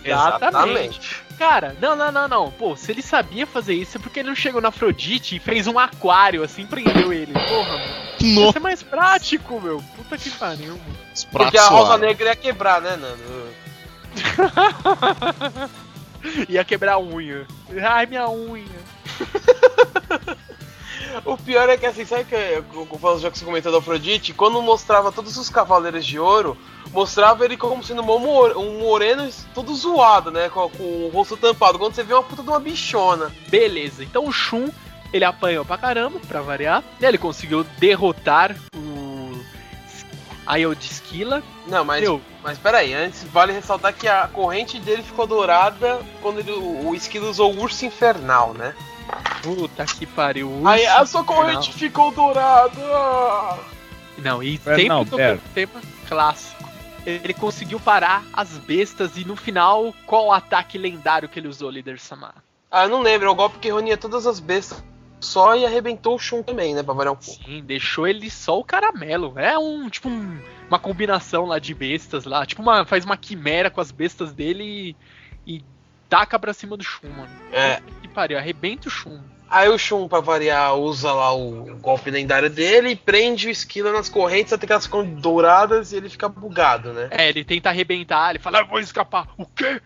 Exatamente. 0.05 1.01
Cara, 1.41 1.75
não, 1.81 1.97
não, 1.97 2.13
não, 2.13 2.29
não. 2.29 2.51
Pô, 2.51 2.77
se 2.77 2.93
ele 2.93 3.01
sabia 3.01 3.47
fazer 3.47 3.73
isso, 3.73 3.97
é 3.97 4.01
porque 4.01 4.21
ele 4.21 4.29
não 4.29 4.37
chegou 4.37 4.61
na 4.61 4.69
Afrodite 4.69 5.37
e 5.37 5.39
fez 5.39 5.67
um 5.67 5.79
aquário, 5.79 6.43
assim, 6.43 6.67
prendeu 6.67 7.15
ele. 7.15 7.33
Porra, 7.33 7.79
mano. 7.79 8.11
Isso 8.21 8.59
é 8.59 8.61
mais 8.61 8.83
prático, 8.83 9.59
meu. 9.59 9.83
Puta 9.97 10.19
que 10.19 10.29
pariu, 10.29 10.77
mano. 10.77 10.99
Porque 11.33 11.57
a 11.57 11.67
Rosa 11.69 11.97
Negra 11.97 12.29
ia 12.29 12.37
quebrar, 12.37 12.83
né, 12.83 12.95
Nando? 12.95 13.49
Ia 16.47 16.63
quebrar 16.63 16.93
a 16.97 17.01
unha. 17.01 17.47
Ai, 17.83 18.05
minha 18.05 18.29
unha. 18.29 18.67
O 21.25 21.37
pior 21.37 21.69
é 21.69 21.77
que 21.77 21.87
assim, 21.87 22.05
sabe 22.05 22.25
que 22.25 22.35
eu, 22.35 22.65
eu 22.91 22.99
falo 22.99 23.19
já 23.19 23.31
que 23.31 23.39
você 23.39 23.45
comentou 23.45 23.71
do 23.73 23.79
Afrodite, 23.79 24.33
quando 24.33 24.61
mostrava 24.63 25.11
todos 25.13 25.37
os 25.37 25.49
cavaleiros 25.49 26.07
de 26.07 26.19
ouro, 26.19 26.57
mostrava 26.93 27.45
ele 27.45 27.57
como 27.57 27.83
sendo 27.83 28.03
um 28.03 28.19
more- 28.19 28.55
um 28.55 28.79
moreno 28.81 29.29
todo 29.55 29.75
zoado, 29.75 30.31
né? 30.31 30.49
Com, 30.49 30.69
com 30.71 30.83
o 31.07 31.11
rosto 31.13 31.37
tampado. 31.37 31.79
Quando 31.79 31.95
você 31.95 32.03
vê 32.03 32.15
uma 32.15 32.23
puta 32.23 32.43
de 32.43 32.49
uma 32.49 32.61
bichona. 32.61 33.31
Beleza, 33.49 34.03
então 34.05 34.27
o 34.27 34.33
Shun, 34.33 34.69
ele 35.13 35.25
apanhou 35.25 35.65
pra 35.65 35.77
caramba, 35.79 36.19
pra 36.29 36.41
variar. 36.41 36.83
E 37.01 37.05
ele 37.05 37.19
conseguiu 37.19 37.65
derrotar 37.79 38.57
o 38.77 39.39
Ayodskila. 40.47 41.43
Não, 41.67 41.85
mas, 41.85 42.03
Meu, 42.03 42.21
mas 42.43 42.59
peraí, 42.59 42.93
antes 42.95 43.25
vale 43.25 43.53
ressaltar 43.53 43.93
que 43.95 44.09
a 44.09 44.27
corrente 44.29 44.79
dele 44.81 45.03
ficou 45.03 45.27
dourada 45.27 46.01
quando 46.23 46.41
ele, 46.41 46.51
o, 46.53 46.89
o 46.89 46.95
esquilo 46.95 47.29
usou 47.29 47.53
o 47.55 47.61
urso 47.61 47.85
infernal, 47.87 48.53
né? 48.55 48.75
Puta 49.43 49.85
que 49.87 50.07
pariu. 50.07 50.67
Aí 50.67 50.87
a 50.87 51.05
sua 51.07 51.25
corrente 51.25 51.73
ficou 51.73 52.11
dourada. 52.13 53.59
Não, 54.19 54.43
e 54.43 54.59
sempre 54.59 54.89
não, 54.89 55.05
tema 55.55 55.81
clássico. 56.09 56.61
Ele 57.07 57.33
conseguiu 57.33 57.81
parar 57.81 58.23
as 58.33 58.51
bestas 58.59 59.17
e 59.17 59.25
no 59.25 59.35
final, 59.35 59.95
qual 60.07 60.27
o 60.27 60.33
ataque 60.33 60.77
lendário 60.77 61.29
que 61.29 61.39
ele 61.41 61.49
usou, 61.49 61.71
líder 61.71 61.99
Samar? 61.99 62.35
Ah, 62.71 62.85
eu 62.85 62.91
não 62.91 63.01
lembro, 63.01 63.27
é 63.27 63.31
o 63.31 63.35
golpe 63.35 63.59
que 63.59 63.69
reunia 63.69 63.97
todas 63.97 64.27
as 64.27 64.39
bestas 64.39 64.83
só 65.19 65.55
e 65.57 65.65
arrebentou 65.67 66.15
o 66.15 66.19
Shun 66.19 66.43
também, 66.43 66.75
né? 66.75 66.83
Pra 66.83 66.95
variar 66.95 67.13
um 67.15 67.17
pouco. 67.17 67.43
Sim, 67.45 67.63
deixou 67.63 68.07
ele 68.07 68.31
só 68.31 68.59
o 68.59 68.65
caramelo. 68.65 69.33
É 69.39 69.59
um, 69.59 69.89
tipo, 69.89 70.09
um- 70.09 70.41
uma 70.69 70.79
combinação 70.79 71.47
lá 71.47 71.59
de 71.59 71.75
bestas 71.75 72.25
lá. 72.27 72.45
Tipo, 72.47 72.63
uma, 72.63 72.85
faz 72.85 73.05
uma 73.05 73.17
quimera 73.17 73.71
com 73.71 73.81
as 73.81 73.91
bestas 73.91 74.33
dele 74.33 74.97
e, 75.47 75.57
e 75.57 75.65
taca 76.09 76.39
pra 76.39 76.53
cima 76.55 76.77
do 76.77 76.85
Shun, 76.85 77.09
mano. 77.11 77.31
É. 77.53 77.81
Pariu, 78.15 78.39
arrebenta 78.39 78.89
o 78.89 78.91
Shun. 78.91 79.21
Aí 79.49 79.69
o 79.69 79.77
Shun, 79.77 80.07
pra 80.07 80.21
variar, 80.21 80.77
usa 80.77 81.13
lá 81.13 81.35
o 81.35 81.77
golpe 81.81 82.11
lendário 82.11 82.49
dele 82.49 82.91
e 82.91 82.97
prende 82.97 83.49
o 83.49 83.51
Esquila 83.51 83.93
nas 83.93 84.09
correntes 84.09 84.53
até 84.53 84.65
que 84.67 84.73
elas 84.73 84.87
ficam 84.87 85.05
douradas 85.05 85.93
e 85.93 85.97
ele 85.97 86.09
fica 86.09 86.29
bugado, 86.29 86.93
né? 86.93 87.09
É, 87.11 87.29
ele 87.29 87.45
tenta 87.45 87.69
arrebentar, 87.69 88.31
ele 88.31 88.39
fala, 88.39 88.61
"Ah, 88.61 88.65
vou 88.65 88.79
escapar. 88.79 89.27
O 89.37 89.45
quê? 89.45 89.81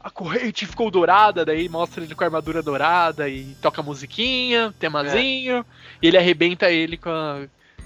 A 0.00 0.08
corrente 0.10 0.64
ficou 0.64 0.90
dourada, 0.90 1.44
daí 1.44 1.68
mostra 1.68 2.04
ele 2.04 2.14
com 2.14 2.22
a 2.22 2.26
armadura 2.28 2.62
dourada 2.62 3.28
e 3.28 3.56
toca 3.60 3.80
a 3.80 3.84
musiquinha, 3.84 4.72
temazinho, 4.78 5.66
e 6.00 6.06
ele 6.06 6.16
arrebenta 6.16 6.70
ele 6.70 6.96
com 6.96 7.10
a... 7.10 7.40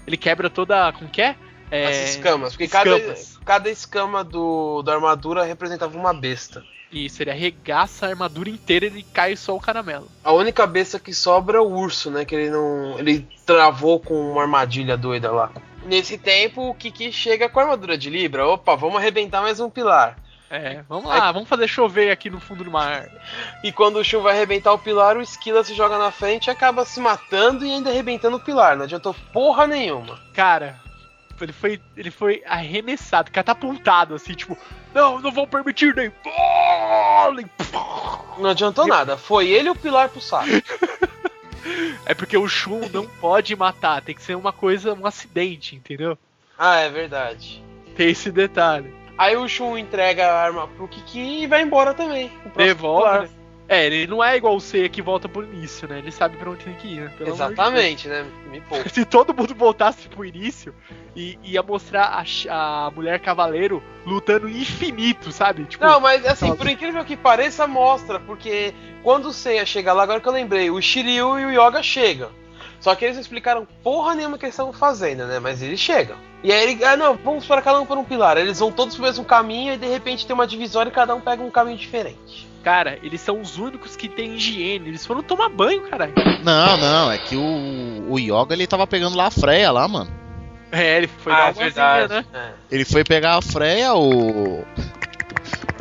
Ele 0.05 0.15
quebra 0.17 0.49
toda. 0.49 0.93
Como 0.93 1.09
que 1.09 1.21
é? 1.21 1.35
É, 1.71 1.87
As 1.87 2.09
escamas. 2.11 2.51
Porque 2.51 2.67
cada, 2.67 2.95
escamas. 2.97 3.39
cada 3.43 3.69
escama 3.71 4.23
do, 4.23 4.83
da 4.83 4.93
armadura 4.93 5.43
representava 5.43 5.97
uma 5.97 6.13
besta. 6.13 6.63
Isso, 6.93 7.23
ele 7.23 7.31
arregaça 7.31 8.05
a 8.05 8.09
armadura 8.09 8.49
inteira 8.49 8.85
e 8.85 8.89
ele 8.89 9.05
cai 9.13 9.35
só 9.35 9.55
o 9.55 9.59
caramelo. 9.59 10.07
A 10.23 10.31
única 10.31 10.67
besta 10.67 10.99
que 10.99 11.13
sobra 11.13 11.57
é 11.57 11.61
o 11.61 11.67
urso, 11.67 12.11
né? 12.11 12.23
Que 12.23 12.35
ele 12.35 12.51
não. 12.51 12.99
Ele 12.99 13.27
travou 13.45 13.99
com 13.99 14.13
uma 14.31 14.43
armadilha 14.43 14.95
doida 14.95 15.31
lá. 15.31 15.51
Nesse 15.85 16.17
tempo, 16.17 16.69
o 16.69 16.75
Kiki 16.75 17.11
chega 17.11 17.49
com 17.49 17.59
a 17.59 17.63
armadura 17.63 17.97
de 17.97 18.09
Libra. 18.09 18.47
Opa, 18.47 18.75
vamos 18.75 18.97
arrebentar 18.97 19.41
mais 19.41 19.59
um 19.59 19.69
pilar. 19.69 20.17
É, 20.49 20.83
vamos 20.87 21.05
lá, 21.05 21.31
vamos 21.31 21.49
fazer 21.49 21.67
chover 21.67 22.11
aqui 22.11 22.29
no 22.29 22.39
fundo 22.39 22.63
do 22.63 22.69
mar. 22.69 23.09
E 23.63 23.71
quando 23.71 23.95
o 23.95 24.03
Shun 24.03 24.21
vai 24.21 24.35
arrebentar 24.35 24.71
o 24.71 24.77
pilar, 24.77 25.17
o 25.17 25.21
Esquila 25.21 25.63
se 25.63 25.73
joga 25.73 25.97
na 25.97 26.11
frente 26.11 26.45
e 26.45 26.51
acaba 26.51 26.85
se 26.85 26.99
matando 26.99 27.65
e 27.65 27.71
ainda 27.71 27.89
arrebentando 27.89 28.37
o 28.37 28.39
pilar. 28.39 28.77
Não 28.77 28.83
adiantou 28.83 29.15
porra 29.33 29.65
nenhuma. 29.65 30.19
Cara, 30.31 30.79
ele 31.41 31.51
foi, 31.51 31.81
ele 31.97 32.11
foi 32.11 32.43
arremessado, 32.45 33.31
catapultado, 33.31 34.13
assim, 34.13 34.33
tipo, 34.33 34.55
não, 34.93 35.19
não 35.19 35.31
vou 35.31 35.47
permitir 35.47 35.95
nem 35.95 36.11
bola! 36.23 37.41
e. 37.41 37.45
Não 38.41 38.49
adiantou 38.49 38.87
nada. 38.87 39.17
Foi 39.17 39.49
ele 39.49 39.69
o 39.69 39.75
pilar 39.75 40.09
pro 40.09 40.21
saco. 40.21 40.49
É 42.05 42.13
porque 42.13 42.35
o 42.37 42.47
Shun 42.47 42.89
não 42.91 43.07
pode 43.07 43.55
matar, 43.55 44.01
tem 44.01 44.13
que 44.13 44.21
ser 44.21 44.35
uma 44.35 44.51
coisa, 44.51 44.93
um 44.93 45.05
acidente, 45.05 45.75
entendeu? 45.75 46.17
Ah, 46.57 46.79
é 46.79 46.89
verdade. 46.89 47.63
Tem 47.95 48.09
esse 48.09 48.29
detalhe. 48.31 48.93
Aí 49.17 49.37
o 49.37 49.47
Shun 49.47 49.77
entrega 49.77 50.27
a 50.27 50.43
arma 50.43 50.67
pro 50.67 50.87
Kiki 50.87 51.43
e 51.43 51.47
vai 51.47 51.61
embora 51.61 51.93
também. 51.93 52.29
Devolve. 52.55 53.27
pilar. 53.27 53.29
É, 53.73 53.87
ele 53.87 54.05
não 54.05 54.23
é 54.23 54.37
igual 54.37 54.55
o 54.55 54.61
Seiya 54.61 54.87
que 54.87 55.01
volta 55.01 55.27
pro 55.27 55.43
início, 55.43 55.87
né? 55.87 55.97
Ele 55.97 56.11
sabe 56.11 56.37
pra 56.37 56.51
onde 56.51 56.63
tem 56.63 56.75
que 56.75 56.87
ir, 56.87 57.01
né? 57.01 57.11
Pelo 57.17 57.33
amor 57.33 57.47
de 57.47 57.53
Exatamente, 57.53 58.07
né? 58.07 58.23
Me 58.51 58.61
poupa. 58.61 58.87
Se 58.93 59.03
todo 59.03 59.33
mundo 59.33 59.55
voltasse 59.55 60.07
pro 60.07 60.23
início 60.23 60.75
e 61.15 61.39
ia 61.43 61.63
mostrar 61.63 62.23
a, 62.49 62.85
a 62.85 62.91
mulher 62.91 63.19
cavaleiro 63.19 63.81
lutando 64.05 64.47
infinito, 64.47 65.31
sabe? 65.31 65.65
Tipo, 65.65 65.83
Não, 65.83 65.99
mas 65.99 66.23
assim, 66.23 66.55
por 66.55 66.69
incrível 66.69 67.03
que 67.03 67.17
pareça, 67.17 67.65
mostra, 67.65 68.19
porque 68.19 68.75
quando 69.01 69.29
o 69.29 69.33
Seiya 69.33 69.65
chega 69.65 69.91
lá, 69.91 70.03
agora 70.03 70.21
que 70.21 70.27
eu 70.27 70.33
lembrei, 70.33 70.69
o 70.69 70.79
Shiryu 70.79 71.39
e 71.39 71.45
o 71.45 71.51
Yoga 71.51 71.81
chegam. 71.81 72.29
Só 72.79 72.93
que 72.93 73.05
eles 73.05 73.15
não 73.15 73.21
explicaram 73.21 73.67
porra 73.81 74.13
nenhuma 74.13 74.37
que 74.37 74.45
eles 74.45 74.53
estavam 74.53 74.73
fazendo, 74.73 75.25
né? 75.25 75.39
Mas 75.39 75.63
eles 75.63 75.79
chegam. 75.79 76.17
E 76.43 76.51
aí 76.51 76.61
ele, 76.61 76.83
ah 76.83 76.95
não, 76.95 77.15
vamos 77.15 77.43
para 77.47 77.61
cada 77.61 77.81
um 77.81 77.87
por 77.87 77.97
um 77.97 78.03
pilar. 78.03 78.37
Eles 78.37 78.59
vão 78.59 78.71
todos 78.71 78.93
pro 78.93 79.05
mesmo 79.05 79.25
caminho 79.25 79.73
e 79.73 79.77
de 79.77 79.87
repente 79.87 80.27
tem 80.27 80.33
uma 80.35 80.45
divisória 80.45 80.91
e 80.91 80.93
cada 80.93 81.15
um 81.15 81.21
pega 81.21 81.41
um 81.41 81.49
caminho 81.49 81.77
diferente. 81.77 82.52
Cara, 82.63 82.97
eles 83.03 83.21
são 83.21 83.39
os 83.41 83.57
únicos 83.57 83.95
que 83.95 84.07
têm 84.07 84.35
higiene. 84.35 84.87
Eles 84.89 85.05
foram 85.05 85.21
tomar 85.21 85.49
banho, 85.49 85.81
caralho. 85.81 86.13
Não, 86.43 86.77
não, 86.77 87.11
é 87.11 87.17
que 87.17 87.35
o, 87.35 88.05
o 88.09 88.17
Yoga 88.17 88.53
ele 88.53 88.65
tava 88.65 88.87
pegando 88.87 89.15
lá 89.17 89.27
a 89.27 89.31
Freya 89.31 89.71
lá, 89.71 89.87
mano. 89.87 90.09
É, 90.71 90.97
ele 90.97 91.07
foi 91.07 91.31
Ah, 91.31 91.35
dar 91.35 91.43
uma 91.43 91.51
voltinha, 91.53 92.07
né? 92.07 92.25
É. 92.33 92.51
Ele 92.71 92.85
foi 92.85 93.03
pegar 93.03 93.37
a 93.37 93.41
Freya, 93.41 93.93
o. 93.93 94.65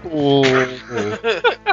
O. 0.05 0.43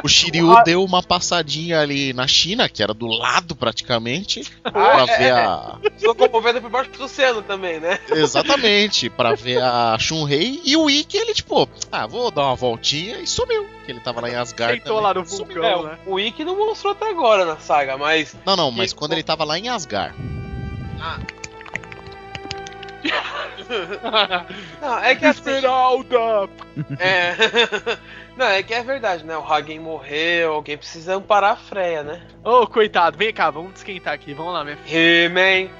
O 0.04 0.08
Shiryu 0.08 0.62
deu 0.64 0.84
uma 0.84 1.02
passadinha 1.02 1.80
ali 1.80 2.12
na 2.12 2.26
China, 2.26 2.68
que 2.68 2.82
era 2.82 2.94
do 2.94 3.06
lado 3.06 3.56
praticamente, 3.56 4.44
pra 4.62 5.02
Ah, 5.02 5.06
é, 5.08 5.18
ver 5.18 5.24
é. 5.24 5.30
a. 5.32 5.78
Comovendo 6.16 6.60
por 6.60 6.70
baixo 6.70 6.90
do 6.92 7.04
oceano 7.04 7.42
também, 7.42 7.80
né? 7.80 7.98
Exatamente, 8.10 9.10
pra 9.10 9.34
ver 9.34 9.60
a 9.62 9.96
Shunrei 9.98 10.60
e 10.64 10.76
o 10.76 10.88
Ikki, 10.88 11.16
ele 11.16 11.34
tipo, 11.34 11.68
ah, 11.90 12.06
vou 12.06 12.30
dar 12.30 12.44
uma 12.46 12.54
voltinha 12.56 13.18
e 13.18 13.26
sumiu. 13.26 13.66
Que 13.84 13.92
ele 13.92 14.00
tava 14.00 14.20
lá 14.20 14.30
em 14.30 14.36
Asgard. 14.36 14.78
Sentou 14.78 14.96
também. 14.96 15.02
lá 15.08 15.14
no 15.14 15.24
vulcão, 15.24 15.64
É, 15.64 15.82
né? 15.92 15.98
o 16.06 16.18
Ikki 16.20 16.44
não 16.44 16.56
mostrou 16.56 16.92
até 16.92 17.10
agora 17.10 17.44
na 17.44 17.56
saga, 17.58 17.96
mas 17.98 18.34
Não, 18.46 18.56
não, 18.56 18.70
mas 18.70 18.92
E- 18.92 18.94
quando 18.94 19.12
ele 19.12 19.22
tava 19.22 19.44
lá 19.44 19.58
em 19.58 19.68
Asgard. 19.68 20.14
Não, 24.80 24.98
é 24.98 25.14
que 25.14 25.24
assim, 25.24 25.40
Esmeralda! 25.40 26.48
é... 26.98 27.34
Não, 28.36 28.46
é 28.46 28.62
que 28.62 28.72
é 28.72 28.82
verdade, 28.82 29.24
né? 29.24 29.36
O 29.36 29.42
Hagen 29.42 29.80
morreu, 29.80 30.54
alguém 30.54 30.76
precisa 30.76 31.14
amparar 31.14 31.52
a 31.52 31.56
Freya, 31.56 32.02
né? 32.02 32.26
Ô, 32.44 32.66
coitado, 32.66 33.18
vem 33.18 33.32
cá, 33.32 33.50
vamos 33.50 33.74
esquentar 33.74 34.14
aqui, 34.14 34.32
vamos 34.32 34.54
lá, 34.54 34.64
minha 34.64 34.76
filha. 34.78 35.26
He-Man. 35.26 35.70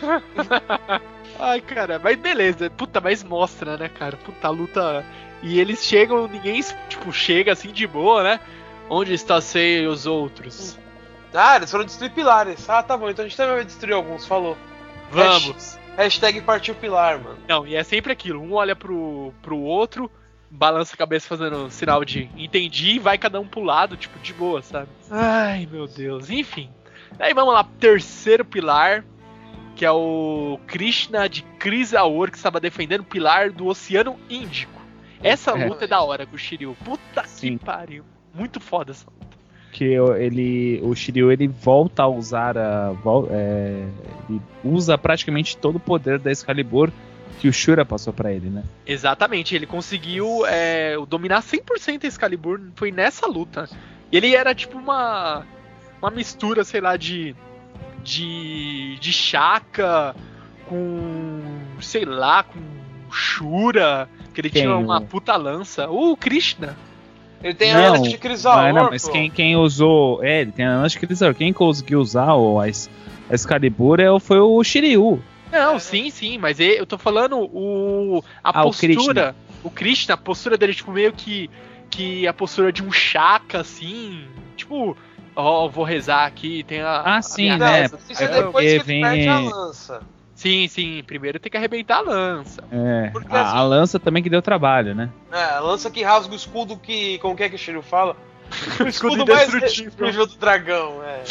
Ai, 1.38 1.60
cara, 1.60 2.00
mas 2.02 2.16
beleza. 2.16 2.68
Puta, 2.68 3.00
mas 3.00 3.22
mostra, 3.22 3.76
né, 3.76 3.88
cara? 3.88 4.16
Puta, 4.16 4.48
a 4.48 4.50
luta. 4.50 5.04
E 5.42 5.60
eles 5.60 5.84
chegam, 5.84 6.26
ninguém, 6.26 6.60
tipo, 6.88 7.12
chega 7.12 7.52
assim 7.52 7.72
de 7.72 7.86
boa, 7.86 8.22
né? 8.22 8.40
Onde 8.90 9.14
está 9.14 9.40
Sei 9.40 9.82
e 9.82 9.86
os 9.86 10.04
outros? 10.04 10.78
Ah, 11.32 11.56
eles 11.56 11.70
foram 11.70 11.84
destruir 11.84 12.10
pilares. 12.10 12.68
Ah, 12.68 12.82
tá 12.82 12.96
bom, 12.96 13.08
então 13.08 13.24
a 13.24 13.28
gente 13.28 13.36
também 13.36 13.56
vai 13.56 13.64
destruir 13.64 13.94
alguns, 13.94 14.26
falou. 14.26 14.56
Vamos! 15.10 15.78
Hashtag 15.96 16.40
partiu 16.42 16.74
pilar, 16.74 17.18
mano. 17.18 17.38
Não, 17.48 17.66
e 17.66 17.74
é 17.74 17.82
sempre 17.82 18.12
aquilo: 18.12 18.40
um 18.40 18.54
olha 18.54 18.74
pro, 18.74 19.32
pro 19.42 19.58
outro, 19.58 20.10
balança 20.50 20.94
a 20.94 20.98
cabeça 20.98 21.28
fazendo 21.28 21.70
sinal 21.70 22.04
de 22.04 22.30
entendi 22.36 22.92
e 22.92 22.98
vai 22.98 23.18
cada 23.18 23.40
um 23.40 23.46
pro 23.46 23.62
lado, 23.62 23.96
tipo, 23.96 24.18
de 24.20 24.32
boa, 24.32 24.62
sabe? 24.62 24.88
Ai, 25.10 25.68
meu 25.70 25.86
Deus. 25.86 26.30
Enfim. 26.30 26.70
Aí 27.18 27.32
vamos 27.34 27.52
lá, 27.54 27.64
terceiro 27.78 28.44
pilar, 28.44 29.04
que 29.76 29.84
é 29.84 29.90
o 29.90 30.58
Krishna 30.66 31.28
de 31.28 31.42
Krisaor, 31.58 32.30
que 32.30 32.36
estava 32.36 32.58
defendendo 32.60 33.00
o 33.00 33.04
pilar 33.04 33.50
do 33.50 33.66
Oceano 33.66 34.16
Índico. 34.28 34.78
Essa 35.22 35.50
É. 35.52 35.66
luta 35.66 35.84
é 35.84 35.88
da 35.88 36.00
hora 36.00 36.26
com 36.26 36.36
o 36.36 36.38
Shiryu. 36.38 36.76
Puta 36.84 37.24
Sim. 37.26 37.58
que 37.58 37.64
pariu. 37.64 38.04
Muito 38.34 38.60
foda 38.60 38.90
essa 38.92 39.06
luta. 39.10 39.18
que 39.70 40.00
o- 40.00 40.14
ele, 40.16 40.80
o 40.82 40.94
Shiryu 40.94 41.30
ele 41.30 41.46
volta 41.46 42.02
a 42.04 42.08
usar 42.08 42.56
a, 42.56 42.92
é, 43.30 43.84
ele 44.28 44.40
usa 44.64 44.96
praticamente 44.96 45.56
todo 45.58 45.76
o 45.76 45.80
poder 45.80 46.18
da 46.18 46.32
Excalibur 46.32 46.90
que 47.38 47.48
o 47.48 47.52
Shura 47.52 47.84
passou 47.84 48.12
pra 48.12 48.32
ele, 48.32 48.48
né? 48.48 48.64
Exatamente, 48.86 49.54
ele 49.54 49.66
conseguiu 49.66 50.44
é, 50.46 50.96
dominar 51.08 51.42
100% 51.42 52.04
a 52.04 52.06
Excalibur, 52.06 52.60
foi 52.74 52.90
nessa 52.90 53.26
luta. 53.26 53.68
E 54.10 54.16
ele 54.16 54.34
era 54.34 54.54
tipo 54.54 54.78
uma 54.78 55.44
uma 56.00 56.10
mistura, 56.10 56.64
sei 56.64 56.80
lá, 56.80 56.96
de 56.96 57.34
de 58.02 58.96
de 59.00 59.12
Shaka 59.12 60.14
com 60.68 61.40
sei 61.80 62.04
lá, 62.04 62.42
com 62.42 62.58
Shura, 63.10 64.08
que 64.34 64.40
ele 64.40 64.50
Quem? 64.50 64.62
tinha 64.62 64.76
uma 64.76 65.00
puta 65.00 65.36
lança. 65.36 65.88
O 65.90 66.16
Krishna. 66.16 66.76
Ele 67.42 67.54
tem 67.54 67.72
Não, 67.72 67.84
a 67.84 67.90
lança 67.90 68.08
de 68.08 68.18
Crisaor, 68.18 68.56
Mas 68.56 68.74
não, 68.74 68.90
mas 68.90 69.04
pô. 69.04 69.12
quem, 69.12 69.30
quem 69.30 69.56
usou. 69.56 70.22
É, 70.24 70.40
ele 70.40 70.52
tem 70.52 70.64
a 70.66 70.76
lança 70.76 70.98
de 70.98 71.06
Crisol. 71.06 71.34
Quem 71.34 71.52
conseguiu 71.52 72.00
usar 72.00 72.34
o, 72.34 72.60
a, 72.60 72.68
Excalibur 72.68 74.00
é, 74.00 74.06
foi 74.18 74.40
o 74.40 74.62
Shiryu. 74.62 75.22
Não, 75.50 75.78
sim, 75.78 76.10
sim, 76.10 76.38
mas 76.38 76.58
e- 76.60 76.76
eu 76.78 76.86
tô 76.86 76.98
falando 76.98 77.38
o 77.38 78.22
a 78.42 78.50
Ah, 78.60 78.62
o 78.62 78.64
postura, 78.66 79.34
o 79.62 79.70
Krishna. 79.70 80.14
a 80.14 80.16
postura 80.16 80.56
dele 80.58 80.74
tipo 80.74 80.92
meio 80.92 81.12
que 81.12 81.50
que 81.90 82.26
a 82.26 82.34
postura 82.34 82.70
de 82.70 82.82
um 82.82 82.92
Shaka 82.92 83.60
assim, 83.60 84.28
tipo, 84.56 84.94
ó, 85.34 85.66
vou 85.68 85.84
rezar 85.84 86.26
aqui, 86.26 86.62
tem 86.64 86.82
a 86.82 87.00
Ah, 87.00 87.16
a 87.16 87.22
sim, 87.22 87.42
minha 87.44 87.56
né? 87.58 87.88
Não, 87.88 87.98
isso 88.10 88.22
é 88.22 88.26
É, 88.26 88.28
depois 88.42 88.64
que 88.66 88.70
ele 88.74 88.84
vem- 88.84 89.02
perde 89.02 89.28
a 89.28 89.38
lança. 89.38 90.02
Sim, 90.34 90.68
sim, 90.68 91.02
primeiro 91.04 91.40
tem 91.40 91.50
que 91.50 91.56
arrebentar 91.56 91.96
a 91.98 92.02
lança. 92.02 92.62
É, 92.70 93.08
Porque 93.10 93.34
a, 93.34 93.40
assim- 93.42 93.56
a 93.58 93.62
lança 93.64 93.98
também 93.98 94.22
que 94.22 94.30
deu 94.30 94.40
trabalho, 94.42 94.94
né? 94.94 95.10
É, 95.32 95.42
a 95.42 95.60
lança 95.60 95.90
que 95.90 96.02
rasga 96.02 96.32
o 96.32 96.36
escudo 96.36 96.76
que. 96.76 97.18
Como 97.18 97.34
que 97.34 97.42
é 97.42 97.48
que 97.48 97.56
o 97.56 97.58
Shiryu 97.58 97.82
fala? 97.82 98.14
O 98.84 98.86
escudo 98.86 99.26
mais 99.26 99.52
resistível 99.52 100.26
do 100.26 100.36
dragão, 100.36 101.02
é. 101.02 101.22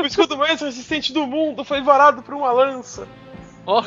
O 0.00 0.06
escudo 0.06 0.36
mais 0.38 0.60
resistente 0.60 1.12
do 1.12 1.26
mundo 1.26 1.64
foi 1.64 1.80
varado 1.82 2.22
por 2.22 2.34
uma 2.34 2.50
lança. 2.52 3.06
Ó, 3.66 3.84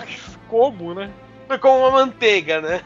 como, 0.50 0.94
né? 0.94 1.10
Foi 1.48 1.58
como 1.58 1.80
uma 1.80 1.92
manteiga, 1.92 2.62
né? 2.62 2.82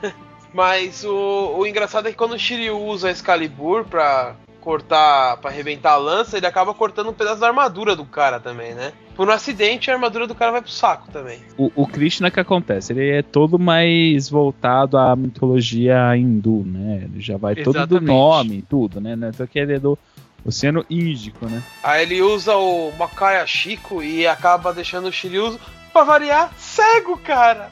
Mas 0.53 1.03
o, 1.03 1.55
o 1.57 1.67
engraçado 1.67 2.07
é 2.07 2.11
que 2.11 2.17
quando 2.17 2.33
o 2.33 2.39
Shiryu 2.39 2.79
usa 2.79 3.09
a 3.09 3.11
Excalibur 3.11 3.85
pra 3.85 4.35
cortar, 4.67 5.37
pra 5.37 5.49
arrebentar 5.49 5.93
a 5.93 5.97
lança, 5.97 6.35
ele 6.35 6.45
acaba 6.45 6.73
cortando 6.73 7.09
um 7.09 7.13
pedaço 7.13 7.39
da 7.39 7.47
armadura 7.47 7.95
do 7.95 8.03
cara 8.03 8.39
também, 8.39 8.73
né? 8.73 8.91
Por 9.15 9.27
um 9.27 9.31
acidente, 9.31 9.89
a 9.89 9.93
armadura 9.93 10.27
do 10.27 10.35
cara 10.35 10.51
vai 10.51 10.61
pro 10.61 10.69
saco 10.69 11.07
também. 11.09 11.39
O, 11.57 11.71
o 11.73 11.87
Krishna 11.87 12.29
que 12.29 12.39
acontece, 12.39 12.91
ele 12.91 13.09
é 13.09 13.21
todo 13.21 13.57
mais 13.57 14.29
voltado 14.29 14.97
à 14.97 15.15
mitologia 15.15 16.15
hindu, 16.17 16.63
né? 16.65 17.03
Ele 17.05 17.21
já 17.21 17.37
vai 17.37 17.55
todo 17.55 17.73
do 17.73 17.79
Exatamente. 17.79 18.05
nome 18.05 18.57
e 18.57 18.61
tudo, 18.61 18.99
né? 18.99 19.15
Não 19.15 19.29
é 19.29 19.31
só 19.31 19.45
que 19.45 19.57
ele 19.57 19.75
é 19.75 19.79
do 19.79 19.97
Oceano 20.45 20.85
Índico, 20.89 21.45
né? 21.45 21.63
Aí 21.81 22.03
ele 22.03 22.21
usa 22.21 22.55
o 22.57 22.91
Makaya 22.97 23.45
Chico 23.45 24.03
e 24.03 24.27
acaba 24.27 24.73
deixando 24.73 25.07
o 25.07 25.11
Shiryu, 25.11 25.57
pra 25.97 26.03
variar, 26.03 26.51
cego, 26.57 27.17
cara! 27.17 27.71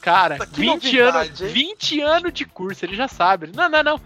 Cara, 0.00 0.38
que 0.38 0.60
20 0.60 0.66
novidade, 0.84 0.98
anos, 1.28 1.40
hein? 1.42 1.48
20 1.48 2.00
anos 2.00 2.32
de 2.32 2.44
curso, 2.46 2.84
ele 2.84 2.96
já 2.96 3.06
sabe. 3.08 3.50
Não, 3.54 3.68
não, 3.68 3.82
não. 3.82 4.00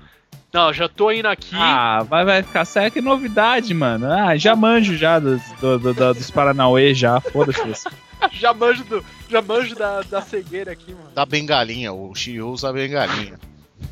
Não, 0.53 0.73
já 0.73 0.89
tô 0.89 1.11
indo 1.11 1.27
aqui. 1.29 1.55
Ah, 1.55 2.03
vai, 2.09 2.25
vai 2.25 2.43
ficar 2.43 2.65
sério, 2.65 2.91
que 2.93 3.01
novidade, 3.01 3.73
mano. 3.75 4.11
Ah, 4.11 4.37
já 4.37 4.55
manjo 4.57 4.97
já 4.97 5.19
dos, 5.19 5.43
do, 5.61 5.79
do- 5.79 5.95
do- 5.95 6.15
dos 6.15 6.31
Paranauê 6.31 6.95
já, 6.95 7.21
foda-se 7.21 7.61
já 8.33 8.55
manjo, 8.55 8.83
do, 8.85 9.05
já 9.29 9.43
manjo 9.43 9.75
da, 9.75 10.01
da 10.03 10.21
cegueira 10.23 10.73
aqui, 10.73 10.93
mano. 10.93 11.11
Da 11.15 11.25
bengalinha, 11.27 11.93
o 11.93 12.15
Shiryu 12.15 12.49
usa 12.49 12.71
a 12.71 12.73
bengalinha. 12.73 13.39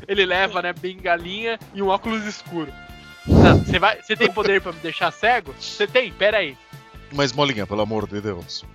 Ele 0.07 0.25
leva, 0.25 0.61
né, 0.61 0.73
bengalinha 0.73 1.59
e 1.73 1.81
um 1.81 1.87
óculos 1.89 2.25
escuro. 2.25 2.71
Você 3.65 3.79
vai, 3.79 4.01
você 4.01 4.15
tem 4.17 4.29
poder 4.31 4.59
pra 4.61 4.73
me 4.73 4.79
deixar 4.79 5.11
cego? 5.11 5.53
Você 5.57 5.87
tem? 5.87 6.11
Pera 6.11 6.37
aí. 6.39 6.57
Uma 7.11 7.23
esmolinha, 7.23 7.65
pelo 7.67 7.81
amor 7.81 8.07
de 8.07 8.19
Deus. 8.19 8.65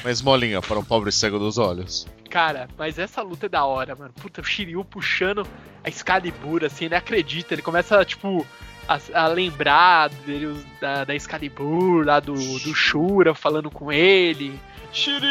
Uma 0.00 0.10
esmolinha 0.10 0.60
para 0.62 0.78
um 0.78 0.84
pobre 0.84 1.12
cego 1.12 1.38
dos 1.38 1.58
olhos. 1.58 2.06
Cara, 2.30 2.68
mas 2.78 2.98
essa 2.98 3.20
luta 3.22 3.46
é 3.46 3.48
da 3.48 3.64
hora, 3.64 3.94
mano. 3.94 4.12
Puta, 4.20 4.40
o 4.40 4.44
Shiryu 4.44 4.84
puxando 4.84 5.46
a 5.84 5.88
Excalibur, 5.88 6.64
assim, 6.64 6.86
ele 6.86 6.94
acredita. 6.94 7.54
Ele 7.54 7.60
começa, 7.62 8.02
tipo, 8.04 8.46
a, 8.88 8.98
a 9.12 9.26
lembrar 9.28 10.08
dele, 10.08 10.64
da, 10.80 11.04
da 11.04 11.14
Excalibur, 11.14 12.06
lá 12.06 12.20
do, 12.20 12.32
do 12.32 12.74
Shura, 12.74 13.34
falando 13.34 13.70
com 13.70 13.92
ele. 13.92 14.58
Shiryu! 14.92 15.24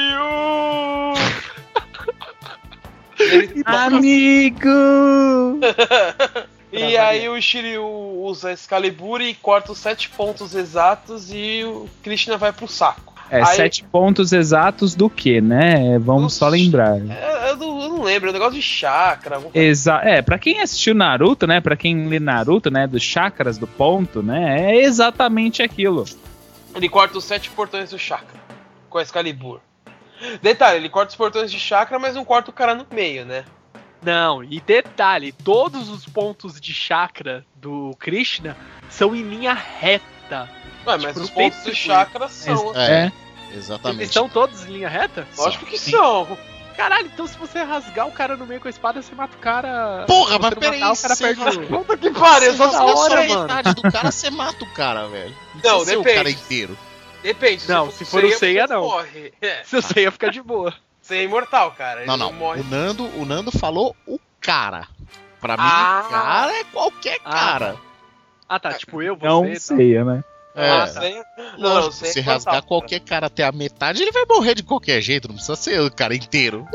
Ele- 3.19 3.63
Amigo! 3.65 4.69
E 6.74 6.95
aí 6.97 7.28
o 7.28 7.41
Shiryu 7.41 7.84
usa 7.86 8.54
Excalibur 8.54 9.19
e 9.19 9.34
corta 9.36 9.74
os 9.74 9.78
sete 9.78 10.08
pontos 10.08 10.56
exatos 10.56 11.30
e 11.30 11.65
o 11.65 11.89
Krishna 12.02 12.38
vai 12.38 12.54
pro 12.54 12.65
saco. 12.65 13.11
É, 13.31 13.37
Aí- 13.41 13.55
sete 13.55 13.83
pontos 13.85 14.33
exatos 14.33 14.93
do 14.93 15.09
que, 15.09 15.39
né? 15.39 15.97
Vamos 15.99 16.33
só 16.33 16.49
lembrar. 16.49 16.97
É, 17.09 17.51
Eu, 17.51 17.55
não, 17.57 17.81
eu 17.81 17.89
não 17.89 18.03
lembro, 18.03 18.27
é 18.27 18.31
um 18.31 18.33
negócio 18.33 18.55
de 18.55 18.61
chakra. 18.61 19.39
Exa 19.53 20.01
é, 20.03 20.21
pra 20.21 20.37
quem 20.37 20.59
assistiu 20.61 20.93
Naruto, 20.93 21.47
né? 21.47 21.61
Pra 21.61 21.77
quem 21.77 22.07
lê 22.07 22.19
Naruto, 22.19 22.69
né? 22.69 22.85
Dos 22.87 23.01
chakras 23.01 23.57
do 23.57 23.65
ponto, 23.67 24.21
né? 24.21 24.71
É 24.73 24.81
exatamente 24.81 25.63
aquilo. 25.63 26.03
Ele 26.75 26.89
corta 26.89 27.17
os 27.17 27.23
sete 27.23 27.49
portões 27.49 27.89
do 27.91 27.97
chakra 27.97 28.39
com 28.89 28.97
a 28.97 29.01
Excalibur. 29.01 29.59
Detalhe, 30.41 30.77
ele 30.77 30.89
corta 30.89 31.09
os 31.11 31.15
portões 31.15 31.49
de 31.51 31.59
chakra, 31.59 31.97
mas 31.97 32.15
não 32.15 32.23
corta 32.25 32.49
o 32.51 32.53
cara 32.53 32.75
no 32.75 32.85
meio, 32.91 33.25
né? 33.25 33.43
Não, 34.03 34.43
e 34.43 34.59
detalhe, 34.59 35.31
todos 35.31 35.87
os 35.89 36.05
pontos 36.05 36.59
de 36.59 36.73
chakra 36.73 37.45
do 37.55 37.95
Krishna 37.99 38.57
são 38.89 39.15
em 39.15 39.21
linha 39.21 39.53
reta. 39.53 40.49
Ué, 40.87 40.97
mas 40.97 41.13
Tipo, 41.13 41.19
os 41.21 41.29
pontos 41.29 41.59
do 41.63 41.69
do 41.69 41.75
chakra 41.75 42.27
são. 42.27 42.71
É, 42.75 43.05
É. 43.05 43.11
exatamente. 43.55 44.01
Eles 44.03 44.13
são 44.13 44.27
todos 44.29 44.65
em 44.65 44.71
linha 44.73 44.89
reta? 44.89 45.27
Lógico 45.37 45.65
que 45.65 45.77
Sim. 45.77 45.91
são. 45.91 46.37
Caralho, 46.77 47.07
então 47.13 47.27
se 47.27 47.37
você 47.37 47.61
rasgar 47.61 48.07
o 48.07 48.11
cara 48.11 48.35
no 48.37 48.45
meio 48.45 48.59
com 48.61 48.67
a 48.67 48.71
espada, 48.71 49.01
você 49.01 49.13
mata 49.13 49.35
o 49.35 49.39
cara. 49.39 50.05
Porra, 50.07 50.35
Se 50.35 50.39
mas 50.39 50.51
não 50.51 50.59
peraí, 50.59 50.79
matar, 50.79 50.93
o 50.93 51.01
cara 51.01 51.15
perde 51.17 51.41
o... 51.59 51.67
Puta 51.67 51.97
que 51.97 52.09
pariu, 52.11 52.53
só 52.55 52.63
rasga 52.65 52.83
hora, 52.83 53.27
mano. 53.27 53.41
metade 53.41 53.73
do 53.75 53.81
cara, 53.91 54.11
você 54.11 54.29
mata 54.31 54.63
o 54.63 54.67
cara, 54.73 55.07
velho. 55.07 55.35
Não, 55.55 55.61
precisa 55.61 55.85
ser 55.85 55.97
o 55.97 55.99
depende. 55.99 56.15
cara 56.17 56.29
inteiro. 56.31 56.77
Depende. 57.21 57.69
Não, 57.69 57.91
se 57.91 58.05
for 58.05 58.23
o 58.23 58.31
Seiya, 58.31 58.65
não. 58.67 58.81
Morre. 58.81 59.31
É, 59.41 59.61
Se 59.65 59.75
você 59.79 60.01
ia 60.01 60.11
ficar 60.11 60.31
de 60.31 60.41
boa. 60.41 60.73
você 61.01 61.17
é 61.17 61.23
imortal, 61.23 61.71
cara. 61.73 61.99
Ele 61.99 62.07
Não, 62.07 62.17
não. 62.17 62.33
morre. 62.33 62.61
O 62.61 62.63
Nando, 62.63 63.05
o 63.19 63.25
Nando 63.25 63.51
falou 63.51 63.95
o 64.07 64.19
cara. 64.39 64.87
Pra 65.39 65.57
mim, 65.57 65.63
Ah. 65.63 66.05
cara 66.09 66.53
é 66.57 66.63
qualquer 66.63 67.19
Ah, 67.25 67.31
cara. 67.31 67.75
Ah, 68.49 68.59
tá, 68.59 68.73
tipo 68.73 69.01
eu, 69.03 69.15
você. 69.15 69.25
Não 69.27 69.43
tá? 69.53 69.59
sei, 69.59 70.03
né? 70.03 70.23
É, 70.55 70.69
Ah, 70.69 70.87
Não, 71.57 71.73
lógico, 71.75 71.93
se 72.05 72.19
rasgar 72.21 72.63
qualquer 72.63 72.99
cara 73.01 73.27
até 73.27 73.43
a 73.43 73.51
metade, 73.51 74.01
ele 74.01 74.11
vai 74.11 74.25
morrer 74.27 74.55
de 74.55 74.63
qualquer 74.63 75.01
jeito. 75.01 75.27
Não 75.27 75.35
precisa 75.35 75.55
ser 75.55 75.79
o 75.81 75.91
cara 75.91 76.15
inteiro. 76.15 76.65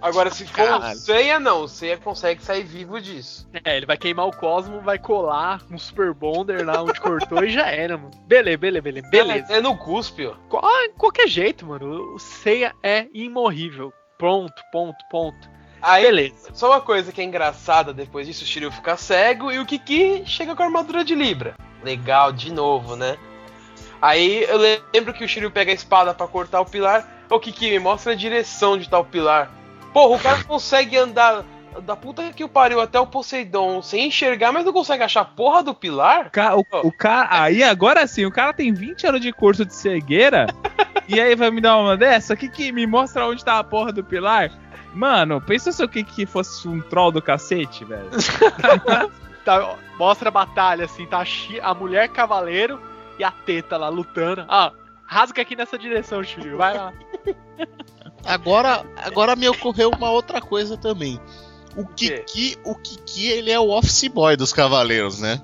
Agora, 0.00 0.30
se 0.30 0.44
for 0.46 0.52
o 0.62 0.66
Caralho. 0.66 0.98
Seiya, 0.98 1.38
não. 1.38 1.62
O 1.62 1.68
Seiya 1.68 1.96
consegue 1.96 2.42
sair 2.42 2.64
vivo 2.64 3.00
disso. 3.00 3.48
É, 3.64 3.76
ele 3.76 3.86
vai 3.86 3.96
queimar 3.96 4.26
o 4.26 4.36
Cosmo, 4.36 4.80
vai 4.80 4.98
colar 4.98 5.62
um 5.70 5.78
Super 5.78 6.12
Bonder 6.12 6.66
lá 6.66 6.82
onde 6.82 7.00
cortou 7.00 7.44
e 7.44 7.50
já 7.50 7.68
era, 7.70 7.96
mano. 7.96 8.10
Beleza, 8.26 8.58
beleza, 8.58 8.82
beleza. 8.82 9.08
Beleza. 9.10 9.52
É, 9.52 9.58
é 9.58 9.60
no 9.60 9.76
cuspe, 9.76 10.26
ó. 10.26 10.34
Qual- 10.48 10.64
qualquer 10.98 11.28
jeito, 11.28 11.64
mano. 11.64 12.14
O 12.14 12.18
Seiya 12.18 12.74
é 12.82 13.06
imorrível. 13.14 13.92
Ponto, 14.18 14.60
ponto, 14.72 14.98
ponto. 15.08 15.48
Aí, 15.80 16.02
Beleza. 16.04 16.50
só 16.52 16.70
uma 16.70 16.80
coisa 16.80 17.12
que 17.12 17.20
é 17.20 17.24
engraçada 17.24 17.92
depois 17.94 18.26
disso, 18.26 18.44
o 18.44 18.46
Shiryu 18.46 18.70
fica 18.70 18.96
cego 18.96 19.50
e 19.52 19.58
o 19.58 19.66
Kiki 19.66 20.22
chega 20.26 20.54
com 20.54 20.62
a 20.62 20.66
armadura 20.66 21.04
de 21.04 21.14
Libra. 21.14 21.56
Legal, 21.82 22.32
de 22.32 22.52
novo, 22.52 22.96
né? 22.96 23.16
Aí 24.00 24.44
eu 24.48 24.58
lembro 24.58 25.14
que 25.14 25.24
o 25.24 25.28
Shiryu 25.28 25.50
pega 25.50 25.70
a 25.70 25.74
espada 25.74 26.12
pra 26.12 26.26
cortar 26.26 26.60
o 26.60 26.66
pilar. 26.66 27.08
Ô 27.30 27.38
Kiki, 27.38 27.70
me 27.70 27.78
mostra 27.78 28.12
a 28.12 28.16
direção 28.16 28.76
de 28.76 28.88
tal 28.88 29.04
pilar. 29.04 29.50
Porra, 29.92 30.16
o 30.16 30.18
cara 30.18 30.42
consegue 30.44 30.96
andar 30.96 31.44
da 31.80 31.96
puta 31.96 32.32
que 32.32 32.44
o 32.44 32.48
pariu 32.48 32.80
até 32.80 32.98
o 33.00 33.06
Poseidon 33.06 33.80
sem 33.80 34.08
enxergar, 34.08 34.52
mas 34.52 34.64
não 34.64 34.72
consegue 34.72 35.02
achar 35.02 35.22
a 35.22 35.24
porra 35.24 35.62
do 35.62 35.74
pilar? 35.74 36.30
O, 36.56 36.88
o 36.88 36.92
cara, 36.92 37.28
aí 37.30 37.62
agora 37.62 38.06
sim, 38.06 38.26
o 38.26 38.30
cara 38.30 38.52
tem 38.52 38.74
20 38.74 39.06
anos 39.06 39.20
de 39.20 39.32
curso 39.32 39.64
de 39.64 39.74
cegueira 39.74 40.46
e 41.08 41.20
aí 41.20 41.34
vai 41.34 41.50
me 41.50 41.60
dar 41.60 41.78
uma 41.78 41.96
dessa? 41.96 42.36
Que 42.36 42.48
que 42.48 42.72
me 42.72 42.86
mostra 42.86 43.26
onde 43.26 43.44
tá 43.44 43.58
a 43.58 43.64
porra 43.64 43.92
do 43.92 44.04
pilar? 44.04 44.50
Mano, 44.92 45.40
pensa 45.40 45.72
se 45.72 45.82
o 45.82 45.88
que 45.88 46.04
que 46.04 46.26
fosse 46.26 46.68
um 46.68 46.80
troll 46.80 47.10
do 47.10 47.22
cacete, 47.22 47.84
velho. 47.84 48.10
Tá, 49.44 49.58
ó, 49.58 49.74
mostra 50.02 50.30
a 50.30 50.32
batalha, 50.32 50.84
assim, 50.84 51.06
tá 51.06 51.22
a, 51.22 51.70
a 51.70 51.74
mulher 51.74 52.08
cavaleiro 52.08 52.82
e 53.20 53.22
a 53.22 53.30
teta 53.30 53.76
lá 53.76 53.88
lutando. 53.88 54.44
Ah, 54.48 54.72
rasga 55.04 55.42
aqui 55.42 55.54
nessa 55.54 55.78
direção, 55.78 56.24
Shiryu. 56.24 56.56
Vai 56.56 56.76
lá. 56.76 56.92
Agora, 58.24 58.86
agora 58.96 59.34
me 59.34 59.48
ocorreu 59.48 59.90
uma 59.90 60.08
outra 60.08 60.40
coisa 60.40 60.76
também. 60.76 61.20
O? 61.76 61.84
Kiki, 61.84 62.56
o 62.64 62.76
Kiki, 62.76 63.26
ele 63.26 63.50
é 63.50 63.58
o 63.58 63.70
office 63.70 64.06
boy 64.06 64.36
dos 64.36 64.52
cavaleiros, 64.52 65.18
né? 65.18 65.40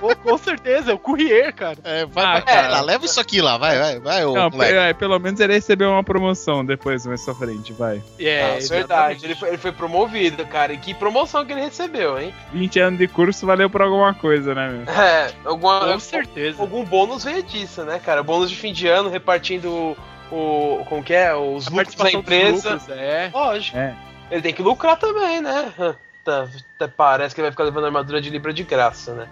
Com, 0.00 0.14
com 0.14 0.38
certeza, 0.38 0.90
é 0.92 0.94
o 0.94 0.98
courier, 0.98 1.54
cara. 1.54 1.76
É, 1.84 2.04
vai, 2.06 2.24
Ah, 2.24 2.32
vai, 2.32 2.42
cara. 2.42 2.62
cara, 2.68 2.80
leva 2.80 3.04
isso 3.04 3.20
aqui 3.20 3.40
lá, 3.40 3.56
vai, 3.58 3.78
vai, 3.78 3.98
vai, 4.00 4.24
ô 4.24 4.34
Não, 4.34 4.50
moleque. 4.50 4.74
é, 4.74 4.92
pelo 4.92 5.18
menos 5.18 5.40
ele 5.40 5.52
recebeu 5.54 5.90
uma 5.90 6.02
promoção 6.04 6.64
depois, 6.64 7.04
mais 7.06 7.24
pra 7.24 7.34
frente, 7.34 7.72
vai. 7.72 8.02
É, 8.18 8.42
Ah, 8.44 8.56
exatamente. 8.56 8.68
verdade, 8.68 9.24
ele 9.26 9.34
foi, 9.34 9.48
ele 9.50 9.58
foi 9.58 9.72
promovido, 9.72 10.44
cara. 10.46 10.72
E 10.72 10.78
que 10.78 10.94
promoção 10.94 11.44
que 11.44 11.52
ele 11.52 11.60
recebeu, 11.62 12.18
hein? 12.20 12.34
20 12.52 12.78
anos 12.80 12.98
de 12.98 13.08
curso 13.08 13.46
valeu 13.46 13.68
pra 13.70 13.84
alguma 13.84 14.14
coisa, 14.14 14.54
né, 14.54 14.68
meu? 14.68 14.92
É, 14.94 15.30
alguma, 15.44 15.80
Com 15.92 15.98
certeza. 16.00 16.60
algum 16.60 16.84
bônus 16.84 17.24
veio 17.24 17.42
disso, 17.42 17.82
né, 17.84 17.98
cara? 17.98 18.22
Bônus 18.22 18.50
de 18.50 18.56
fim 18.56 18.72
de 18.72 18.86
ano 18.88 19.08
repartindo 19.10 19.96
o. 20.30 20.84
como 20.88 21.02
que 21.02 21.12
é? 21.14 21.34
Os 21.34 21.66
A 21.68 21.70
lucros 21.70 21.94
da 21.94 22.10
empresa. 22.12 22.70
lucros, 22.74 22.88
é. 22.90 23.30
Lógico. 23.32 23.76
É. 23.76 23.94
Ele 24.30 24.42
tem 24.42 24.54
que 24.54 24.62
lucrar 24.62 24.96
também, 24.98 25.40
né? 25.40 25.72
Tá, 26.24 26.48
tá- 26.78 26.88
parece 26.88 27.34
que 27.34 27.40
ele 27.42 27.48
vai 27.48 27.50
ficar 27.52 27.64
levando 27.64 27.84
armadura 27.84 28.18
de 28.18 28.30
Libra 28.30 28.50
de 28.50 28.62
graça, 28.62 29.12
né? 29.12 29.28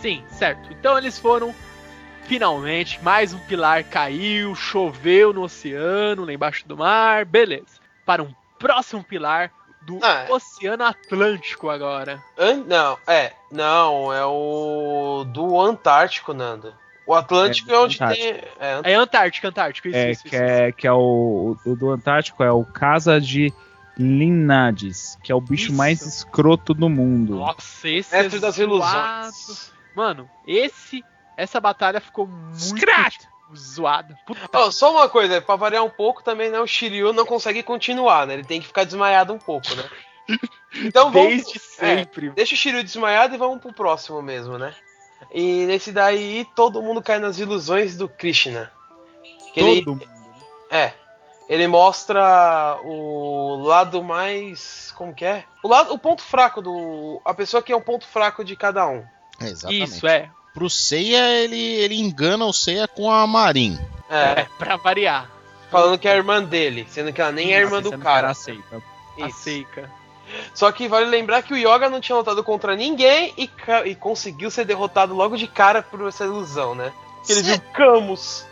Sim, 0.00 0.24
certo. 0.30 0.72
Então 0.72 0.96
eles 0.98 1.18
foram. 1.18 1.54
Finalmente, 2.24 3.02
mais 3.02 3.32
um 3.34 3.38
pilar 3.40 3.82
caiu, 3.82 4.54
choveu 4.54 5.32
no 5.32 5.42
oceano, 5.42 6.24
lá 6.24 6.32
embaixo 6.32 6.66
do 6.68 6.76
mar, 6.76 7.24
beleza. 7.24 7.80
Para 8.06 8.22
um 8.22 8.32
próximo 8.58 9.02
pilar 9.02 9.50
do 9.82 9.98
Ah, 10.02 10.26
é. 10.28 10.32
Oceano 10.32 10.84
Atlântico 10.84 11.68
agora. 11.68 12.22
Não, 12.68 12.96
é. 13.06 13.32
Não, 13.50 14.12
é 14.12 14.24
o 14.24 15.24
do 15.26 15.60
Antártico, 15.60 16.32
Nando. 16.32 16.72
O 17.04 17.14
Atlântico 17.14 17.68
É, 17.68 17.72
é, 17.74 17.76
do 17.76 17.82
onde 17.82 17.96
Antártico. 17.96 18.22
tem. 18.32 18.44
É, 18.60 18.80
É 18.84 18.94
Antártica, 18.94 19.48
Antártico, 19.48 19.88
isso, 19.88 19.96
É, 19.96 20.10
isso, 20.12 20.22
que 20.22 20.28
isso, 20.28 20.36
é, 20.44 20.70
que 20.70 20.86
é 20.86 20.92
o, 20.92 21.56
o 21.66 21.74
do 21.74 21.90
Antártico, 21.90 22.44
é 22.44 22.52
o 22.52 22.64
Casa 22.64 23.20
de 23.20 23.52
Linnades, 23.98 25.18
que 25.22 25.32
é 25.32 25.34
o 25.34 25.40
bicho 25.40 25.68
Isso. 25.68 25.74
mais 25.74 26.00
escroto 26.02 26.72
do 26.74 26.88
mundo. 26.88 27.36
Nossa, 27.36 27.88
esse 27.88 28.14
Mestre 28.14 28.36
é 28.38 28.40
das 28.40 28.54
zoado. 28.54 28.70
ilusões. 28.70 29.72
Mano, 29.94 30.28
esse. 30.46 31.04
Essa 31.36 31.60
batalha 31.60 32.00
ficou 32.00 32.26
muito 32.26 32.58
Scratch! 32.58 33.24
zoada. 33.54 34.16
Ó, 34.52 34.70
só 34.70 34.92
uma 34.92 35.08
coisa, 35.08 35.40
pra 35.40 35.56
variar 35.56 35.82
um 35.82 35.90
pouco 35.90 36.22
também, 36.22 36.50
né? 36.50 36.60
O 36.60 36.66
Shiryu 36.66 37.12
não 37.12 37.26
consegue 37.26 37.62
continuar, 37.62 38.26
né? 38.26 38.34
Ele 38.34 38.44
tem 38.44 38.60
que 38.60 38.66
ficar 38.66 38.84
desmaiado 38.84 39.32
um 39.32 39.38
pouco, 39.38 39.74
né? 39.74 39.84
Então 40.72 41.10
vamos. 41.10 41.28
Desde 41.28 41.58
sempre. 41.58 42.30
Deixa 42.30 42.54
o 42.54 42.56
Shiryu 42.56 42.84
desmaiado 42.84 43.34
e 43.34 43.38
vamos 43.38 43.60
pro 43.60 43.72
próximo 43.72 44.22
mesmo, 44.22 44.56
né? 44.56 44.72
E 45.32 45.64
nesse 45.66 45.90
daí 45.90 46.46
todo 46.54 46.80
mundo 46.80 47.02
cai 47.02 47.18
nas 47.18 47.40
ilusões 47.40 47.96
do 47.96 48.08
Krishna. 48.08 48.70
Que 49.52 49.58
ele, 49.60 49.84
Todo 49.84 49.96
mundo. 49.96 50.08
é. 50.70 50.92
Ele 51.48 51.66
mostra 51.66 52.78
o 52.84 53.56
lado 53.64 54.04
mais. 54.04 54.92
Como 54.96 55.12
que 55.12 55.24
é? 55.24 55.42
O, 55.64 55.68
lado, 55.68 55.92
o 55.92 55.98
ponto 55.98 56.22
fraco 56.22 56.62
do. 56.62 57.20
A 57.24 57.34
pessoa 57.34 57.60
que 57.60 57.72
é 57.72 57.76
o 57.76 57.80
ponto 57.80 58.06
fraco 58.06 58.44
de 58.44 58.54
cada 58.54 58.86
um. 58.86 59.04
É, 59.40 59.46
exatamente. 59.48 59.84
Isso, 59.96 60.06
é. 60.06 60.30
Pro 60.52 60.68
Seiya, 60.68 61.28
ele, 61.42 61.56
ele 61.58 61.94
engana 61.98 62.44
o 62.44 62.52
Seiya 62.52 62.86
com 62.88 63.10
a 63.10 63.26
Marin. 63.26 63.78
É. 64.08 64.40
É, 64.42 64.46
pra 64.58 64.76
variar. 64.76 65.30
Falando 65.70 65.98
que 65.98 66.08
é 66.08 66.12
a 66.12 66.16
irmã 66.16 66.42
dele, 66.42 66.86
sendo 66.90 67.12
que 67.12 67.20
ela 67.20 67.30
nem 67.32 67.52
é 67.52 67.58
a 67.58 67.60
irmã 67.60 67.80
do 67.80 67.96
cara. 67.96 68.30
aceita. 68.30 68.82
A 69.20 69.28
Isso. 69.28 69.38
seika. 69.38 69.90
Só 70.54 70.70
que 70.72 70.88
vale 70.88 71.06
lembrar 71.06 71.42
que 71.42 71.52
o 71.52 71.56
Yoga 71.56 71.88
não 71.88 72.00
tinha 72.00 72.16
lutado 72.16 72.42
contra 72.42 72.74
ninguém 72.76 73.32
e, 73.36 73.48
e 73.86 73.94
conseguiu 73.94 74.50
ser 74.50 74.64
derrotado 74.64 75.14
logo 75.14 75.36
de 75.36 75.46
cara 75.46 75.82
por 75.82 76.06
essa 76.06 76.24
ilusão, 76.24 76.74
né? 76.74 76.92
Que 77.26 77.32
ele 77.32 77.42
Cê- 77.42 77.50
viu 77.52 77.60
Camus. 77.72 78.44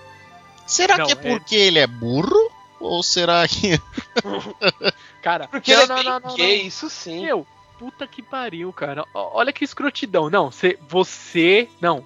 Será 0.66 0.98
Não, 0.98 1.06
que 1.06 1.12
é 1.12 1.14
é- 1.14 1.16
porque 1.38 1.54
ele 1.56 1.78
é 1.78 1.86
burro? 1.86 2.50
Ou 2.80 3.02
será 3.02 3.46
que. 3.48 3.80
Cara, 5.22 5.48
Porque 5.48 5.74
não, 5.74 5.82
ele 5.82 5.88
não, 5.88 5.98
é 5.98 6.04
não, 6.04 6.20
não, 6.20 6.34
gay, 6.36 6.58
não. 6.60 6.66
isso 6.68 6.88
sim. 6.88 7.24
Meu, 7.24 7.46
puta 7.78 8.06
que 8.06 8.22
pariu, 8.22 8.72
cara. 8.72 9.04
Olha 9.14 9.52
que 9.52 9.64
escrotidão. 9.64 10.28
Não, 10.28 10.50
cê, 10.50 10.78
você. 10.88 11.68
Não. 11.80 12.04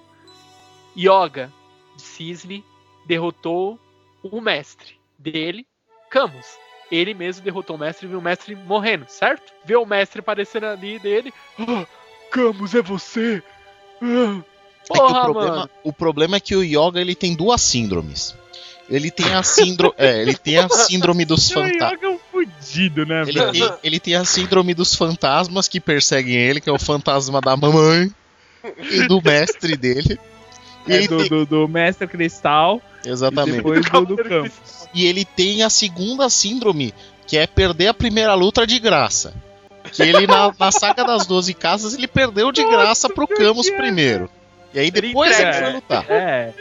Yoga 0.97 1.51
Cisne 1.97 2.63
derrotou 3.05 3.79
o 4.21 4.39
mestre 4.39 4.99
dele, 5.17 5.65
Camus. 6.09 6.45
Ele 6.91 7.13
mesmo 7.13 7.43
derrotou 7.43 7.75
o 7.75 7.79
mestre 7.79 8.05
e 8.05 8.09
viu 8.09 8.19
o 8.19 8.21
mestre 8.21 8.55
morrendo, 8.55 9.05
certo? 9.07 9.51
Vê 9.65 9.75
o 9.75 9.85
mestre 9.85 10.19
aparecendo 10.19 10.65
ali 10.65 10.99
dele. 10.99 11.33
Ah, 11.59 11.85
Camus, 12.29 12.75
é 12.75 12.81
você? 12.81 13.41
Ah, 14.01 14.41
É 14.91 14.97
porra, 14.97 15.19
o, 15.21 15.23
problema, 15.23 15.55
mano. 15.55 15.69
o 15.83 15.93
problema 15.93 16.35
é 16.37 16.39
que 16.39 16.55
o 16.55 16.63
Yoga 16.63 17.01
ele 17.01 17.15
tem 17.15 17.35
duas 17.35 17.61
síndromes. 17.61 18.35
Ele 18.89 19.09
tem 19.09 19.33
a 19.33 19.41
síndrome, 19.41 19.95
é, 19.97 20.21
ele 20.21 20.35
tem 20.35 20.57
a 20.57 20.69
síndrome 20.69 21.25
dos 21.25 21.49
O 21.49 21.53
fantasmas. 21.53 22.19
Fudido, 22.45 23.05
né, 23.05 23.21
Ele 23.23 23.31
velho? 23.39 23.51
tem, 23.51 23.73
ele 23.83 23.99
tem 23.99 24.15
a 24.15 24.25
síndrome 24.25 24.73
dos 24.73 24.95
fantasmas 24.95 25.67
que 25.67 25.79
perseguem 25.79 26.35
ele, 26.35 26.59
que 26.61 26.69
é 26.69 26.73
o 26.73 26.79
fantasma 26.79 27.39
da 27.41 27.55
mamãe 27.57 28.11
e 28.91 29.07
do 29.07 29.21
mestre 29.21 29.75
dele. 29.75 30.19
E 30.87 30.91
É 30.91 30.95
ele 30.97 31.07
do, 31.07 31.17
tem- 31.17 31.29
do, 31.29 31.45
do 31.45 31.67
Mestre 31.67 32.07
Cristal 32.07 32.81
e 33.05 33.09
exatamente. 33.09 33.57
depois 33.57 33.85
do, 33.89 34.05
do 34.05 34.17
campo. 34.17 34.51
E 34.93 35.05
ele 35.05 35.23
tem 35.25 35.63
a 35.63 35.69
segunda 35.69 36.29
síndrome, 36.29 36.93
que 37.25 37.37
é 37.37 37.47
perder 37.47 37.87
a 37.87 37.93
primeira 37.93 38.33
luta 38.33 38.67
de 38.67 38.79
graça. 38.79 39.33
Que 39.91 40.01
ele, 40.03 40.25
na, 40.27 40.53
na 40.57 40.71
saga 40.71 41.03
das 41.03 41.25
12 41.25 41.53
casas, 41.53 41.93
ele 41.93 42.07
perdeu 42.07 42.51
de 42.51 42.63
graça 42.63 43.09
pro 43.09 43.27
Camus 43.27 43.69
primeiro. 43.69 44.29
E 44.73 44.79
aí 44.79 44.89
depois 44.91 45.31
ele, 45.31 45.49
entrega. 45.49 45.65
foi 45.65 45.73
lutar. 45.75 46.05
É. 46.09 46.53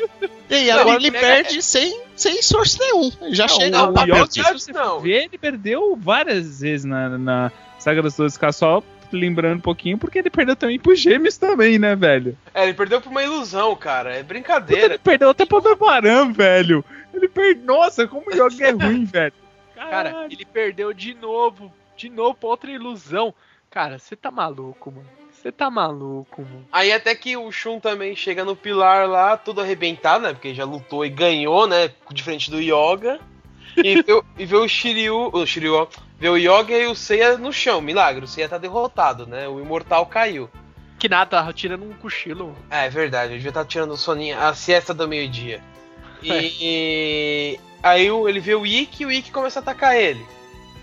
E 0.50 0.54
aí 0.54 0.70
agora 0.70 0.96
ele 0.96 1.06
ele 1.08 1.18
perde 1.18 1.62
sem, 1.62 2.00
sem 2.22 2.38
esforço 2.38 2.78
nenhum. 2.80 3.10
Ele 3.20 3.34
já 3.34 3.46
Não, 3.46 3.56
chega 3.56 3.82
o 3.82 3.90
Yoga, 3.90 4.04
perdido. 4.04 4.58
se 4.58 4.66
você 4.66 4.72
Não. 4.72 5.04
ele 5.06 5.36
perdeu 5.38 5.96
várias 5.96 6.60
vezes 6.60 6.84
na, 6.84 7.18
na 7.18 7.52
saga 7.78 8.02
das 8.02 8.16
duas 8.16 8.36
casas, 8.38 8.56
só 8.56 8.82
lembrando 9.12 9.58
um 9.58 9.60
pouquinho, 9.60 9.98
porque 9.98 10.18
ele 10.18 10.30
perdeu 10.30 10.56
também 10.56 10.78
pros 10.78 10.98
gêmeos 10.98 11.36
também, 11.36 11.78
né, 11.78 11.94
velho? 11.94 12.36
É, 12.54 12.64
ele 12.64 12.72
perdeu 12.74 13.00
por 13.00 13.10
uma 13.10 13.22
ilusão, 13.22 13.76
cara. 13.76 14.10
É 14.14 14.16
Ele 14.16 14.22
brincadeira. 14.22 14.98
perdeu 14.98 15.28
até 15.30 15.44
pro 15.44 15.60
Dormaran, 15.60 16.32
velho. 16.32 16.82
Ele 17.12 17.28
perdeu. 17.28 17.64
Nossa, 17.64 18.06
como 18.06 18.24
o 18.30 18.32
Yoga 18.32 18.66
é 18.68 18.70
ruim, 18.72 19.04
velho. 19.04 19.34
Cara, 19.74 20.26
ele 20.30 20.44
perdeu 20.46 20.92
de 20.94 21.12
novo. 21.12 21.70
De 21.94 22.08
novo 22.08 22.34
pra 22.34 22.48
outra 22.48 22.70
ilusão. 22.70 23.34
Cara, 23.70 23.98
você 23.98 24.16
tá 24.16 24.30
maluco, 24.30 24.90
mano. 24.90 25.06
Você 25.42 25.50
tá 25.50 25.68
maluco, 25.68 26.42
mano. 26.42 26.64
Aí 26.70 26.92
até 26.92 27.14
que 27.16 27.36
o 27.36 27.50
Shun 27.50 27.80
também 27.80 28.14
chega 28.14 28.44
no 28.44 28.54
pilar 28.54 29.08
lá, 29.08 29.36
tudo 29.36 29.60
arrebentado, 29.60 30.22
né? 30.22 30.32
Porque 30.32 30.54
já 30.54 30.64
lutou 30.64 31.04
e 31.04 31.08
ganhou, 31.10 31.66
né? 31.66 31.90
Diferente 32.12 32.48
do 32.48 32.60
Yoga. 32.60 33.18
E 33.76 34.00
vê, 34.02 34.12
o- 34.12 34.24
e 34.38 34.46
vê 34.46 34.56
o 34.56 34.68
Shiryu. 34.68 35.30
O 35.32 35.44
Shiryu, 35.44 35.74
ó, 35.74 35.86
vê 36.16 36.28
o 36.28 36.36
Yoga 36.36 36.76
e 36.78 36.86
o 36.86 36.94
Seiya 36.94 37.36
no 37.36 37.52
chão. 37.52 37.80
Milagre, 37.80 38.24
o 38.24 38.28
Seiya 38.28 38.48
tá 38.48 38.56
derrotado, 38.56 39.26
né? 39.26 39.48
O 39.48 39.58
imortal 39.60 40.06
caiu. 40.06 40.48
Que 40.96 41.08
nada, 41.08 41.30
tava 41.30 41.52
tirando 41.52 41.82
um 41.84 41.92
cochilo. 41.94 42.54
É, 42.70 42.86
é 42.86 42.88
verdade, 42.88 43.32
eu 43.32 43.36
devia 43.38 43.48
estar 43.48 43.64
tirando 43.64 43.90
o 43.90 43.96
soninho, 43.96 44.38
a 44.38 44.54
siesta 44.54 44.94
do 44.94 45.08
meio-dia. 45.08 45.60
E 46.22 47.58
aí 47.82 48.10
o- 48.10 48.28
ele 48.28 48.38
vê 48.38 48.54
o 48.54 48.64
Ikki 48.64 49.02
e 49.02 49.06
o 49.06 49.10
Ikki 49.10 49.32
começa 49.32 49.58
a 49.58 49.62
atacar 49.62 49.96
ele. 49.96 50.24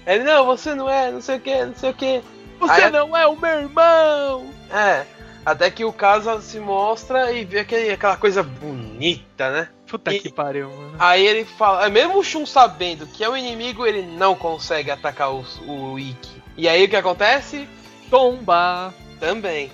Ele, 0.05 0.23
não, 0.25 0.45
você 0.45 0.75
não 0.75 0.89
é, 0.89 1.09
não 1.11 1.21
sei 1.21 1.37
o 1.37 1.39
que, 1.39 1.65
não 1.65 1.75
sei 1.75 1.89
o 1.91 1.93
que. 1.93 2.21
Você 2.59 2.81
Aí- 2.83 2.91
não 2.91 3.15
é 3.15 3.25
o 3.27 3.35
meu 3.39 3.61
irmão! 3.61 4.45
É, 4.71 5.05
até 5.45 5.71
que 5.71 5.85
o 5.85 5.93
Casa 5.93 6.39
se 6.41 6.59
mostra 6.59 7.31
e 7.31 7.45
vê 7.45 7.59
aquele, 7.59 7.91
aquela 7.91 8.17
coisa 8.17 8.43
bonita, 8.43 9.49
né? 9.51 9.69
Puta 9.87 10.13
E- 10.13 10.19
que 10.19 10.31
pariu, 10.31 10.69
mano. 10.69 10.95
Aí 10.99 11.25
ele 11.25 11.45
fala, 11.45 11.85
é, 11.85 11.89
mesmo 11.89 12.17
o 12.19 12.23
Shun 12.23 12.45
sabendo 12.45 13.07
que 13.07 13.23
é 13.23 13.29
o 13.29 13.35
inimigo, 13.37 13.85
ele 13.87 14.01
não 14.03 14.35
consegue 14.35 14.91
atacar 14.91 15.31
o, 15.33 15.43
o 15.67 15.97
Ikki. 15.97 16.41
E 16.57 16.67
aí 16.67 16.85
o 16.85 16.89
que 16.89 16.95
acontece? 16.95 17.67
Tomba! 18.09 18.93
Também. 19.19 19.71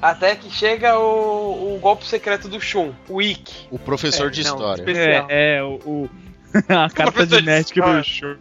Até 0.00 0.36
que 0.36 0.50
chega 0.50 0.98
o, 0.98 1.74
o 1.74 1.78
golpe 1.80 2.06
secreto 2.06 2.48
do 2.48 2.60
Shun, 2.60 2.92
o 3.08 3.20
Ikki. 3.20 3.68
O 3.70 3.78
professor 3.78 4.28
É, 4.28 4.30
de 4.30 4.44
não, 4.44 4.50
história. 4.54 4.80
especial. 4.82 5.26
É, 5.28 5.56
é, 5.56 5.62
o. 5.62 5.74
o- 5.84 6.10
a 6.68 6.90
carta 6.90 7.24
de 7.26 7.40
de 7.40 7.80
do 7.80 8.02
show. 8.04 8.36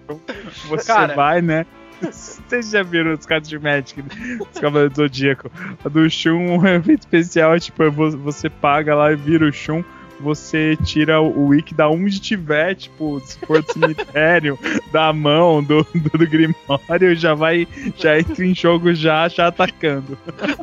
Você 0.67 0.87
Cara. 0.87 1.13
vai, 1.13 1.41
né? 1.43 1.65
Vocês 2.01 2.69
já 2.71 2.81
viram 2.83 3.13
os 3.13 3.25
cartas 3.25 3.49
de 3.49 3.59
Magic 3.59 4.01
dos 4.01 4.59
Cavaleiros 4.59 4.93
do 4.93 5.03
Zodíaco? 5.03 5.51
A 5.83 5.89
do 5.89 6.09
Shun, 6.09 6.57
um 6.59 6.65
efeito 6.67 7.01
especial 7.01 7.53
é 7.55 7.59
tipo, 7.59 7.89
vo- 7.91 8.17
você 8.17 8.49
paga 8.49 8.95
lá 8.95 9.11
e 9.11 9.15
vira 9.15 9.45
o 9.45 9.51
Shun, 9.51 9.83
você 10.19 10.75
tira 10.83 11.21
o 11.21 11.47
wiki 11.47 11.73
da 11.73 11.87
onde 11.89 12.19
tiver, 12.19 12.75
tipo, 12.75 13.19
se 13.21 13.37
for 13.39 13.61
do 13.63 13.71
cemitério, 13.73 14.57
da 14.91 15.13
mão, 15.13 15.63
do, 15.63 15.83
do, 15.95 16.17
do 16.17 16.27
Grimório, 16.27 17.15
já 17.15 17.33
vai, 17.33 17.67
já 17.97 18.19
entra 18.19 18.45
em 18.45 18.53
jogo 18.53 18.93
já, 18.93 19.27
já 19.29 19.47
atacando. 19.47 20.17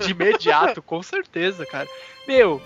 De 0.04 0.10
imediato, 0.12 0.82
com 0.82 1.02
certeza, 1.02 1.64
cara. 1.64 1.88
Meu, 2.28 2.60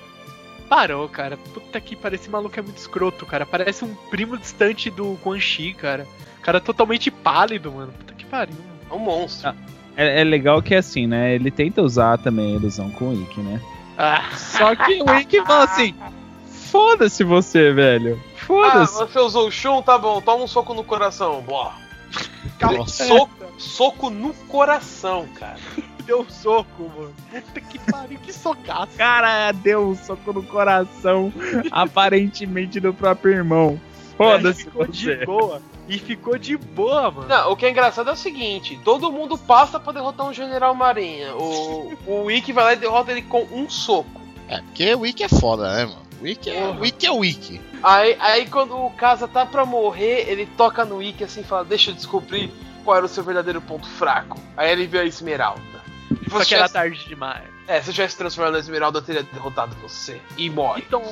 parou, 0.69 1.09
cara. 1.09 1.37
Puta 1.37 1.81
que 1.81 1.95
pariu, 1.95 2.17
esse 2.17 2.29
maluco 2.31 2.59
é 2.59 2.63
muito 2.63 2.79
escroto, 2.79 3.25
cara. 3.27 3.47
Parece 3.47 3.85
um 3.85 3.95
primo 4.11 4.37
distante 4.37 4.91
do 4.91 5.17
Quan 5.23 5.39
Chi, 5.39 5.73
cara. 5.75 6.07
Cara 6.43 6.59
é 6.59 6.61
totalmente 6.61 7.11
pálido, 7.11 7.71
mano. 7.71 7.93
Puta 7.93 8.15
que 8.15 8.20
pariu. 8.31 8.57
É 8.91 8.95
um 8.95 8.99
monstro. 8.99 9.53
É, 9.97 10.21
é 10.21 10.25
legal 10.25 10.63
que 10.63 10.75
é 10.75 10.79
assim, 10.79 11.07
né? 11.07 11.35
Ele 11.35 11.51
tenta 11.51 11.83
usar 11.83 12.19
também 12.19 12.53
a 12.55 12.57
ilusão 12.57 12.91
com 12.91 13.07
o 13.07 13.11
wiki, 13.11 13.41
né? 13.41 13.61
Ah, 13.99 14.31
Só 14.37 14.75
que 14.75 15.03
o 15.03 15.11
wiki 15.11 15.43
fala 15.45 15.65
assim: 15.65 15.95
foda-se 16.47 17.23
você, 17.25 17.73
velho. 17.73 18.21
Ah, 18.23 18.39
Foda-se. 18.47 18.95
você 18.99 19.19
usou 19.19 19.49
o 19.49 19.51
Shun? 19.51 19.83
Tá 19.83 19.99
bom, 19.99 20.21
toma 20.21 20.45
um 20.45 20.47
soco 20.47 20.73
no 20.75 20.83
coração. 20.83 21.41
Boa. 21.43 21.73
Nossa. 22.61 23.05
Soco, 23.07 23.31
soco 23.59 24.11
no 24.11 24.33
coração, 24.49 25.29
cara. 25.39 25.59
deu 26.05 26.23
um 26.23 26.29
soco, 26.31 26.91
mano. 26.97 27.13
Puta 27.31 27.61
que 27.61 27.79
pariu, 27.79 28.19
que 28.19 28.33
socaço. 28.33 28.97
cara 28.97 29.53
deu 29.53 29.91
um 29.91 29.95
soco 29.95 30.33
no 30.33 30.43
coração, 30.43 31.33
aparentemente 31.71 32.81
do 32.81 32.93
próprio 32.93 33.33
irmão. 33.35 33.81
E 34.13 34.17
Foda-se 34.17 34.65
ficou 34.65 34.87
de 34.87 35.05
você. 35.17 35.25
boa. 35.27 35.63
E 35.91 35.99
ficou 35.99 36.39
de 36.39 36.57
boa, 36.57 37.11
mano. 37.11 37.27
Não, 37.27 37.51
o 37.51 37.57
que 37.57 37.67
é 37.67 37.71
engraçado 37.71 38.09
é 38.09 38.13
o 38.13 38.17
seguinte: 38.17 38.79
todo 38.85 39.11
mundo 39.11 39.37
passa 39.37 39.81
pra 39.81 39.93
derrotar 39.93 40.25
um 40.25 40.33
general 40.33 40.73
marinha. 40.73 41.35
O, 41.35 41.93
o 42.07 42.31
Ikki 42.31 42.53
vai 42.53 42.65
lá 42.65 42.73
e 42.75 42.77
derrota 42.77 43.11
ele 43.11 43.23
com 43.23 43.43
um 43.51 43.69
soco. 43.69 44.21
É, 44.47 44.63
porque 44.63 44.95
o 44.95 45.01
Wiki 45.01 45.25
é 45.25 45.29
foda, 45.29 45.73
né, 45.75 45.87
mano? 45.87 46.07
O 46.21 46.25
Wiki 46.25 46.51
é, 46.51 46.65
o 46.65 46.81
Wiki 46.81 47.07
é 47.07 47.11
Wiki. 47.11 47.61
Aí, 47.83 48.17
aí 48.21 48.47
quando 48.47 48.77
o 48.77 48.91
Casa 48.91 49.27
tá 49.27 49.45
pra 49.45 49.67
morrer, 49.67 50.29
ele 50.29 50.47
toca 50.57 50.85
no 50.85 51.03
Ikki 51.03 51.25
assim 51.25 51.41
e 51.41 51.45
fala: 51.45 51.65
Deixa 51.65 51.91
eu 51.91 51.95
descobrir 51.95 52.53
qual 52.85 52.97
era 52.97 53.07
o 53.07 53.09
seu 53.09 53.25
verdadeiro 53.25 53.61
ponto 53.61 53.89
fraco. 53.89 54.39
Aí 54.57 54.71
ele 54.71 54.87
vê 54.87 55.01
a 55.01 55.05
Esmeralda. 55.05 55.61
Só 56.29 56.39
você 56.39 56.47
que 56.47 56.55
era 56.55 56.69
tivesse, 56.69 56.73
tarde 56.73 57.09
demais. 57.09 57.43
é, 57.67 57.83
se 57.83 57.91
eu 57.91 57.95
tivesse 57.95 58.17
transformado 58.17 58.53
na 58.53 58.61
Esmeralda, 58.61 58.99
eu 58.99 59.03
teria 59.03 59.25
derrotado 59.25 59.75
você. 59.83 60.21
E 60.37 60.49
morre. 60.49 60.85
Então, 60.87 61.03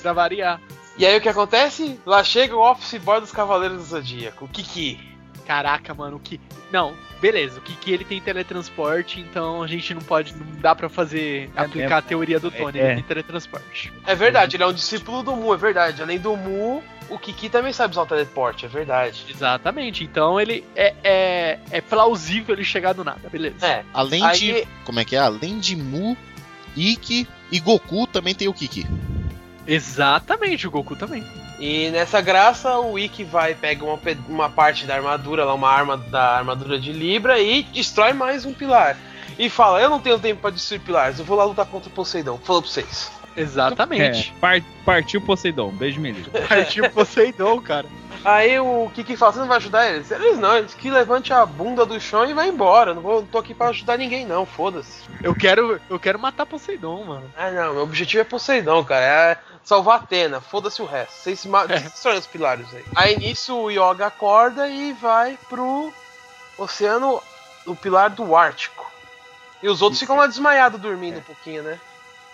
pra 0.00 0.12
variar. 0.14 0.58
E 0.96 1.06
aí 1.06 1.16
o 1.16 1.20
que 1.20 1.28
acontece? 1.28 1.98
Lá 2.04 2.22
chega 2.22 2.54
o 2.54 2.70
Office 2.70 3.00
Boy 3.00 3.20
dos 3.20 3.32
Cavaleiros 3.32 3.78
do 3.78 3.84
Zodíaco, 3.84 4.44
o 4.44 4.48
Kiki. 4.48 5.12
Caraca, 5.46 5.94
mano, 5.94 6.16
o 6.16 6.20
que. 6.20 6.40
Não, 6.70 6.94
beleza, 7.20 7.58
o 7.58 7.62
que 7.62 7.74
que 7.74 7.90
ele 7.90 8.04
tem 8.04 8.20
teletransporte, 8.20 9.20
então 9.20 9.62
a 9.62 9.66
gente 9.66 9.92
não 9.94 10.02
pode. 10.02 10.34
Não 10.34 10.60
dá 10.60 10.74
pra 10.74 10.88
fazer. 10.88 11.50
É, 11.56 11.60
aplicar 11.60 11.98
a 11.98 12.02
teoria 12.02 12.38
do 12.38 12.50
Tony, 12.50 12.78
é. 12.78 12.84
ele 12.84 12.94
tem 12.96 13.04
teletransporte. 13.04 13.92
É 14.06 14.14
verdade, 14.14 14.56
ele 14.56 14.62
é 14.62 14.66
um 14.66 14.72
discípulo 14.72 15.22
do 15.22 15.34
Mu, 15.34 15.52
é 15.52 15.56
verdade. 15.56 16.02
Além 16.02 16.18
do 16.18 16.36
Mu, 16.36 16.82
o 17.08 17.18
Kiki 17.18 17.48
também 17.48 17.72
sabe 17.72 17.92
usar 17.92 18.02
o 18.02 18.06
teleporte, 18.06 18.66
é 18.66 18.68
verdade. 18.68 19.26
Exatamente, 19.28 20.04
então 20.04 20.40
ele 20.40 20.64
é, 20.76 20.94
é, 21.02 21.58
é 21.70 21.80
plausível 21.80 22.54
ele 22.54 22.64
chegar 22.64 22.92
do 22.92 23.02
nada, 23.02 23.28
beleza. 23.28 23.66
É. 23.66 23.84
Além 23.92 24.24
Aí, 24.24 24.38
de. 24.38 24.68
Como 24.84 25.00
é 25.00 25.04
que 25.04 25.16
é? 25.16 25.18
Além 25.18 25.58
de 25.58 25.74
Mu, 25.74 26.16
Ikki 26.76 27.26
e 27.50 27.58
Goku 27.58 28.06
também 28.06 28.34
tem 28.34 28.48
o 28.48 28.54
Kiki. 28.54 28.86
Exatamente, 29.66 30.66
o 30.66 30.70
Goku 30.70 30.96
também. 30.96 31.24
e 31.58 31.90
nessa 31.90 32.20
graça, 32.20 32.78
o 32.78 32.98
Ikki 32.98 33.24
vai, 33.24 33.54
pega 33.54 33.84
uma, 33.84 33.98
uma 34.28 34.50
parte 34.50 34.84
da 34.86 34.94
armadura, 34.96 35.44
lá, 35.44 35.54
uma 35.54 35.70
arma 35.70 35.96
da 35.96 36.38
armadura 36.38 36.78
de 36.78 36.92
Libra 36.92 37.38
e 37.38 37.62
destrói 37.62 38.12
mais 38.12 38.44
um 38.44 38.52
pilar. 38.52 38.96
E 39.38 39.48
fala: 39.48 39.80
Eu 39.80 39.88
não 39.88 40.00
tenho 40.00 40.18
tempo 40.18 40.40
pra 40.40 40.50
destruir 40.50 40.80
pilares, 40.80 41.18
eu 41.18 41.24
vou 41.24 41.36
lá 41.36 41.44
lutar 41.44 41.66
contra 41.66 41.88
o 41.88 41.92
Poseidon. 41.92 42.38
Falou 42.38 42.62
pra 42.62 42.70
vocês. 42.70 43.10
Exatamente. 43.36 44.32
É, 44.36 44.40
par- 44.40 44.62
partiu 44.84 45.20
Poseidon, 45.20 45.70
beijo 45.70 46.00
me 46.00 46.12
livre. 46.12 46.30
Partiu 46.48 46.90
Poseidon, 46.90 47.60
cara. 47.60 47.86
Aí 48.24 48.58
o 48.60 48.90
Kiki 48.94 49.16
fala: 49.16 49.32
Você 49.32 49.38
não 49.40 49.48
vai 49.48 49.56
ajudar 49.56 49.88
eles? 49.90 50.10
Eles 50.10 50.38
não, 50.38 50.56
eles 50.56 50.74
que 50.74 50.90
levante 50.90 51.32
a 51.32 51.44
bunda 51.44 51.84
do 51.84 51.98
chão 52.00 52.24
e 52.24 52.34
vai 52.34 52.48
embora. 52.48 52.94
Não, 52.94 53.02
vou, 53.02 53.20
não 53.20 53.26
tô 53.26 53.38
aqui 53.38 53.52
pra 53.54 53.68
ajudar 53.68 53.96
ninguém, 53.98 54.24
não, 54.26 54.46
foda-se. 54.46 55.02
Eu 55.22 55.34
quero, 55.34 55.80
eu 55.90 55.98
quero 55.98 56.18
matar 56.18 56.46
Poseidon, 56.46 57.02
mano. 57.04 57.32
Ah, 57.36 57.50
não, 57.50 57.74
meu 57.74 57.82
objetivo 57.82 58.20
é 58.20 58.24
Poseidon, 58.24 58.84
cara. 58.84 59.04
É 59.04 59.38
salvar 59.64 59.96
Atena, 60.00 60.40
foda-se 60.40 60.80
o 60.82 60.86
resto. 60.86 61.12
Vocês 61.14 61.40
se 61.40 61.48
ma- 61.48 61.64
É. 61.68 62.18
os 62.18 62.26
pilares 62.26 62.66
aí. 62.74 62.84
Aí 62.94 63.16
nisso 63.18 63.56
o 63.56 63.70
Yoga 63.70 64.06
acorda 64.06 64.68
e 64.68 64.92
vai 64.92 65.38
pro 65.48 65.92
oceano, 66.58 67.20
o 67.66 67.74
pilar 67.74 68.10
do 68.10 68.36
Ártico. 68.36 68.90
E 69.62 69.68
os 69.68 69.80
outros 69.80 70.00
ficam 70.00 70.16
lá 70.16 70.26
desmaiados 70.26 70.80
dormindo 70.80 71.18
um 71.18 71.22
pouquinho, 71.22 71.62
né? 71.62 71.78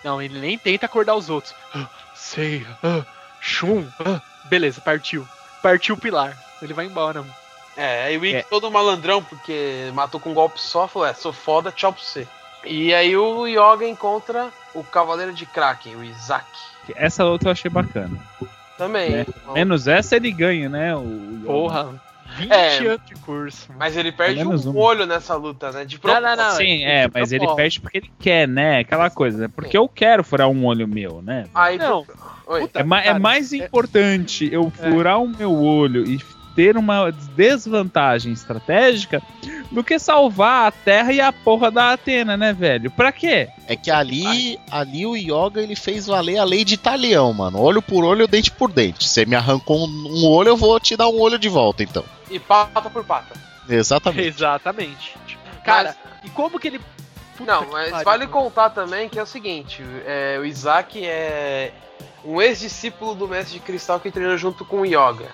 Não, 0.03 0.21
ele 0.21 0.39
nem 0.39 0.57
tenta 0.57 0.85
acordar 0.85 1.15
os 1.15 1.29
outros. 1.29 1.53
Ah, 1.73 1.87
Sei, 2.15 2.65
ah, 2.83 3.03
Shun, 3.41 3.85
ah. 4.05 4.21
beleza, 4.45 4.81
partiu. 4.81 5.27
Partiu 5.61 5.95
o 5.95 5.97
pilar. 5.97 6.37
Ele 6.61 6.73
vai 6.73 6.85
embora, 6.85 7.21
mano. 7.21 7.33
É, 7.77 8.03
aí 8.03 8.17
o 8.17 8.25
Ikki 8.25 8.37
É. 8.37 8.41
todo 8.43 8.69
malandrão, 8.71 9.23
porque 9.23 9.89
matou 9.93 10.19
com 10.19 10.31
um 10.31 10.33
golpe 10.33 10.59
só, 10.59 10.87
falou, 10.87 11.07
é, 11.07 11.13
sou 11.13 11.31
foda, 11.31 11.71
tchau 11.71 11.93
pra 11.93 12.01
você. 12.03 12.27
E 12.65 12.93
aí 12.93 13.15
o 13.15 13.47
Yoga 13.47 13.87
encontra 13.87 14.49
o 14.73 14.83
Cavaleiro 14.83 15.33
de 15.33 15.45
Kraken, 15.45 15.95
o 15.95 16.03
Isaac. 16.03 16.45
Essa 16.95 17.23
outra 17.23 17.49
eu 17.49 17.51
achei 17.53 17.71
bacana. 17.71 18.17
Também. 18.77 19.13
É. 19.19 19.25
Menos 19.53 19.87
essa 19.87 20.15
ele 20.17 20.31
ganha, 20.31 20.67
né? 20.67 20.93
O, 20.95 20.99
o- 20.99 21.43
Porra, 21.45 21.93
20 22.39 22.51
É. 22.51 22.77
anos 22.87 23.05
de 23.05 23.15
curso. 23.15 23.67
Mas 23.77 23.95
ele 23.97 24.11
perde 24.11 24.37
Menos 24.43 24.65
um 24.65 24.71
um. 24.71 24.77
olho 24.77 25.05
nessa 25.05 25.35
luta, 25.35 25.71
né? 25.71 25.85
De 25.85 25.95
Não, 25.95 26.01
propósito. 26.01 26.25
não, 26.27 26.35
não. 26.35 26.51
Sim, 26.55 26.77
de 26.77 26.83
é, 26.83 27.09
mas 27.13 27.31
ele 27.31 27.47
perde 27.55 27.79
porque 27.81 27.97
ele 27.99 28.11
quer, 28.19 28.47
né? 28.47 28.79
Aquela 28.79 29.09
coisa, 29.09 29.37
né? 29.37 29.47
Porque 29.53 29.77
eu 29.77 29.87
quero 29.87 30.23
furar 30.23 30.47
um 30.49 30.65
olho 30.65 30.87
meu, 30.87 31.21
né? 31.21 31.45
Aí, 31.53 31.77
Não. 31.77 32.03
Puta, 32.03 32.79
É, 32.79 32.81
é 32.81 32.87
cara, 33.03 33.19
mais 33.19 33.53
é- 33.53 33.57
importante 33.57 34.49
eu 34.51 34.71
furar 34.71 35.21
o 35.21 35.27
meu 35.27 35.53
olho 35.53 36.03
e 36.05 36.17
ter 36.55 36.77
uma 36.77 37.11
desvantagem 37.35 38.33
estratégica 38.33 39.21
do 39.71 39.83
que 39.83 39.99
salvar 39.99 40.67
a 40.67 40.71
Terra 40.71 41.13
e 41.13 41.21
a 41.21 41.31
porra 41.31 41.69
da 41.69 41.93
Atena, 41.93 42.35
né, 42.35 42.53
velho? 42.53 42.89
Pra 42.91 43.11
quê? 43.11 43.49
É 43.67 43.75
que 43.75 43.91
ali, 43.91 44.59
ali 44.71 45.05
o 45.05 45.15
Yoga 45.15 45.61
ele 45.61 45.75
fez 45.75 46.07
valer 46.07 46.37
a 46.37 46.43
lei 46.43 46.65
de 46.65 46.73
Italião, 46.73 47.31
mano. 47.33 47.59
Olho 47.59 47.81
por 47.81 48.03
olho, 48.03 48.27
dente 48.27 48.51
por 48.51 48.71
dente. 48.71 49.07
Você 49.07 49.25
me 49.25 49.35
arrancou 49.35 49.87
um, 49.87 50.25
olho, 50.25 50.49
eu 50.49 50.57
vou 50.57 50.79
te 50.79 50.97
dar 50.97 51.07
um 51.07 51.19
olho 51.19 51.37
de 51.37 51.49
volta, 51.49 51.83
então. 51.83 52.03
E 52.29 52.39
pata 52.39 52.89
por 52.89 53.03
pata. 53.03 53.35
Exatamente. 53.67 54.27
Exatamente. 54.27 55.17
Cara, 55.63 55.95
e 56.23 56.29
como 56.29 56.59
que 56.59 56.67
ele. 56.67 56.79
Puta 57.37 57.53
Não, 57.53 57.71
mas 57.71 57.91
pariu, 57.91 58.05
vale 58.05 58.27
contar 58.27 58.71
também 58.71 59.07
que 59.07 59.19
é 59.19 59.23
o 59.23 59.25
seguinte: 59.25 59.83
é, 60.05 60.37
o 60.39 60.45
Isaac 60.45 61.05
é 61.05 61.71
um 62.23 62.41
ex-discípulo 62.41 63.15
do 63.15 63.27
mestre 63.27 63.59
de 63.59 63.59
cristal 63.59 63.99
que 63.99 64.11
treinou 64.11 64.37
junto 64.37 64.65
com 64.65 64.81
o 64.81 64.85
Yoga. 64.85 65.29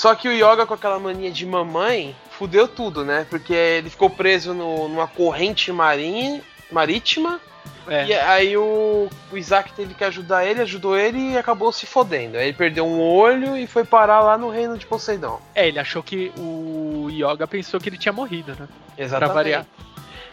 Só 0.00 0.14
que 0.14 0.26
o 0.28 0.32
Yoga, 0.32 0.64
com 0.64 0.72
aquela 0.72 0.98
mania 0.98 1.30
de 1.30 1.44
mamãe, 1.44 2.16
fudeu 2.30 2.66
tudo, 2.66 3.04
né? 3.04 3.26
Porque 3.28 3.52
ele 3.52 3.90
ficou 3.90 4.08
preso 4.08 4.54
no- 4.54 4.88
numa 4.88 5.06
corrente 5.06 5.70
marinha, 5.70 6.40
marítima. 6.72 7.38
É. 7.86 8.06
E 8.06 8.14
aí 8.14 8.56
o, 8.56 9.10
o 9.30 9.36
Isaac 9.36 9.74
teve 9.74 9.92
que 9.92 10.02
ajudar 10.02 10.46
ele, 10.46 10.62
ajudou 10.62 10.96
ele 10.96 11.32
e 11.32 11.36
acabou 11.36 11.70
se 11.70 11.84
fodendo. 11.84 12.38
Aí 12.38 12.44
ele 12.48 12.56
perdeu 12.56 12.86
um 12.86 12.98
olho 12.98 13.58
e 13.58 13.66
foi 13.66 13.84
parar 13.84 14.20
lá 14.22 14.38
no 14.38 14.48
reino 14.48 14.78
de 14.78 14.86
Poseidon. 14.86 15.38
É, 15.54 15.68
ele 15.68 15.78
achou 15.78 16.02
que 16.02 16.32
o 16.38 17.08
Yoga 17.10 17.46
pensou 17.46 17.78
que 17.78 17.90
ele 17.90 17.98
tinha 17.98 18.12
morrido, 18.12 18.56
né? 18.58 18.66
Exatamente. 18.96 19.34
variar. 19.34 19.66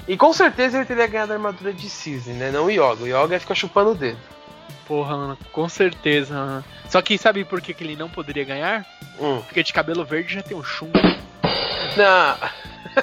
E 0.08 0.16
com 0.16 0.32
certeza 0.32 0.78
ele 0.78 0.86
teria 0.86 1.08
ganhado 1.08 1.34
a 1.34 1.36
armadura 1.36 1.74
de 1.74 1.90
cisne, 1.90 2.32
né? 2.36 2.52
Não 2.52 2.68
o 2.68 2.72
Yoga. 2.72 3.04
O 3.04 3.06
Yoga 3.08 3.38
fica 3.38 3.54
chupando 3.54 3.92
o 3.92 3.96
dedo. 3.96 4.18
Porra, 4.88 5.18
mano, 5.18 5.38
com 5.52 5.68
certeza. 5.68 6.34
mano. 6.34 6.66
Só 6.90 7.02
que 7.02 7.18
sabe 7.18 7.44
por 7.44 7.62
que, 7.62 7.74
que 7.74 7.84
ele 7.84 7.96
não 7.96 8.10
poderia 8.10 8.44
ganhar? 8.44 8.86
Hum. 9.20 9.42
Porque 9.42 9.64
de 9.64 9.74
cabelo 9.74 10.06
verde 10.06 10.34
já 10.36 10.42
tem 10.42 10.56
um 10.56 10.64
chumbo. 10.64 10.98
Não. 11.96 12.38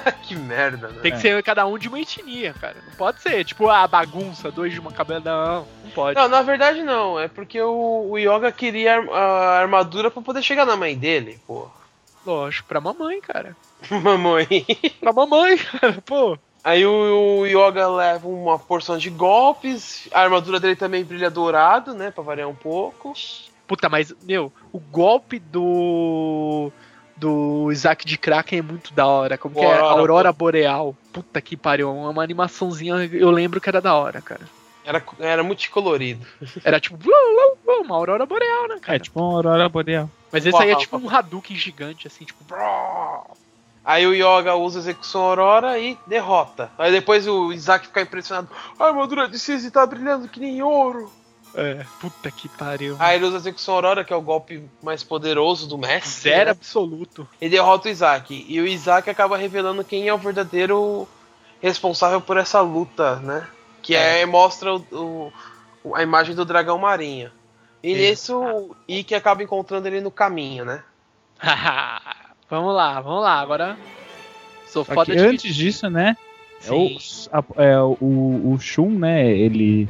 que 0.23 0.35
merda, 0.35 0.87
né? 0.87 0.99
Tem 1.01 1.11
que 1.11 1.19
ser 1.19 1.41
cada 1.43 1.65
um 1.65 1.77
de 1.77 1.87
uma 1.87 1.99
etnia, 1.99 2.53
cara. 2.53 2.75
Não 2.85 2.95
pode 2.95 3.21
ser, 3.21 3.43
tipo, 3.43 3.69
a 3.69 3.87
bagunça, 3.87 4.51
dois 4.51 4.73
de 4.73 4.79
uma 4.79 4.91
cabelo. 4.91 5.23
Não, 5.23 5.67
não 5.83 5.91
pode. 5.91 6.19
Não, 6.19 6.27
na 6.27 6.41
verdade 6.41 6.81
não. 6.81 7.19
É 7.19 7.27
porque 7.27 7.61
o, 7.61 8.07
o 8.09 8.17
Yoga 8.17 8.51
queria 8.51 8.99
a 8.99 9.25
a 9.25 9.59
armadura 9.59 10.09
pra 10.11 10.21
poder 10.21 10.41
chegar 10.41 10.65
na 10.65 10.75
mãe 10.75 10.97
dele, 10.97 11.39
pô. 11.45 11.69
Lógico, 12.25 12.67
pra 12.67 12.81
mamãe, 12.81 13.21
cara. 13.21 13.55
Mamãe. 13.89 14.47
Pra 14.99 15.13
mamãe, 15.13 15.57
cara, 15.61 16.01
pô. 16.05 16.37
Aí 16.65 16.83
o, 16.83 17.41
o 17.41 17.45
Yoga 17.45 17.87
leva 17.87 18.27
uma 18.27 18.57
porção 18.57 18.97
de 18.97 19.11
golpes. 19.11 20.09
A 20.11 20.21
armadura 20.21 20.59
dele 20.59 20.75
também 20.75 21.05
brilha 21.05 21.29
dourado, 21.29 21.93
né? 21.93 22.09
Pra 22.09 22.23
variar 22.23 22.49
um 22.49 22.55
pouco. 22.55 23.13
Puta, 23.67 23.87
mas, 23.87 24.11
meu, 24.23 24.51
o 24.73 24.79
golpe 24.79 25.37
do. 25.37 26.71
Do 27.15 27.71
Isaac 27.71 28.03
de 28.05 28.17
Kraken 28.17 28.59
é 28.59 28.61
muito 28.63 28.93
da 28.93 29.05
hora. 29.05 29.37
Como 29.37 29.55
que 29.55 29.61
é? 29.61 29.73
Aurora 29.77 29.99
Aurora 29.99 30.33
Boreal. 30.33 30.97
Puta 31.13 31.39
que 31.39 31.55
pariu. 31.55 31.93
Uma 31.93 32.23
animaçãozinha, 32.23 32.95
eu 33.13 33.29
lembro 33.29 33.61
que 33.61 33.69
era 33.69 33.79
da 33.79 33.93
hora, 33.93 34.19
cara. 34.19 34.41
Era, 34.83 35.03
era 35.19 35.43
multicolorido. 35.43 36.25
Era 36.65 36.79
tipo. 36.79 36.97
Uma 37.65 37.95
Aurora 37.95 38.25
Boreal, 38.25 38.67
né, 38.67 38.79
cara? 38.81 38.97
É 38.97 38.99
tipo 38.99 39.19
uma 39.19 39.35
aurora 39.35 39.69
boreal. 39.69 40.09
Mas 40.31 40.45
esse 40.45 40.61
aí 40.61 40.71
é 40.71 40.75
tipo 40.75 40.97
um 40.97 41.09
Hadouken 41.09 41.55
gigante, 41.55 42.07
assim, 42.07 42.25
tipo. 42.25 42.43
Aí 43.85 44.07
o 44.07 44.13
Yoga 44.15 44.55
usa 44.55 44.79
a 44.79 44.81
execução 44.81 45.21
Aurora 45.21 45.77
e 45.77 45.97
derrota. 46.07 46.71
Aí 46.77 46.91
depois 46.91 47.27
o 47.27 47.53
Isaac 47.53 47.85
fica 47.87 48.01
impressionado. 48.01 48.49
A 48.79 48.85
armadura 48.85 49.27
de 49.29 49.37
Cisne 49.37 49.69
tá 49.69 49.85
brilhando 49.85 50.27
que 50.27 50.39
nem 50.39 50.61
ouro. 50.63 51.11
É, 51.53 51.85
puta 52.01 52.29
que 52.31 52.49
pariu. 52.49 52.95
Aí 52.99 53.15
ele 53.15 53.25
usa 53.25 53.37
a 53.37 53.39
execução 53.39 53.75
Aurora, 53.75 54.03
que 54.03 54.11
é 54.11 54.15
o 54.15 54.21
golpe 54.21 54.63
mais 54.81 55.03
poderoso 55.03 55.67
do 55.67 55.77
mestre. 55.77 56.31
Zero 56.31 56.45
né? 56.45 56.51
absoluto. 56.51 57.27
E 57.39 57.47
derrota 57.47 57.87
o 57.87 57.91
Isaac. 57.91 58.45
E 58.49 58.59
o 58.59 58.65
Isaac 58.67 59.09
acaba 59.09 59.37
revelando 59.37 59.83
quem 59.83 60.07
é 60.07 60.13
o 60.13 60.17
verdadeiro 60.17 61.07
responsável 61.61 62.19
por 62.19 62.37
essa 62.37 62.59
luta, 62.61 63.17
né? 63.17 63.47
Que 63.81 63.95
é, 63.95 64.25
mostra 64.25 64.73
o, 64.75 65.31
o- 65.83 65.95
a 65.95 66.01
imagem 66.01 66.33
do 66.35 66.43
dragão 66.43 66.77
marinho. 66.79 67.31
E 67.83 67.93
nisso 67.93 68.39
o 68.41 68.75
Ikki 68.87 69.13
acaba 69.13 69.43
encontrando 69.43 69.87
ele 69.87 70.01
no 70.01 70.09
caminho, 70.09 70.65
né? 70.65 70.83
vamos 72.49 72.73
lá, 72.75 72.99
vamos 73.01 73.21
lá. 73.23 73.39
Agora. 73.39 73.77
Sou 74.67 74.83
Só 74.83 74.93
foda 74.93 75.11
que 75.11 75.17
de. 75.17 75.25
antes 75.25 75.55
disso, 75.55 75.89
né? 75.89 76.17
É 76.67 76.71
o, 76.71 76.97
é 77.61 77.79
o, 77.79 77.97
o 78.53 78.57
Shun, 78.59 78.89
né? 78.99 79.25
Ele 79.29 79.87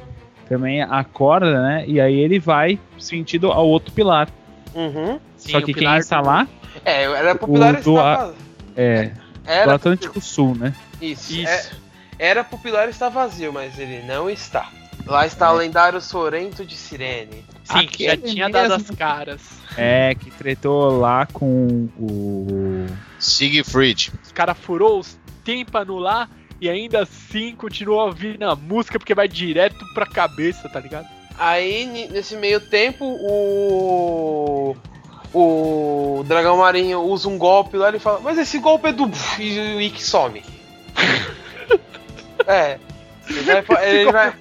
também 0.48 0.82
acorda, 0.82 1.62
né? 1.62 1.86
E 1.88 2.00
aí 2.00 2.16
ele 2.20 2.40
vai 2.40 2.80
sentido 3.00 3.52
ao 3.52 3.68
outro 3.68 3.92
pilar. 3.94 4.30
Uhum. 4.74 5.20
Sim, 5.38 5.52
Só 5.52 5.60
que 5.60 5.68
quem 5.68 5.76
pilar 5.76 6.00
está 6.00 6.20
do- 6.22 6.28
lá 6.28 6.48
É, 6.84 7.04
era 7.04 7.34
popular 7.34 7.76
O 7.76 7.82
do 7.82 7.98
estar 7.98 8.18
vazio. 8.18 8.36
é 8.76 9.04
do 9.06 9.22
Era, 9.48 9.74
Atlântico 9.76 10.20
Sul, 10.22 10.54
né? 10.56 10.74
isso. 11.02 11.34
Isso. 11.34 11.48
É- 11.50 11.70
era 12.18 12.44
popular 12.44 12.90
estar 12.90 13.10
vazio, 13.10 13.52
mas 13.54 13.80
ele 13.80 14.04
não 14.06 14.30
está. 14.30 14.70
Lá 15.06 15.26
está 15.26 15.48
É. 15.48 15.50
o 15.52 15.54
lendário 15.56 16.02
Sorrento 16.02 16.66
de 16.66 16.76
Sirene. 16.76 17.44
Sim, 17.66 17.88
que 17.88 18.06
já 18.06 18.14
Aquele 18.14 18.34
tinha 18.34 18.50
dado 18.50 18.74
as 18.74 18.90
caras. 18.92 19.42
É, 19.76 20.16
que 20.16 20.30
tretou 20.30 20.98
lá 21.00 21.26
com 21.26 21.90
o. 22.00 22.86
Siegfried. 23.20 24.14
Os 24.24 24.32
caras 24.32 24.58
furou 24.58 25.00
os 25.00 25.18
tímpanos 25.44 26.02
lá 26.02 26.30
e 26.62 26.70
ainda 26.70 27.02
assim 27.02 27.56
continuou 27.56 28.06
ouvindo 28.06 28.44
a 28.44 28.56
música 28.56 29.00
porque 29.00 29.16
vai 29.16 29.28
direto 29.28 29.84
pra 29.94 30.06
cabeça, 30.06 30.70
tá 30.70 30.80
ligado? 30.80 31.08
Aí, 31.38 32.08
nesse 32.12 32.36
meio 32.38 32.62
tempo, 32.62 33.06
o. 33.06 34.76
O 35.34 36.24
Dragão 36.26 36.58
Marinho 36.58 37.02
usa 37.02 37.28
um 37.28 37.38
golpe 37.38 37.76
lá 37.76 37.94
e 37.94 38.00
fala: 38.00 38.22
Mas 38.24 38.38
esse 38.38 38.58
golpe 38.60 38.88
é 38.88 38.94
do. 38.94 39.12
E 39.38 39.76
o 39.76 39.82
Ikki 39.82 40.02
some. 40.02 40.42
é. 42.48 42.80
Ele 43.28 43.42
vai, 43.42 43.90
ele, 43.90 44.12
vai, 44.12 44.34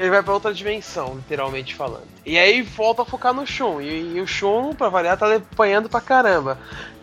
ele 0.00 0.08
vai 0.08 0.22
pra 0.22 0.32
outra 0.32 0.54
dimensão, 0.54 1.16
literalmente 1.16 1.74
falando. 1.74 2.08
E 2.24 2.38
aí 2.38 2.62
volta 2.62 3.02
a 3.02 3.04
focar 3.04 3.34
no 3.34 3.46
Shun. 3.46 3.82
E, 3.82 4.16
e 4.16 4.20
o 4.22 4.26
Shun, 4.26 4.72
pra 4.72 4.88
variar, 4.88 5.18
tá 5.18 5.36
apanhando 5.36 5.90
pra 5.90 6.00
caramba. 6.00 6.56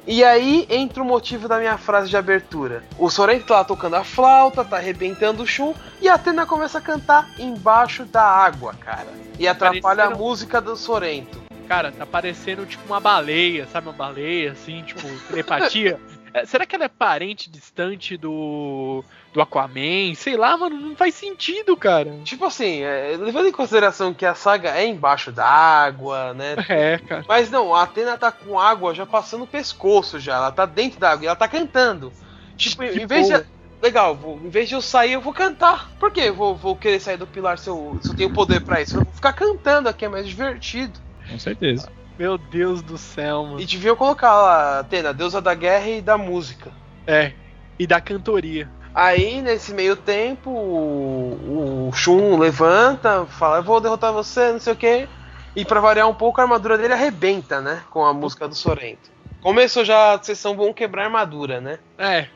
E 0.08 0.24
aí 0.24 0.66
entra 0.68 1.04
o 1.04 1.06
motivo 1.06 1.48
da 1.48 1.60
minha 1.60 1.78
frase 1.78 2.10
de 2.10 2.18
abertura. 2.18 2.84
O 2.98 3.08
Sorento 3.08 3.46
tá 3.46 3.58
lá 3.58 3.64
tocando 3.64 3.98
a 3.98 4.04
flauta, 4.04 4.66
tá 4.66 4.78
arrebentando 4.78 5.44
o 5.44 5.46
Shun, 5.46 5.76
e 6.02 6.10
a 6.10 6.16
Atena 6.16 6.48
começa 6.48 6.80
a 6.80 6.82
cantar 6.82 7.30
embaixo 7.38 8.04
da 8.04 8.24
água, 8.24 8.74
cara. 8.74 9.14
E 9.38 9.48
atrapalha 9.48 10.06
a 10.06 10.10
música 10.10 10.60
do 10.60 10.76
Sorento. 10.76 11.40
Cara, 11.68 11.92
tá 11.92 12.06
parecendo 12.06 12.66
tipo 12.66 12.84
uma 12.88 13.00
baleia, 13.00 13.68
sabe? 13.72 13.90
Uma 13.90 13.94
baleia, 13.94 14.54
assim, 14.54 14.82
tipo, 14.82 15.08
telepatia. 15.28 16.00
É, 16.34 16.46
Será 16.46 16.66
que 16.66 16.76
ela 16.76 16.86
é 16.86 16.90
parente 16.90 17.50
distante 17.50 18.18
do, 18.18 19.04
do 19.34 19.42
Aquaman? 19.42 20.14
Sei 20.16 20.36
lá, 20.38 20.56
mano, 20.58 20.76
não 20.80 20.96
faz 20.96 21.16
sentido, 21.16 21.76
cara. 21.78 22.14
Tipo 22.24 22.46
assim, 22.46 22.82
é, 22.82 23.16
levando 23.18 23.48
em 23.48 23.52
consideração 23.52 24.14
que 24.14 24.26
a 24.26 24.36
saga 24.36 24.72
é 24.78 24.86
embaixo 24.86 25.32
da 25.32 25.46
água, 25.48 26.34
né? 26.34 26.56
É, 26.70 26.98
cara. 27.00 27.26
Mas 27.28 27.50
não, 27.50 27.74
a 27.74 27.84
Atena 27.84 28.18
tá 28.18 28.32
com 28.32 28.60
água 28.60 28.94
já 28.94 29.06
passando 29.06 29.44
o 29.44 29.48
pescoço 29.48 30.20
já. 30.20 30.36
Ela 30.36 30.52
tá 30.52 30.66
dentro 30.66 31.00
da 31.00 31.12
água 31.12 31.24
e 31.24 31.28
ela 31.28 31.36
tá 31.36 31.48
cantando. 31.48 32.12
Tipo, 32.56 32.84
Que 32.84 33.02
em 33.02 33.06
vez 33.08 33.28
boa. 33.28 33.40
de. 33.42 33.58
Legal, 33.82 34.16
vou- 34.16 34.40
em 34.44 34.50
vez 34.50 34.68
de 34.68 34.74
eu 34.76 34.82
sair, 34.82 35.14
eu 35.14 35.22
vou 35.22 35.32
cantar. 35.34 35.92
Por 36.00 36.12
quê? 36.12 36.22
Eu 36.22 36.34
vou, 36.36 36.56
vou 36.56 36.76
querer 36.76 37.00
sair 37.00 37.16
do 37.18 37.28
pilar 37.28 37.60
se 37.60 37.70
eu, 37.70 37.98
se 38.02 38.10
eu 38.10 38.16
tenho 38.16 38.34
poder 38.34 38.62
pra 38.62 38.82
isso. 38.82 38.98
Eu 38.98 39.04
vou 39.04 39.14
ficar 39.14 39.34
cantando 39.34 39.88
aqui, 39.88 40.04
é 40.06 40.10
mais 40.10 40.28
divertido. 40.28 41.00
Com 41.30 41.38
certeza. 41.38 41.88
Meu 42.18 42.38
Deus 42.38 42.82
do 42.82 42.98
céu, 42.98 43.44
mano. 43.44 43.62
E 43.62 43.66
deviam 43.66 43.96
colocar 43.96 44.34
lá, 44.34 44.80
Atena, 44.80 45.14
deusa 45.14 45.42
da 45.42 45.54
guerra 45.54 45.88
e 45.88 46.02
da 46.02 46.18
música. 46.18 46.72
É. 47.06 47.34
E 47.78 47.86
da 47.86 48.02
cantoria. 48.02 48.70
Aí, 48.94 49.42
nesse 49.42 49.74
meio 49.74 49.96
tempo, 49.96 50.50
o, 50.50 51.90
o 51.90 51.94
Shun 51.94 52.40
levanta, 52.40 53.26
fala, 53.28 53.58
eu 53.58 53.64
vou 53.64 53.80
derrotar 53.80 54.12
você, 54.12 54.52
não 54.52 54.60
sei 54.60 54.74
o 54.74 54.76
que. 54.76 55.08
E 55.56 55.64
pra 55.64 55.80
variar 55.80 56.08
um 56.08 56.14
pouco, 56.14 56.42
a 56.42 56.44
armadura 56.44 56.78
dele 56.78 56.94
arrebenta, 56.94 57.62
né? 57.62 57.84
Com 57.92 58.04
a 58.04 58.14
música 58.14 58.48
do 58.48 58.56
Sorento. 58.56 59.12
Começou 59.42 59.86
já 59.86 60.14
a 60.14 60.24
sessão 60.24 60.56
Vão 60.56 60.74
Quebrar 60.74 61.06
Armadura, 61.06 61.62
né? 61.62 61.80
É. 61.98 62.28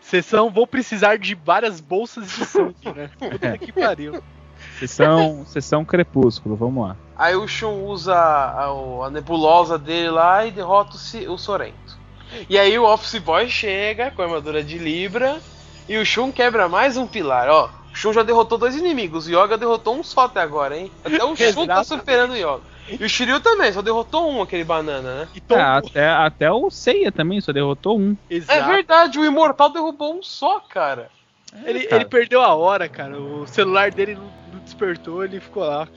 Sessão, 0.00 0.50
vou 0.50 0.66
precisar 0.66 1.18
de 1.18 1.34
várias 1.34 1.80
bolsas 1.80 2.28
de 2.28 2.44
sangue, 2.44 2.92
né? 2.94 3.10
Puta 3.18 3.58
que 3.58 3.72
pariu. 3.72 4.22
Sessão, 4.78 5.44
sessão 5.46 5.84
Crepúsculo, 5.84 6.56
vamos 6.56 6.86
lá. 6.88 6.96
Aí 7.16 7.34
o 7.34 7.46
Shun 7.48 7.84
usa 7.84 8.14
a, 8.14 8.66
a 9.06 9.10
nebulosa 9.10 9.76
dele 9.78 10.10
lá 10.10 10.46
e 10.46 10.50
derrota 10.50 10.96
o, 10.96 11.32
o 11.32 11.38
Sorento. 11.38 11.98
E 12.48 12.58
aí 12.58 12.78
o 12.78 12.84
Office 12.84 13.18
Boy 13.20 13.48
chega 13.48 14.10
com 14.10 14.22
a 14.22 14.26
armadura 14.26 14.62
de 14.62 14.78
Libra 14.78 15.38
e 15.88 15.96
o 15.96 16.04
Shun 16.04 16.30
quebra 16.30 16.68
mais 16.68 16.96
um 16.96 17.06
pilar, 17.06 17.48
ó. 17.48 17.70
O 17.92 17.96
Shun 17.96 18.12
já 18.12 18.22
derrotou 18.22 18.58
dois 18.58 18.76
inimigos, 18.76 19.26
o 19.26 19.30
Yoga 19.30 19.58
derrotou 19.58 19.96
um 19.96 20.04
só 20.04 20.26
até 20.26 20.40
agora, 20.40 20.76
hein? 20.76 20.92
Até 21.04 21.24
o 21.24 21.34
Shun 21.34 21.66
tá 21.66 21.82
superando 21.82 22.32
o 22.32 22.36
Yoga. 22.36 22.60
E 22.88 23.04
o 23.04 23.08
Shiryu 23.08 23.38
também, 23.40 23.70
só 23.70 23.82
derrotou 23.82 24.30
um, 24.30 24.40
aquele 24.40 24.64
banana, 24.64 25.14
né? 25.14 25.28
E 25.34 25.40
tom- 25.40 25.56
É, 25.56 25.62
até, 25.62 26.08
até 26.08 26.50
o 26.50 26.70
Seiya 26.70 27.12
também 27.12 27.38
só 27.38 27.52
derrotou 27.52 27.98
um. 27.98 28.16
É 28.30 28.36
Exato. 28.36 28.64
verdade, 28.66 29.18
o 29.18 29.24
Imortal 29.26 29.68
derrubou 29.70 30.14
um 30.14 30.22
só, 30.22 30.58
cara. 30.60 31.10
Ele, 31.64 31.84
cara. 31.84 32.02
ele 32.02 32.04
perdeu 32.04 32.42
a 32.42 32.54
hora, 32.54 32.88
cara. 32.88 33.18
O 33.20 33.46
celular 33.46 33.90
dele 33.90 34.14
não, 34.14 34.60
despertou, 34.60 35.24
ele 35.24 35.40
ficou 35.40 35.64
lá. 35.64 35.88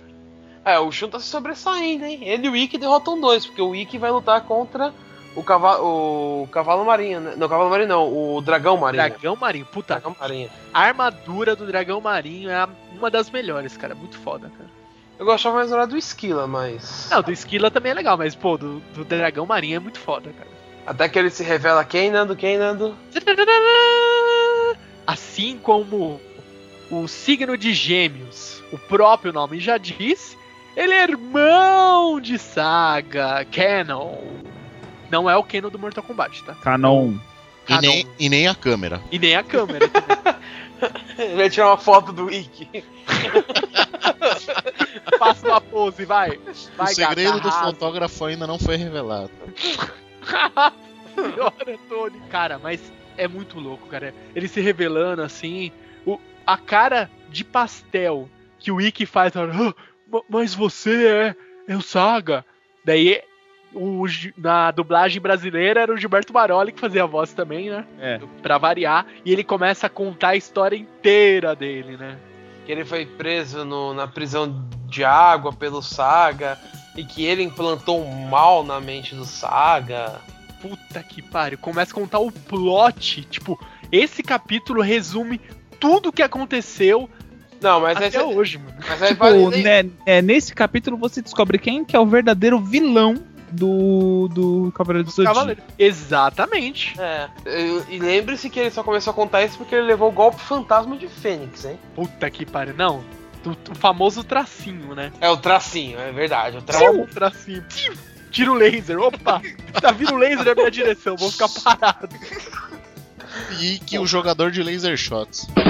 É, 0.64 0.80
o 0.80 0.92
Shun 0.92 1.10
tá 1.10 1.20
se 1.20 1.26
sobressaindo, 1.26 2.06
hein? 2.06 2.20
Ele 2.22 2.48
e 2.48 2.50
o 2.50 2.56
Ikki 2.56 2.78
derrotam 2.78 3.20
dois, 3.20 3.46
porque 3.46 3.62
o 3.62 3.76
Ikki 3.76 3.98
vai 3.98 4.12
lutar 4.12 4.42
contra 4.42 4.94
o 5.36 5.44
cavalo, 5.44 6.44
o 6.44 6.48
cavalo 6.48 6.86
marinho, 6.86 7.20
né? 7.20 7.34
Não, 7.36 7.48
o 7.48 7.50
cavalo 7.50 7.70
marinho 7.70 7.90
não, 7.90 8.36
o 8.36 8.42
dragão 8.42 8.78
marinho. 8.78 9.04
Dragão 9.04 9.36
marinho, 9.36 9.66
puta. 9.66 9.96
Dragão 9.96 10.16
marinho. 10.20 10.50
A 10.74 10.82
armadura 10.82 11.56
do 11.56 11.66
dragão 11.66 12.00
marinho 12.00 12.50
é 12.50 12.68
uma 12.96 13.10
das 13.10 13.30
melhores, 13.30 13.76
cara. 13.76 13.96
Muito 13.96 14.18
foda, 14.20 14.50
cara. 14.50 14.70
Eu 15.18 15.26
gostava 15.26 15.56
mais 15.56 15.70
do 15.70 15.88
do 15.88 15.98
Esquila, 15.98 16.48
mas. 16.48 17.08
Não, 17.10 17.22
do 17.22 17.32
Esquila 17.32 17.72
também 17.72 17.92
é 17.92 17.96
legal, 17.96 18.18
mas, 18.18 18.36
pô, 18.36 18.58
do, 18.58 18.80
do 18.94 19.06
dragão 19.06 19.46
marinho 19.46 19.78
é 19.78 19.80
muito 19.80 20.00
foda, 20.00 20.32
cara. 20.32 20.50
Até 20.86 21.08
que 21.08 21.18
ele 21.18 21.30
se 21.30 21.44
revela 21.44 21.86
quem, 21.86 22.10
Nando? 22.10 22.36
Quem, 22.36 22.58
Nando? 22.58 22.98
Assim 25.06 25.58
como 25.58 26.20
o 26.90 27.08
signo 27.08 27.58
de 27.58 27.74
Gêmeos, 27.74 28.62
o 28.72 28.78
próprio 28.78 29.34
nome 29.34 29.60
já 29.60 29.78
diz, 29.78 30.38
ele 30.76 30.94
é 30.94 31.04
irmão 31.04 32.20
de 32.20 32.38
Saga, 32.38 33.46
Canon. 33.52 34.18
Não 35.10 35.30
é 35.30 35.36
o 35.36 35.44
Canon 35.44 35.70
do 35.70 35.80
Mortal 35.80 36.04
Kombat, 36.04 36.44
tá? 36.44 36.56
Canon. 36.56 37.16
E 37.68 37.78
nem, 37.80 38.08
e 38.20 38.30
nem 38.30 38.48
a 38.48 38.56
câmera. 38.56 39.02
E 39.12 39.20
nem 39.20 39.36
a 39.36 39.44
câmera. 39.44 39.90
Ele 41.18 41.36
vai 41.36 41.50
tirar 41.50 41.68
uma 41.68 41.78
foto 41.78 42.12
do 42.12 42.32
Ikki. 42.32 42.84
Faça 45.20 45.48
uma 45.48 45.62
pose, 45.62 46.06
vai. 46.06 46.40
vai 46.76 46.92
o 46.92 46.96
segredo 46.96 47.34
gata, 47.34 47.42
do 47.42 47.48
arrasa. 47.50 47.66
fotógrafo 47.66 48.26
ainda 48.26 48.48
não 48.48 48.58
foi 48.58 48.78
revelado. 48.78 49.30
Senhora 51.14 51.80
Tony. 51.88 52.20
Cara, 52.30 52.58
mas 52.58 52.82
é 53.18 53.28
muito 53.28 53.60
louco, 53.60 53.88
cara. 53.88 54.14
Ele 54.36 54.48
se 54.48 54.62
revelando 54.62 55.22
assim. 55.22 55.72
O, 56.06 56.20
a 56.46 56.58
cara 56.58 57.10
de 57.30 57.44
pastel 57.44 58.28
que 58.60 58.72
o 58.72 58.80
Ikki 58.82 59.06
faz. 59.06 59.34
"Ah, 59.36 59.48
ma- 60.12 60.22
mas 60.30 60.54
você 60.56 61.08
é, 61.08 61.36
é 61.68 61.76
o 61.76 61.82
Saga. 61.82 62.46
Daí, 62.84 63.22
o, 63.74 64.06
na 64.38 64.72
dublagem 64.72 65.22
brasileira 65.22 65.82
era 65.82 65.94
o 65.94 65.98
Gilberto 65.98 66.34
Baroli 66.34 66.72
que 66.72 66.80
fazia 66.80 67.04
a 67.04 67.08
voz 67.08 67.34
também, 67.34 67.70
né? 67.70 67.86
É. 68.00 68.20
Pra 68.42 68.58
variar. 68.58 69.06
E 69.24 69.32
ele 69.32 69.44
começa 69.44 69.88
a 69.88 69.90
contar 69.90 70.30
a 70.30 70.36
história 70.36 70.76
inteira 70.76 71.56
dele, 71.56 71.96
né? 71.98 72.18
Que 72.66 72.72
ele 72.72 72.84
foi 72.86 73.06
preso 73.06 73.64
no- 73.66 73.94
na 73.94 74.08
prisão 74.08 74.68
de 74.88 75.04
água 75.04 75.54
pelo 75.54 75.82
Saga. 75.82 76.58
E 76.98 77.06
que 77.06 77.24
ele 77.24 77.42
implantou 77.42 78.04
um 78.04 78.28
mal 78.28 78.66
na 78.66 78.82
mente 78.82 79.16
do 79.16 79.24
Saga. 79.24 80.20
Puta 80.62 81.02
que 81.04 81.22
pariu. 81.22 81.58
Começa 81.58 81.92
a 81.92 81.96
contar 81.96 82.20
o 82.20 82.32
plot. 82.32 83.24
Tipo, 83.26 83.60
esse 83.92 84.22
capítulo 84.24 84.82
resume 84.82 85.40
tudo 85.80 86.12
que 86.12 86.22
aconteceu 86.22 87.10
Não, 87.60 87.80
mas 87.82 87.98
aí, 87.98 88.08
até 88.08 88.24
hoje, 88.24 88.58
mano. 88.60 88.76
mas 88.88 89.02
aí 89.02 89.10
Tipo, 89.10 89.24
vale- 89.24 89.64
né, 89.64 89.90
é, 90.06 90.22
nesse 90.22 90.54
capítulo 90.54 90.96
você 90.98 91.22
descobre 91.22 91.58
quem 91.58 91.84
que 91.84 91.96
é 91.96 92.00
o 92.00 92.06
verdadeiro 92.06 92.60
vilão 92.60 93.16
do, 93.52 94.30
do 94.30 94.72
Cavaleiro 94.74 95.06
do 95.08 95.12
Zodíaco. 95.12 95.62
Exatamente. 95.78 96.94
É, 97.00 97.28
e 97.90 97.96
e 97.96 98.00
lembre-se 98.00 98.50
que 98.50 98.60
ele 98.60 98.72
só 98.72 98.84
começou 98.84 99.12
a 99.12 99.14
contar 99.14 99.44
isso 99.44 99.58
porque 99.58 99.76
ele 99.76 99.88
levou 99.88 100.10
o 100.10 100.12
golpe 100.12 100.40
fantasma 100.40 100.96
de 100.96 101.08
Fênix, 101.08 101.66
hein? 101.66 101.78
Puta 101.96 102.30
que 102.30 102.46
pariu. 102.46 102.74
Não, 102.78 103.04
o, 103.46 103.72
o 103.72 103.76
famoso 103.76 104.24
tracinho, 104.24 104.94
né? 104.96 105.12
É 105.20 105.30
o 105.30 105.36
tracinho, 105.38 106.00
é 106.00 106.12
verdade. 106.12 106.58
O 106.58 106.62
tracinho. 106.62 107.02
um 107.02 107.08
tracinho. 107.08 107.64
Piu, 107.64 107.94
Tira 108.32 108.52
o 108.52 108.56
laser. 108.56 109.00
Opa, 109.00 109.42
tá 109.80 109.92
vindo 109.92 110.14
o 110.14 110.18
laser 110.18 110.46
na 110.46 110.56
minha 110.56 110.72
direção. 110.72 111.16
Vou 111.16 111.32
ficar 111.32 111.50
parado. 111.50 112.16
E 113.60 113.78
que 113.80 114.00
o 114.00 114.06
jogador 114.06 114.52
de 114.52 114.64
laser 114.64 114.98
shots. 114.98 115.48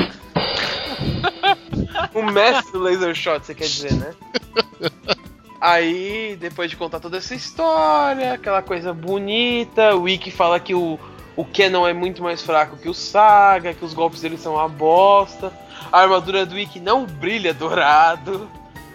O 2.14 2.24
mestre 2.24 2.72
do 2.74 2.80
laser 2.80 3.16
shot, 3.16 3.46
você 3.46 3.56
quer 3.56 3.66
dizer, 3.66 3.94
né? 3.94 4.14
Aí, 5.60 6.36
depois 6.40 6.70
de 6.70 6.76
contar 6.76 7.00
toda 7.00 7.18
essa 7.18 7.36
história, 7.36 8.34
aquela 8.34 8.62
coisa 8.62 8.94
bonita, 8.94 9.96
o 9.96 10.10
Ikki 10.10 10.32
fala 10.32 10.60
que 10.60 10.74
o, 10.74 11.00
o 11.36 11.46
Canon 11.46 11.88
é 11.88 11.94
muito 11.94 12.22
mais 12.22 12.42
fraco 12.42 12.78
que 12.78 12.90
o 12.90 12.94
Saga, 12.94 13.74
que 13.74 13.86
os 13.86 13.94
golpes 13.94 14.22
dele 14.22 14.38
são 14.38 14.56
uma 14.56 14.68
bosta. 14.68 15.54
A 15.92 16.00
armadura 16.00 16.46
do 16.46 16.58
Ikki 16.58 16.80
não 16.80 17.06
brilha 17.06 17.54
dourado. 17.54 18.50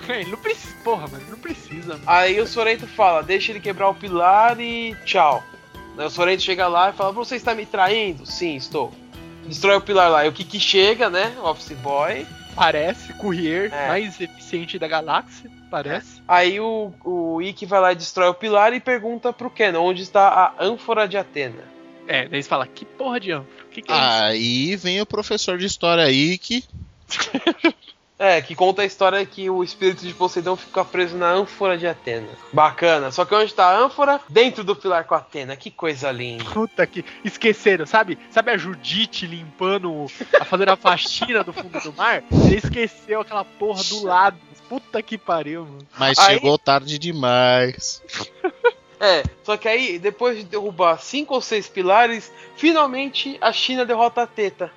Ele 0.08 0.30
não 0.30 0.38
precisa. 0.38 0.74
Porra, 0.84 1.08
mano, 1.08 1.24
não 1.28 1.38
precisa. 1.38 1.94
mano. 1.94 2.02
Aí 2.06 2.40
o 2.40 2.46
Sorento 2.46 2.86
fala, 2.86 3.22
deixa 3.22 3.52
ele 3.52 3.60
quebrar 3.60 3.88
o 3.88 3.94
pilar 3.94 4.58
e 4.60 4.94
tchau. 5.04 5.42
Aí 5.98 6.04
o 6.06 6.10
Sorento 6.10 6.42
chega 6.42 6.66
lá 6.68 6.90
e 6.90 6.92
fala, 6.92 7.12
você 7.12 7.36
está 7.36 7.54
me 7.54 7.64
traindo? 7.66 8.24
Sim, 8.26 8.54
estou. 8.56 8.92
Destrói 9.46 9.76
o 9.76 9.80
pilar 9.80 10.10
lá. 10.10 10.24
E 10.24 10.28
o 10.28 10.32
Kiki 10.32 10.58
chega, 10.60 11.08
né? 11.08 11.36
Office 11.42 11.76
Boy. 11.78 12.26
Parece 12.54 13.12
Courier 13.14 13.72
É. 13.72 13.88
mais 13.88 14.20
eficiente 14.20 14.78
da 14.78 14.88
galáxia. 14.88 15.50
Parece. 15.70 16.22
Aí 16.26 16.58
o, 16.60 16.92
o 17.04 17.42
Ikki 17.42 17.66
vai 17.66 17.80
lá 17.80 17.92
e 17.92 17.96
destrói 17.96 18.28
o 18.28 18.34
pilar 18.34 18.72
e 18.72 18.80
pergunta 18.80 19.32
pro 19.32 19.50
Ken 19.50 19.74
onde 19.76 20.02
está 20.02 20.28
a 20.28 20.64
ânfora 20.64 21.06
de 21.06 21.16
Atena. 21.18 21.64
É, 22.08 22.22
daí 22.22 22.34
eles 22.36 22.46
falam, 22.46 22.66
que 22.72 22.84
porra 22.84 23.18
de 23.20 23.32
ânfora? 23.32 23.64
O 23.64 23.68
que, 23.68 23.82
que 23.82 23.92
é 23.92 23.94
Aí 23.94 24.76
vem 24.76 25.00
o 25.00 25.06
professor 25.06 25.58
de 25.58 25.66
história 25.66 26.04
aí 26.04 26.38
que. 26.38 26.64
É, 28.18 28.40
que 28.40 28.54
conta 28.54 28.80
a 28.80 28.86
história 28.86 29.24
que 29.26 29.50
o 29.50 29.62
espírito 29.62 30.06
de 30.06 30.14
Poseidon 30.14 30.56
fica 30.56 30.82
preso 30.84 31.18
na 31.18 31.30
ânfora 31.30 31.76
de 31.76 31.86
Atena. 31.86 32.28
Bacana. 32.50 33.10
Só 33.12 33.26
que 33.26 33.34
onde 33.34 33.52
tá 33.52 33.66
a 33.66 33.78
ânfora? 33.78 34.20
Dentro 34.26 34.64
do 34.64 34.74
pilar 34.74 35.04
com 35.04 35.14
Atena. 35.14 35.54
Que 35.54 35.70
coisa 35.70 36.10
linda. 36.10 36.44
Puta 36.46 36.86
que. 36.86 37.04
Esqueceram, 37.22 37.84
sabe? 37.84 38.18
Sabe 38.30 38.52
a 38.52 38.56
Judite 38.56 39.26
limpando. 39.26 40.06
a 40.40 40.44
fazendo 40.46 40.70
a 40.70 40.76
faxina 40.76 41.44
do 41.44 41.52
fundo 41.52 41.78
do 41.78 41.92
mar? 41.92 42.24
Ele 42.32 42.56
esqueceu 42.56 43.20
aquela 43.20 43.44
porra 43.44 43.84
do 43.84 44.02
lado. 44.04 44.38
Puta 44.66 45.02
que 45.02 45.18
pariu, 45.18 45.66
mano. 45.66 45.86
Mas 45.98 46.18
Aí- 46.18 46.34
chegou 46.36 46.58
tarde 46.58 46.98
demais. 46.98 48.02
É, 48.98 49.22
só 49.44 49.58
que 49.58 49.68
aí, 49.68 49.98
depois 49.98 50.38
de 50.38 50.44
derrubar 50.44 50.98
cinco 50.98 51.34
ou 51.34 51.40
seis 51.42 51.68
pilares, 51.68 52.32
finalmente 52.56 53.36
a 53.42 53.52
China 53.52 53.84
derrota 53.84 54.22
a 54.22 54.26
Teta. 54.26 54.72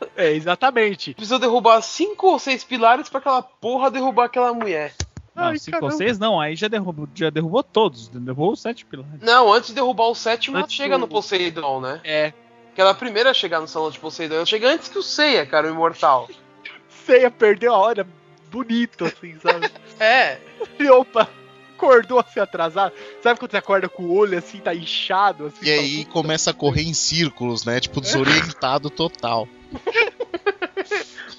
É, 0.16 0.30
exatamente. 0.32 1.12
Precisou 1.14 1.38
derrubar 1.38 1.80
cinco 1.82 2.28
ou 2.28 2.38
seis 2.38 2.62
pilares 2.62 3.08
pra 3.08 3.18
aquela 3.18 3.42
porra 3.42 3.90
derrubar 3.90 4.26
aquela 4.26 4.52
mulher. 4.54 4.94
Não, 5.34 5.46
Ai, 5.46 5.58
5 5.58 5.76
ou 5.76 5.80
caramba. 5.82 5.96
6 5.98 6.18
não, 6.20 6.40
aí 6.40 6.54
já 6.54 6.68
derrubou, 6.68 7.08
já 7.12 7.28
derrubou 7.28 7.62
todos. 7.64 8.08
Derrubou 8.08 8.52
os 8.52 8.60
7 8.60 8.84
pilares. 8.86 9.20
Não, 9.20 9.52
antes 9.52 9.70
de 9.70 9.74
derrubar 9.74 10.06
o 10.08 10.14
sétimo, 10.14 10.56
ela 10.56 10.64
Antes 10.64 10.76
chega 10.76 10.96
do- 10.96 11.00
no 11.00 11.08
Poseidon, 11.08 11.80
né? 11.80 12.00
É. 12.04 12.32
Que 12.72 12.80
ela 12.80 12.90
é 12.90 12.92
a 12.92 12.96
primeira 12.96 13.30
a 13.30 13.34
chegar 13.34 13.60
no 13.60 13.66
salão 13.66 13.90
de 13.90 13.98
Poseidon. 13.98 14.36
Ela 14.36 14.46
chega 14.46 14.68
antes 14.72 14.88
que 14.88 14.96
o 14.98 15.02
Seiya, 15.02 15.44
cara, 15.44 15.66
o 15.66 15.70
imortal. 15.70 16.28
Ceia 17.04 17.30
perdeu 17.32 17.74
a 17.74 17.78
hora 17.78 18.06
bonito, 18.50 19.04
assim, 19.06 19.36
sabe? 19.40 19.68
É, 19.98 20.38
E 20.78 20.88
opa, 20.90 21.28
acordou 21.76 22.20
assim 22.20 22.38
atrasado. 22.40 22.92
Sabe 23.22 23.38
quando 23.38 23.50
você 23.50 23.56
acorda 23.56 23.88
com 23.88 24.04
o 24.04 24.16
olho 24.16 24.38
assim, 24.38 24.58
tá 24.58 24.72
inchado? 24.74 25.46
Assim, 25.46 25.66
E 25.66 25.70
aí 25.72 26.04
começa 26.04 26.50
a 26.50 26.54
correr 26.54 26.82
em 26.82 26.94
círculos, 26.94 27.64
né? 27.64 27.80
Tipo, 27.80 28.00
desorientado 28.00 28.88
total. 28.90 29.48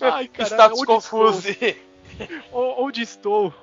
Ai, 0.02 0.28
cara, 0.28 0.50
status 0.50 0.80
onde 0.80 0.88
confuso. 0.88 1.48
Onde 2.52 3.02
estou? 3.02 3.54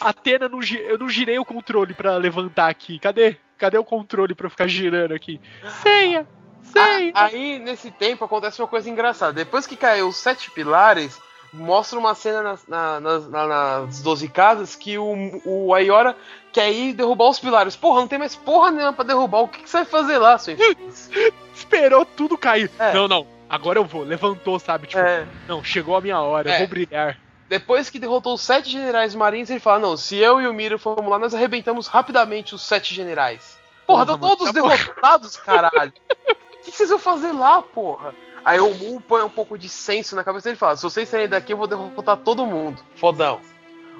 Atena, 0.00 0.48
não, 0.48 0.60
gi- 0.62 0.80
eu 0.80 0.98
não 0.98 1.08
girei 1.08 1.38
o 1.38 1.44
controle 1.44 1.94
pra 1.94 2.16
levantar 2.16 2.68
aqui. 2.68 2.98
Cadê? 2.98 3.36
Cadê 3.56 3.78
o 3.78 3.84
controle 3.84 4.34
pra 4.34 4.46
eu 4.46 4.50
ficar 4.50 4.66
girando 4.68 5.12
aqui? 5.14 5.40
Ceia! 5.82 6.26
Ceia! 6.62 7.12
A- 7.14 7.24
Aí, 7.26 7.58
nesse 7.58 7.90
tempo, 7.90 8.24
acontece 8.24 8.60
uma 8.60 8.68
coisa 8.68 8.88
engraçada. 8.90 9.32
Depois 9.32 9.66
que 9.66 9.76
caiu 9.76 10.08
os 10.08 10.16
sete 10.16 10.50
pilares, 10.50 11.18
mostra 11.52 11.98
uma 11.98 12.14
cena 12.14 12.42
nas, 12.42 12.66
na- 12.66 13.00
nas, 13.00 13.28
na- 13.28 13.46
nas 13.46 14.02
12 14.02 14.28
casas 14.28 14.76
que 14.76 14.98
o, 14.98 15.40
o 15.44 15.74
Ayora 15.74 16.16
quer 16.52 16.70
ir 16.72 16.92
derrubar 16.92 17.28
os 17.30 17.38
pilares. 17.40 17.74
Porra, 17.76 18.00
não 18.00 18.08
tem 18.08 18.18
mais 18.18 18.36
porra 18.36 18.70
nenhuma 18.70 18.92
pra 18.92 19.04
derrubar. 19.04 19.40
O 19.42 19.48
que, 19.48 19.62
que 19.62 19.70
você 19.70 19.78
vai 19.78 19.86
fazer 19.86 20.18
lá, 20.18 20.38
seu? 20.38 20.56
Esperou 21.54 22.04
tudo 22.04 22.36
cair. 22.38 22.70
É. 22.78 22.92
Não, 22.94 23.08
não. 23.08 23.26
Agora 23.48 23.78
eu 23.78 23.84
vou. 23.84 24.02
Levantou, 24.02 24.58
sabe? 24.58 24.86
Tipo, 24.86 25.00
É. 25.00 25.26
não, 25.46 25.62
chegou 25.64 25.96
a 25.96 26.00
minha 26.00 26.20
hora, 26.20 26.48
eu 26.50 26.54
É. 26.54 26.58
vou 26.58 26.68
brilhar. 26.68 27.18
Depois 27.48 27.88
que 27.88 27.98
derrotou 27.98 28.34
os 28.34 28.42
sete 28.42 28.70
generais 28.70 29.14
marinhos, 29.14 29.48
ele 29.48 29.60
fala: 29.60 29.78
Não, 29.78 29.96
se 29.96 30.16
eu 30.16 30.40
e 30.40 30.46
o 30.46 30.52
Miro 30.52 30.78
formos 30.78 31.10
lá, 31.10 31.18
nós 31.18 31.34
arrebentamos 31.34 31.86
rapidamente 31.86 32.54
os 32.54 32.60
sete 32.62 32.94
generais. 32.94 33.58
Porra, 33.86 34.02
estão 34.02 34.18
mano, 34.18 34.36
todos 34.36 34.52
tá 34.52 34.52
derrotados, 34.52 35.36
caralho. 35.38 35.92
O 36.10 36.62
que, 36.62 36.70
que 36.70 36.76
vocês 36.76 36.90
vão 36.90 36.98
fazer 36.98 37.32
lá, 37.32 37.62
porra? 37.62 38.14
Aí 38.44 38.60
o 38.60 38.74
Mu 38.74 39.00
põe 39.00 39.22
um 39.22 39.30
pouco 39.30 39.56
de 39.56 39.68
senso 39.68 40.14
na 40.14 40.22
cabeça 40.22 40.44
dele 40.44 40.56
e 40.56 40.58
fala: 40.58 40.76
Se 40.76 40.82
vocês 40.82 41.08
saírem 41.08 41.28
daqui, 41.28 41.54
eu 41.54 41.56
vou 41.56 41.66
derrotar 41.66 42.18
todo 42.18 42.44
mundo. 42.44 42.82
Fodão. 42.96 43.40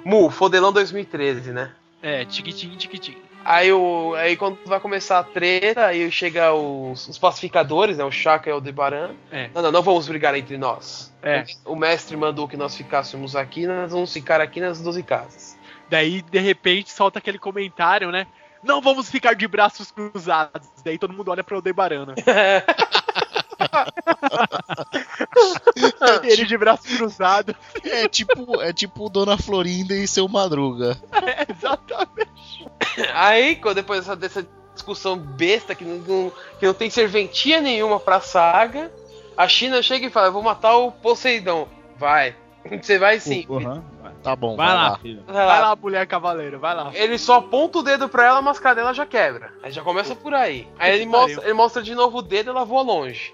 Mu, 0.05 0.29
Fodelão 0.29 0.71
2013, 0.71 1.51
né? 1.51 1.71
É, 2.01 2.23
tiquitim, 2.25 2.69
tiquitim. 2.77 3.17
Aí, 3.43 3.71
o, 3.71 4.13
aí 4.15 4.35
quando 4.35 4.59
vai 4.65 4.79
começar 4.79 5.19
a 5.19 5.23
treta, 5.23 5.85
aí 5.85 6.11
chega 6.11 6.53
os, 6.53 7.07
os 7.07 7.17
pacificadores, 7.17 7.97
né? 7.97 8.03
O 8.03 8.11
Shaka 8.11 8.49
e 8.49 8.51
o 8.51 8.55
Aldebaran. 8.55 9.11
É. 9.31 9.49
Não, 9.53 9.61
não, 9.61 9.71
não 9.71 9.81
vamos 9.81 10.07
brigar 10.07 10.35
entre 10.35 10.57
nós. 10.57 11.13
É. 11.23 11.43
O 11.65 11.75
mestre 11.75 12.15
mandou 12.15 12.47
que 12.47 12.57
nós 12.57 12.75
ficássemos 12.75 13.35
aqui, 13.35 13.65
nós 13.65 13.91
vamos 13.91 14.11
ficar 14.13 14.41
aqui 14.41 14.59
nas 14.59 14.81
12 14.81 15.03
casas. 15.03 15.57
Daí, 15.89 16.21
de 16.21 16.39
repente, 16.39 16.91
solta 16.91 17.19
aquele 17.19 17.39
comentário, 17.39 18.11
né? 18.11 18.27
Não 18.63 18.81
vamos 18.81 19.09
ficar 19.09 19.33
de 19.33 19.47
braços 19.47 19.89
cruzados. 19.89 20.67
Daí 20.83 20.97
todo 20.97 21.13
mundo 21.13 21.31
olha 21.31 21.43
pra 21.43 21.55
Aldebaran. 21.55 22.07
né? 22.07 22.15
Ele 26.23 26.45
de 26.45 26.57
braço 26.57 26.83
cruzado. 26.97 27.55
É 27.83 28.07
tipo, 28.07 28.61
é 28.61 28.73
tipo 28.73 29.09
Dona 29.09 29.37
Florinda 29.37 29.93
e 29.95 30.07
seu 30.07 30.27
Madruga. 30.27 30.97
É, 31.11 31.45
exatamente. 31.51 32.67
Aí, 33.13 33.55
quando- 33.55 33.75
depois 33.75 33.99
dessa, 34.01 34.15
dessa 34.15 34.47
discussão 34.73 35.17
besta 35.17 35.75
que 35.75 35.83
não, 35.83 36.31
que 36.59 36.65
não 36.65 36.73
tem 36.73 36.89
serventia 36.89 37.61
nenhuma 37.61 37.99
pra 37.99 38.19
saga, 38.19 38.91
a 39.37 39.47
China 39.47 39.81
chega 39.81 40.07
e 40.07 40.09
fala: 40.09 40.27
Eu 40.27 40.33
vou 40.33 40.43
matar 40.43 40.75
o 40.77 40.91
Poseidon. 40.91 41.67
Vai. 41.97 42.35
Você 42.81 42.97
vai 42.99 43.19
sim. 43.19 43.45
Uhum. 43.47 43.81
Tá 44.21 44.35
bom, 44.35 44.57
Vai 44.57 44.67
lá, 44.73 44.97
filho. 44.97 45.23
Vai 45.25 45.33
Vai 45.33 45.45
lá. 45.45 45.59
lá, 45.69 45.75
mulher 45.77 46.05
cavaleiro, 46.05 46.59
vai 46.59 46.75
lá. 46.75 46.91
Ele 46.93 47.17
só 47.17 47.35
aponta 47.35 47.79
o 47.79 47.81
dedo 47.81 48.09
pra 48.09 48.25
ela, 48.25 48.39
a 48.39 48.41
máscara 48.41 48.75
dela 48.75 48.93
já 48.93 49.05
quebra. 49.05 49.53
Aí 49.63 49.71
já 49.71 49.81
começa 49.81 50.13
por 50.13 50.33
aí. 50.33 50.67
Aí 50.77 50.93
ele 50.95 51.05
mostra, 51.05 51.41
ele 51.45 51.53
mostra 51.53 51.81
de 51.81 51.95
novo 51.95 52.17
o 52.17 52.21
dedo 52.21 52.47
e 52.47 52.51
ela 52.51 52.65
voa 52.65 52.81
longe. 52.81 53.33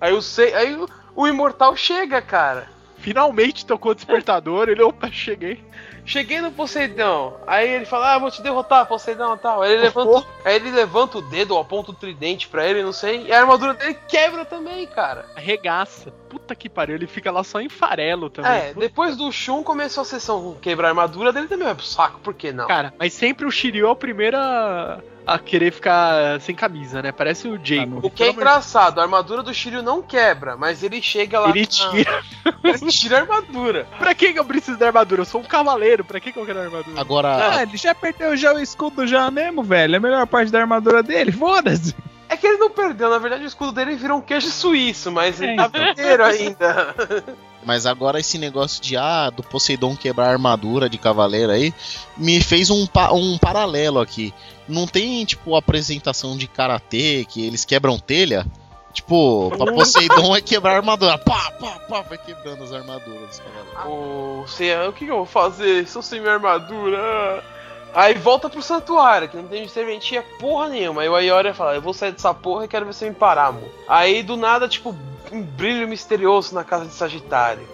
Aí 0.00 0.12
o, 0.12 0.20
aí 0.56 0.74
o, 0.76 0.88
o 1.14 1.26
imortal 1.28 1.76
chega, 1.76 2.20
cara. 2.22 2.68
Finalmente 2.98 3.64
tocou 3.64 3.92
o 3.92 3.94
despertador, 3.94 4.68
ele, 4.68 4.82
opa, 4.82 5.08
cheguei. 5.10 5.62
Cheguei 6.04 6.40
no 6.40 6.50
Poseidon. 6.50 7.38
Aí 7.46 7.68
ele 7.68 7.84
fala: 7.84 8.14
Ah, 8.14 8.18
vou 8.18 8.30
te 8.30 8.42
derrotar, 8.42 8.86
Poseidon 8.86 9.34
e 9.34 9.38
tal. 9.38 9.62
Aí 9.62 9.72
ele, 9.72 9.82
levanta, 9.82 10.26
aí 10.42 10.56
ele 10.56 10.70
levanta 10.70 11.18
o 11.18 11.22
dedo 11.22 11.56
aponta 11.58 11.90
o 11.90 11.94
tridente 11.94 12.48
pra 12.48 12.66
ele, 12.66 12.82
não 12.82 12.94
sei. 12.94 13.26
E 13.26 13.32
a 13.32 13.40
armadura 13.40 13.74
dele 13.74 13.96
quebra 14.08 14.44
também, 14.44 14.86
cara. 14.86 15.26
Arregaça. 15.36 16.10
Puta 16.30 16.54
que 16.54 16.68
pariu, 16.68 16.94
ele 16.96 17.06
fica 17.06 17.30
lá 17.30 17.44
só 17.44 17.60
em 17.60 17.68
farelo 17.68 18.30
também. 18.30 18.50
É, 18.50 18.68
Puta- 18.68 18.80
depois 18.80 19.16
do 19.16 19.30
Shun 19.30 19.62
começou 19.62 20.00
a 20.00 20.04
sessão 20.04 20.42
com 20.42 20.54
quebrar 20.54 20.88
a 20.88 20.90
armadura 20.90 21.30
dele 21.32 21.46
também 21.46 21.66
vai 21.66 21.74
pro 21.74 21.84
saco, 21.84 22.18
por 22.20 22.32
que 22.32 22.52
não? 22.52 22.66
Cara, 22.66 22.92
mas 22.98 23.12
sempre 23.12 23.46
o 23.46 23.50
Shiryu 23.50 23.86
é 23.86 23.90
o 23.90 23.96
primeiro 23.96 24.36
a, 24.38 25.00
a 25.34 25.38
querer 25.38 25.70
ficar 25.72 26.40
sem 26.40 26.54
camisa, 26.54 27.02
né? 27.02 27.12
Parece 27.12 27.46
o 27.48 27.60
Jacob. 27.62 28.04
o 28.04 28.10
que 28.10 28.22
é 28.24 28.30
engraçado, 28.30 28.98
a 28.98 29.02
armadura 29.02 29.42
do 29.42 29.52
Shiryu 29.52 29.82
não 29.82 30.00
quebra, 30.02 30.56
mas 30.56 30.82
ele 30.82 31.02
chega 31.02 31.38
lá. 31.40 31.50
Ele 31.50 31.60
na- 31.60 31.66
tira. 31.66 32.22
ele 32.64 32.90
tira 32.92 33.18
a 33.18 33.20
armadura. 33.20 33.86
pra 33.98 34.14
que, 34.14 34.32
eu 34.34 34.44
preciso 34.44 34.78
da 34.78 34.86
armadura? 34.86 35.20
Eu 35.22 35.26
sou 35.26 35.40
um 35.40 35.44
cavaleiro, 35.44 36.04
pra 36.04 36.18
que, 36.18 36.32
eu 36.36 36.46
quero 36.46 36.60
armadura? 36.60 37.00
Agora, 37.00 37.56
Ah, 37.58 37.62
ele 37.62 37.76
já 37.76 37.94
perdeu 37.94 38.36
já 38.36 38.54
o 38.54 38.58
escudo 38.60 39.06
já 39.06 39.30
mesmo, 39.30 39.62
velho. 39.62 39.94
É 39.94 39.96
a 39.98 40.00
melhor 40.00 40.26
parte 40.26 40.50
da 40.50 40.60
armadura 40.60 41.02
dele, 41.02 41.30
foda-se. 41.32 41.94
É 42.30 42.36
que 42.36 42.46
ele 42.46 42.58
não 42.58 42.68
perdeu, 42.70 43.08
na 43.08 43.18
verdade 43.18 43.42
o 43.42 43.46
escudo 43.46 43.72
dele 43.72 43.96
virou 43.96 44.18
um 44.18 44.20
queijo 44.20 44.48
suíço, 44.48 45.10
mas 45.10 45.40
ele 45.40 45.52
É, 45.52 45.56
tá 45.56 45.64
então. 45.66 45.88
inteiro 45.90 46.24
ainda. 46.24 46.94
mas 47.64 47.86
agora 47.86 48.20
esse 48.20 48.38
negócio 48.38 48.82
de 48.82 48.96
ah, 48.96 49.30
do 49.30 49.42
Poseidon 49.42 49.96
quebrar 49.96 50.26
a 50.28 50.32
armadura 50.32 50.88
de 50.88 50.96
cavaleiro 50.98 51.52
aí, 51.52 51.74
me 52.16 52.40
fez 52.40 52.70
um, 52.70 52.86
pa- 52.86 53.12
um 53.12 53.36
paralelo 53.38 54.00
aqui. 54.00 54.32
Não 54.68 54.86
tem, 54.86 55.24
tipo, 55.24 55.56
apresentação 55.56 56.36
de 56.36 56.46
karatê 56.46 57.24
que 57.28 57.44
eles 57.46 57.64
quebram 57.64 57.98
telha? 57.98 58.46
Tipo, 58.92 59.50
pra 59.56 59.72
Poseidon 59.72 60.34
é 60.34 60.40
quebrar 60.40 60.72
a 60.74 60.76
armadura. 60.76 61.18
Pá, 61.18 61.50
pá, 61.52 61.78
pá, 61.88 62.00
vai 62.02 62.18
quebrando 62.18 62.64
as 62.64 62.72
armaduras 62.72 63.28
dos 63.28 63.38
cavaleiros. 63.38 63.84
o 63.86 64.46
Seiya, 64.48 64.88
o 64.88 64.92
que, 64.92 65.04
eu 65.06 65.16
vou 65.18 65.26
fazer? 65.26 65.82
Estou 65.84 66.02
sem 66.02 66.20
minha 66.20 66.34
armadura. 66.34 67.44
Aí 67.94 68.14
volta 68.14 68.48
pro 68.48 68.62
santuário, 68.62 69.28
que 69.28 69.36
não 69.36 69.48
tem 69.48 69.66
serventia 69.66 70.22
porra 70.38 70.68
nenhuma. 70.68 71.02
Aí 71.02 71.08
o 71.08 71.14
Ayori 71.14 71.52
fala, 71.54 71.74
eu 71.74 71.82
vou 71.82 71.94
sair 71.94 72.12
dessa 72.12 72.32
porra 72.34 72.64
e 72.64 72.68
quero 72.68 72.86
ver 72.86 72.92
você 72.92 73.08
me 73.08 73.14
parar, 73.14 73.46
amor. 73.46 73.68
Aí 73.88 74.22
do 74.22 74.36
nada, 74.36 74.68
tipo, 74.68 74.94
um 75.32 75.42
brilho 75.42 75.88
misterioso 75.88 76.54
na 76.54 76.64
casa 76.64 76.86
de 76.86 76.92
Sagitário. 76.92 77.66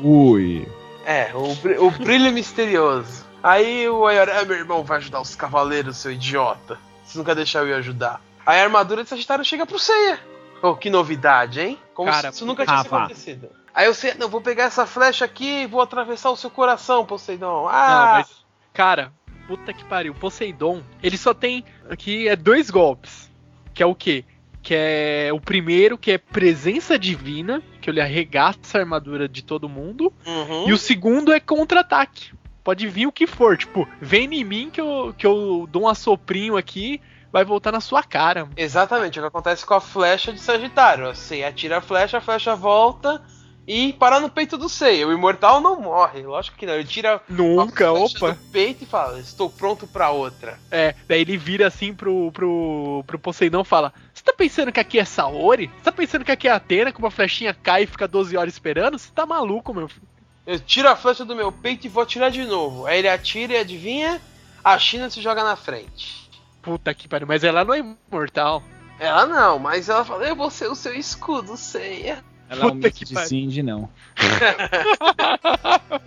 Ui. 0.00 0.66
É, 1.04 1.30
o, 1.34 1.86
o 1.86 1.90
brilho 1.90 2.30
misterioso. 2.32 3.26
Aí 3.42 3.88
o 3.88 4.06
Ayori, 4.06 4.30
ah, 4.30 4.44
meu 4.44 4.56
irmão 4.56 4.84
vai 4.84 4.98
ajudar 4.98 5.20
os 5.20 5.34
cavaleiros, 5.34 5.96
seu 5.96 6.12
idiota. 6.12 6.78
Você 7.04 7.16
nunca 7.18 7.34
deixou 7.34 7.62
eu 7.62 7.68
ir 7.68 7.74
ajudar. 7.74 8.20
Aí 8.44 8.60
a 8.60 8.64
armadura 8.64 9.02
de 9.02 9.08
Sagitário 9.08 9.44
chega 9.44 9.64
pro 9.66 9.78
Seiya. 9.78 10.18
Oh, 10.62 10.74
que 10.74 10.90
novidade, 10.90 11.60
hein? 11.60 11.78
Como 11.94 12.10
Cara, 12.10 12.30
se 12.30 12.36
isso 12.36 12.46
nunca 12.46 12.64
tinha 12.64 12.76
Rafa. 12.78 12.96
acontecido. 12.96 13.48
Aí 13.74 13.86
eu 13.86 13.94
sei, 13.94 14.14
não, 14.14 14.28
vou 14.28 14.40
pegar 14.40 14.64
essa 14.64 14.86
flecha 14.86 15.24
aqui 15.24 15.62
e 15.62 15.66
vou 15.66 15.80
atravessar 15.80 16.30
o 16.30 16.36
seu 16.36 16.50
coração, 16.50 17.06
Poseidon. 17.06 17.46
Não, 17.46 17.68
Ah, 17.68 18.14
mas. 18.18 18.44
Cara, 18.74 19.12
puta 19.48 19.72
que 19.72 19.84
pariu. 19.84 20.14
Poseidon, 20.14 20.82
ele 21.02 21.16
só 21.16 21.32
tem 21.32 21.64
aqui 21.88 22.28
é 22.28 22.36
dois 22.36 22.70
golpes. 22.70 23.30
Que 23.72 23.82
é 23.82 23.86
o 23.86 23.94
quê? 23.94 24.24
Que 24.62 24.74
é 24.74 25.30
o 25.32 25.40
primeiro, 25.40 25.96
que 25.96 26.12
é 26.12 26.18
presença 26.18 26.98
divina, 26.98 27.62
que 27.80 27.88
ele 27.88 28.00
arregaça 28.00 28.76
a 28.76 28.80
armadura 28.80 29.26
de 29.26 29.42
todo 29.42 29.68
mundo. 29.68 30.12
uhum. 30.26 30.68
E 30.68 30.72
o 30.72 30.78
segundo 30.78 31.32
é 31.32 31.40
contra-ataque. 31.40 32.32
Pode 32.62 32.86
vir 32.86 33.06
o 33.06 33.12
que 33.12 33.26
for, 33.26 33.56
tipo, 33.56 33.88
vem 33.98 34.26
em 34.34 34.44
mim 34.44 34.68
que 34.70 34.80
eu, 34.80 35.14
que 35.16 35.26
eu 35.26 35.66
dou 35.70 35.84
um 35.84 35.88
assoprinho 35.88 36.54
aqui, 36.54 37.00
vai 37.32 37.42
voltar 37.42 37.72
na 37.72 37.80
sua 37.80 38.02
cara. 38.02 38.46
Exatamente, 38.54 39.18
o 39.18 39.22
que 39.22 39.28
acontece 39.28 39.64
com 39.64 39.72
a 39.72 39.80
flecha 39.80 40.34
de 40.34 40.40
Sagitário. 40.40 41.06
Você 41.06 41.42
atira 41.42 41.78
a 41.78 41.80
flecha, 41.80 42.18
a 42.18 42.20
flecha 42.20 42.54
volta 42.54 43.22
e 43.68 43.92
para 43.92 44.18
no 44.18 44.30
peito 44.30 44.56
do 44.56 44.66
Seiya. 44.66 45.06
O 45.06 45.12
imortal 45.12 45.60
não 45.60 45.78
morre, 45.78 46.22
lógico 46.22 46.56
que 46.56 46.64
não. 46.64 46.72
Ele 46.72 46.84
tira 46.84 47.20
Nunca, 47.28 47.92
opa. 47.92 48.32
do 48.32 48.38
peito 48.50 48.84
e 48.84 48.86
fala: 48.86 49.20
Estou 49.20 49.50
pronto 49.50 49.86
pra 49.86 50.08
outra. 50.08 50.58
É, 50.70 50.94
daí 51.06 51.20
ele 51.20 51.36
vira 51.36 51.66
assim 51.66 51.92
pro, 51.92 52.32
pro, 52.32 53.04
pro 53.06 53.18
Poseidon 53.18 53.60
e 53.60 53.66
fala: 53.66 53.92
Você 54.14 54.24
tá 54.24 54.32
pensando 54.32 54.72
que 54.72 54.80
aqui 54.80 54.98
é 54.98 55.04
Saori? 55.04 55.66
Você 55.76 55.82
tá 55.82 55.92
pensando 55.92 56.24
que 56.24 56.32
aqui 56.32 56.48
é 56.48 56.50
Atena, 56.50 56.90
que 56.90 56.98
uma 56.98 57.10
flechinha 57.10 57.52
cai 57.52 57.82
e 57.82 57.86
fica 57.86 58.08
12 58.08 58.34
horas 58.38 58.54
esperando? 58.54 58.98
Você 58.98 59.10
tá 59.14 59.26
maluco, 59.26 59.74
meu 59.74 59.86
filho? 59.86 60.08
Eu 60.46 60.58
tiro 60.58 60.88
a 60.88 60.96
flecha 60.96 61.26
do 61.26 61.36
meu 61.36 61.52
peito 61.52 61.84
e 61.86 61.90
vou 61.90 62.02
atirar 62.02 62.30
de 62.30 62.46
novo. 62.46 62.86
Aí 62.86 63.00
ele 63.00 63.08
atira 63.08 63.52
e 63.52 63.58
adivinha? 63.58 64.18
A 64.64 64.78
China 64.78 65.10
se 65.10 65.20
joga 65.20 65.44
na 65.44 65.56
frente. 65.56 66.30
Puta 66.62 66.94
que 66.94 67.06
pariu, 67.06 67.26
mas 67.26 67.44
ela 67.44 67.66
não 67.66 67.74
é 67.74 67.80
imortal. 68.10 68.62
Ela 68.98 69.26
não, 69.26 69.58
mas 69.58 69.90
ela 69.90 70.06
fala: 70.06 70.26
Eu 70.26 70.34
vou 70.34 70.50
ser 70.50 70.70
o 70.70 70.74
seu 70.74 70.94
escudo, 70.94 71.54
Seiya. 71.54 72.24
Ela 72.48 72.62
é 72.62 72.66
um 72.66 72.70
Puta 72.70 72.86
mix 72.88 72.98
que 72.98 73.04
de 73.04 73.14
pariu. 73.14 73.28
Cindy, 73.28 73.62
não. 73.62 73.88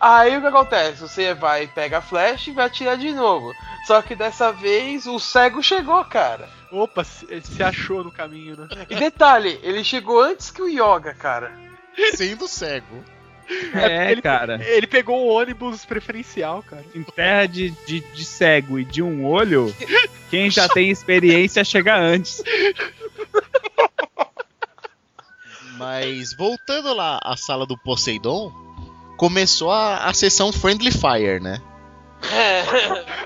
Aí 0.00 0.36
o 0.36 0.40
que 0.40 0.46
acontece? 0.46 1.00
Você 1.00 1.34
vai, 1.34 1.66
pega 1.66 1.98
a 1.98 2.02
flecha 2.02 2.50
e 2.50 2.54
vai 2.54 2.66
atirar 2.66 2.96
de 2.96 3.12
novo. 3.12 3.52
Só 3.86 4.00
que 4.02 4.14
dessa 4.14 4.52
vez 4.52 5.06
o 5.06 5.18
cego 5.18 5.62
chegou, 5.62 6.02
cara. 6.04 6.48
Opa, 6.70 7.04
se, 7.04 7.26
se 7.42 7.62
achou 7.62 8.02
no 8.04 8.10
caminho, 8.12 8.56
né? 8.56 8.68
E 8.88 8.94
detalhe, 8.94 9.58
ele 9.62 9.82
chegou 9.84 10.20
antes 10.22 10.50
que 10.50 10.62
o 10.62 10.68
Yoga, 10.68 11.14
cara. 11.14 11.52
Sendo 12.14 12.46
cego. 12.48 13.04
É, 13.74 14.10
ele- 14.12 14.22
cara. 14.22 14.58
Ele 14.64 14.86
pegou 14.86 15.26
o 15.26 15.28
ônibus 15.28 15.84
preferencial, 15.84 16.62
cara. 16.62 16.84
Em 16.94 17.02
terra 17.02 17.46
de, 17.46 17.70
de, 17.86 18.00
de 18.00 18.24
cego 18.24 18.78
e 18.78 18.84
de 18.84 19.02
um 19.02 19.26
olho, 19.26 19.74
quem 20.30 20.50
já 20.50 20.68
tem 20.68 20.90
experiência 20.90 21.62
chega 21.64 21.96
antes. 21.96 22.42
Mas 26.04 26.34
voltando 26.34 26.92
lá 26.92 27.18
à 27.22 27.34
sala 27.34 27.64
do 27.64 27.78
Poseidon, 27.78 28.52
começou 29.16 29.70
a, 29.70 30.04
a 30.04 30.12
sessão 30.12 30.52
Friendly 30.52 30.90
Fire, 30.90 31.40
né? 31.40 31.60
É. 32.30 32.64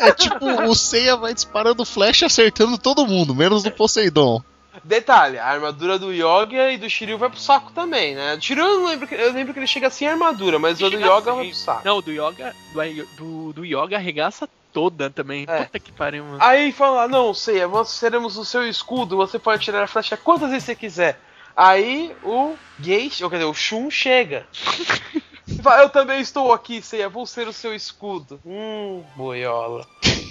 É 0.00 0.12
tipo, 0.12 0.44
o 0.64 0.74
Seiya 0.74 1.16
vai 1.16 1.32
disparando 1.32 1.84
flecha 1.84 2.26
acertando 2.26 2.76
todo 2.76 3.06
mundo, 3.06 3.34
menos 3.34 3.64
o 3.64 3.70
Poseidon. 3.70 4.42
Detalhe, 4.84 5.38
a 5.38 5.46
armadura 5.46 5.98
do 5.98 6.12
Yoga 6.12 6.72
e 6.72 6.78
do 6.78 6.88
Shiryu 6.88 7.18
vai 7.18 7.30
pro 7.30 7.38
saco 7.38 7.72
também, 7.72 8.14
né? 8.14 8.36
Do 8.36 8.44
Shiryu 8.44 8.64
eu, 8.64 8.78
não 8.80 8.86
lembro 8.88 9.06
que, 9.06 9.14
eu 9.14 9.32
lembro 9.32 9.52
que 9.52 9.58
ele 9.58 9.66
chega 9.66 9.90
sem 9.90 10.08
armadura, 10.08 10.58
mas 10.58 10.80
o 10.80 10.90
do 10.90 10.96
Yoga 10.96 11.16
assim. 11.16 11.24
vai 11.24 11.46
pro 11.46 11.54
saco. 11.54 11.82
Não, 11.84 12.00
do 12.00 12.10
Yoga. 12.10 12.54
Do, 12.72 13.06
do, 13.16 13.52
do 13.52 13.64
Yoga 13.64 13.96
arregaça 13.96 14.48
toda 14.72 15.10
também. 15.10 15.44
É. 15.48 15.64
Puta 15.64 15.78
que 15.78 15.92
pariu, 15.92 16.24
mano. 16.24 16.38
Aí 16.40 16.72
fala, 16.72 17.08
não, 17.08 17.32
Seiya, 17.34 17.68
nós 17.68 17.90
seremos 17.90 18.36
o 18.36 18.44
seu 18.44 18.66
escudo, 18.68 19.16
você 19.16 19.38
pode 19.38 19.64
tirar 19.64 19.82
a 19.82 19.86
flecha 19.86 20.16
quantas 20.16 20.50
vezes 20.50 20.64
você 20.64 20.74
quiser. 20.74 21.18
Aí 21.60 22.16
o 22.24 22.56
Geish, 22.80 23.20
ou 23.20 23.28
quer 23.28 23.36
dizer, 23.36 23.50
o 23.50 23.52
Shun 23.52 23.90
chega. 23.90 24.46
Eu 25.78 25.90
também 25.90 26.18
estou 26.18 26.54
aqui, 26.54 26.80
Seiya, 26.80 27.06
vou 27.06 27.26
ser 27.26 27.46
o 27.46 27.52
seu 27.52 27.74
escudo. 27.74 28.40
Hum, 28.46 29.04
boiola. 29.14 29.86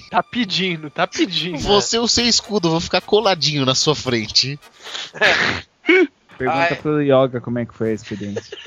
Tá 0.09 0.23
pedindo, 0.23 0.89
tá 0.89 1.05
pedindo. 1.05 1.59
Você, 1.59 1.99
o 1.99 2.07
seu 2.07 2.25
escudo, 2.25 2.71
vou 2.71 2.79
ficar 2.79 3.01
coladinho 3.01 3.63
na 3.63 3.75
sua 3.75 3.93
frente. 3.93 4.59
Pergunta 6.35 6.67
Ai. 6.71 6.75
pro 6.77 6.99
Yoga 6.99 7.39
como 7.39 7.59
é 7.59 7.65
que 7.65 7.75
foi 7.75 7.91
a 7.91 7.93
experiência. 7.93 8.57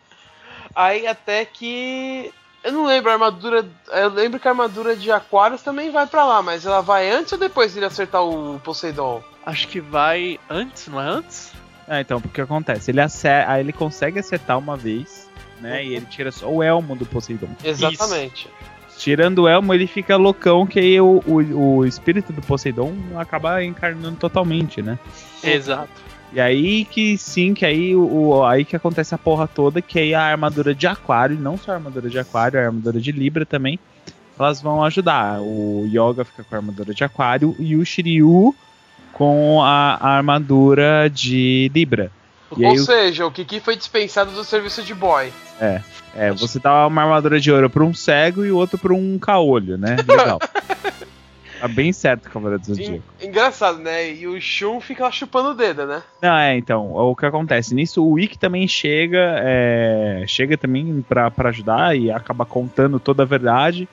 Aí 0.74 1.06
até 1.06 1.44
que. 1.44 2.32
Eu 2.64 2.72
não 2.72 2.86
lembro, 2.86 3.10
a 3.10 3.14
armadura. 3.14 3.68
Eu 3.88 4.08
lembro 4.08 4.40
que 4.40 4.48
a 4.48 4.52
armadura 4.52 4.96
de 4.96 5.12
Aquarius 5.12 5.60
também 5.60 5.90
vai 5.90 6.06
pra 6.06 6.24
lá, 6.24 6.40
mas 6.40 6.64
ela 6.64 6.80
vai 6.80 7.10
antes 7.10 7.32
ou 7.32 7.38
depois 7.38 7.72
de 7.72 7.80
ele 7.80 7.86
acertar 7.86 8.24
o 8.24 8.58
Poseidon? 8.60 9.22
Acho 9.44 9.68
que 9.68 9.78
vai 9.78 10.40
antes, 10.48 10.88
não 10.88 10.98
é 10.98 11.04
antes? 11.04 11.52
Ah, 11.88 12.00
então, 12.00 12.20
porque 12.20 12.40
acontece? 12.40 12.90
Ele, 12.90 13.00
acer... 13.00 13.46
aí 13.48 13.60
ele 13.60 13.72
consegue 13.72 14.18
acertar 14.18 14.58
uma 14.58 14.76
vez, 14.76 15.28
né? 15.60 15.84
E 15.84 15.94
ele 15.94 16.06
tira 16.06 16.30
só 16.30 16.50
o 16.50 16.62
elmo 16.62 16.94
do 16.94 17.06
Poseidon. 17.06 17.48
Exatamente. 17.64 18.48
Tirando 18.98 19.42
o 19.44 19.48
elmo, 19.48 19.72
ele 19.72 19.86
fica 19.86 20.16
loucão, 20.16 20.66
que 20.66 20.78
aí 20.80 21.00
o, 21.00 21.22
o, 21.26 21.76
o 21.78 21.86
espírito 21.86 22.32
do 22.32 22.42
Poseidon 22.42 22.92
acaba 23.16 23.62
encarnando 23.64 24.16
totalmente, 24.16 24.82
né? 24.82 24.98
Exato. 25.42 25.88
E 26.32 26.40
aí 26.40 26.84
que 26.84 27.16
sim, 27.16 27.54
que 27.54 27.64
aí 27.64 27.94
o, 27.96 28.02
o- 28.02 28.44
aí 28.44 28.64
que 28.64 28.76
acontece 28.76 29.14
a 29.14 29.18
porra 29.18 29.46
toda, 29.48 29.80
que 29.80 29.98
aí 29.98 30.14
a 30.14 30.22
armadura 30.22 30.74
de 30.74 30.86
aquário, 30.86 31.38
não 31.38 31.56
só 31.56 31.70
a 31.70 31.74
armadura 31.76 32.10
de 32.10 32.18
aquário, 32.18 32.60
a 32.60 32.64
armadura 32.66 33.00
de 33.00 33.12
Libra 33.12 33.46
também, 33.46 33.78
elas 34.38 34.60
vão 34.60 34.84
ajudar. 34.84 35.40
O 35.40 35.86
Yoga 35.86 36.24
fica 36.24 36.44
com 36.44 36.54
a 36.54 36.58
armadura 36.58 36.92
de 36.92 37.02
aquário 37.02 37.56
e 37.58 37.76
o 37.76 37.84
Shiryu 37.84 38.54
com 39.18 39.60
a, 39.62 39.96
a 40.00 40.08
armadura 40.16 41.10
de 41.12 41.70
Libra. 41.74 42.10
E 42.56 42.64
Ou 42.64 42.78
seja, 42.78 43.26
o 43.26 43.30
Kiki 43.30 43.60
foi 43.60 43.76
dispensado 43.76 44.30
do 44.30 44.42
serviço 44.44 44.82
de 44.82 44.94
boy. 44.94 45.30
É, 45.60 45.82
é, 46.16 46.32
você 46.32 46.58
dá 46.60 46.86
uma 46.86 47.02
armadura 47.02 47.38
de 47.40 47.50
ouro 47.52 47.68
pra 47.68 47.82
um 47.84 47.92
cego 47.92 48.44
e 48.44 48.50
o 48.52 48.56
outro 48.56 48.78
pra 48.78 48.94
um 48.94 49.18
caolho, 49.18 49.76
né? 49.76 49.96
Legal. 50.08 50.38
tá 51.60 51.68
bem 51.68 51.92
certo, 51.92 52.30
Cavaleiro 52.30 52.60
do 52.62 52.66
Zodíaco. 52.74 53.02
En- 53.20 53.26
Engraçado, 53.26 53.78
né? 53.80 54.12
E 54.14 54.26
o 54.26 54.40
Shun 54.40 54.80
fica 54.80 55.02
lá 55.04 55.10
chupando 55.10 55.50
o 55.50 55.54
dedo, 55.54 55.84
né? 55.84 56.00
Não, 56.22 56.36
é, 56.38 56.56
então, 56.56 56.92
o 56.94 57.14
que 57.16 57.26
acontece? 57.26 57.74
Nisso 57.74 58.02
o 58.02 58.12
Wiki 58.12 58.38
também 58.38 58.66
chega, 58.68 59.34
é, 59.42 60.24
chega 60.26 60.56
também 60.56 61.04
pra, 61.06 61.30
pra 61.30 61.48
ajudar 61.50 61.94
e 61.98 62.10
acaba 62.10 62.46
contando 62.46 62.98
toda 63.00 63.24
a 63.24 63.26
verdade, 63.26 63.86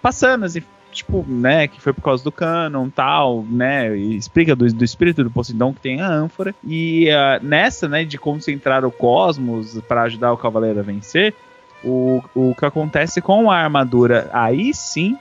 passando 0.00 0.44
assim, 0.46 0.62
tipo, 0.92 1.24
né, 1.26 1.68
que 1.68 1.80
foi 1.80 1.92
por 1.92 2.02
causa 2.02 2.22
do 2.22 2.32
canon 2.32 2.88
tal, 2.90 3.44
né, 3.48 3.96
explica 3.96 4.54
do, 4.54 4.66
do 4.72 4.84
espírito 4.84 5.22
do 5.24 5.30
Poseidon 5.30 5.72
que 5.72 5.80
tem 5.80 6.00
a 6.00 6.08
ânfora, 6.08 6.54
e 6.64 7.10
ah, 7.10 7.38
nessa, 7.42 7.88
né, 7.88 8.04
de 8.04 8.18
concentrar 8.18 8.84
o 8.84 8.90
cosmos 8.90 9.80
pra 9.88 10.02
ajudar 10.02 10.32
o 10.32 10.36
cavaleiro 10.36 10.80
a 10.80 10.82
vencer, 10.82 11.34
o, 11.82 12.22
o 12.34 12.54
que 12.54 12.64
acontece 12.64 13.20
com 13.20 13.50
a 13.50 13.56
armadura, 13.56 14.28
aí 14.32 14.74
sim, 14.74 15.16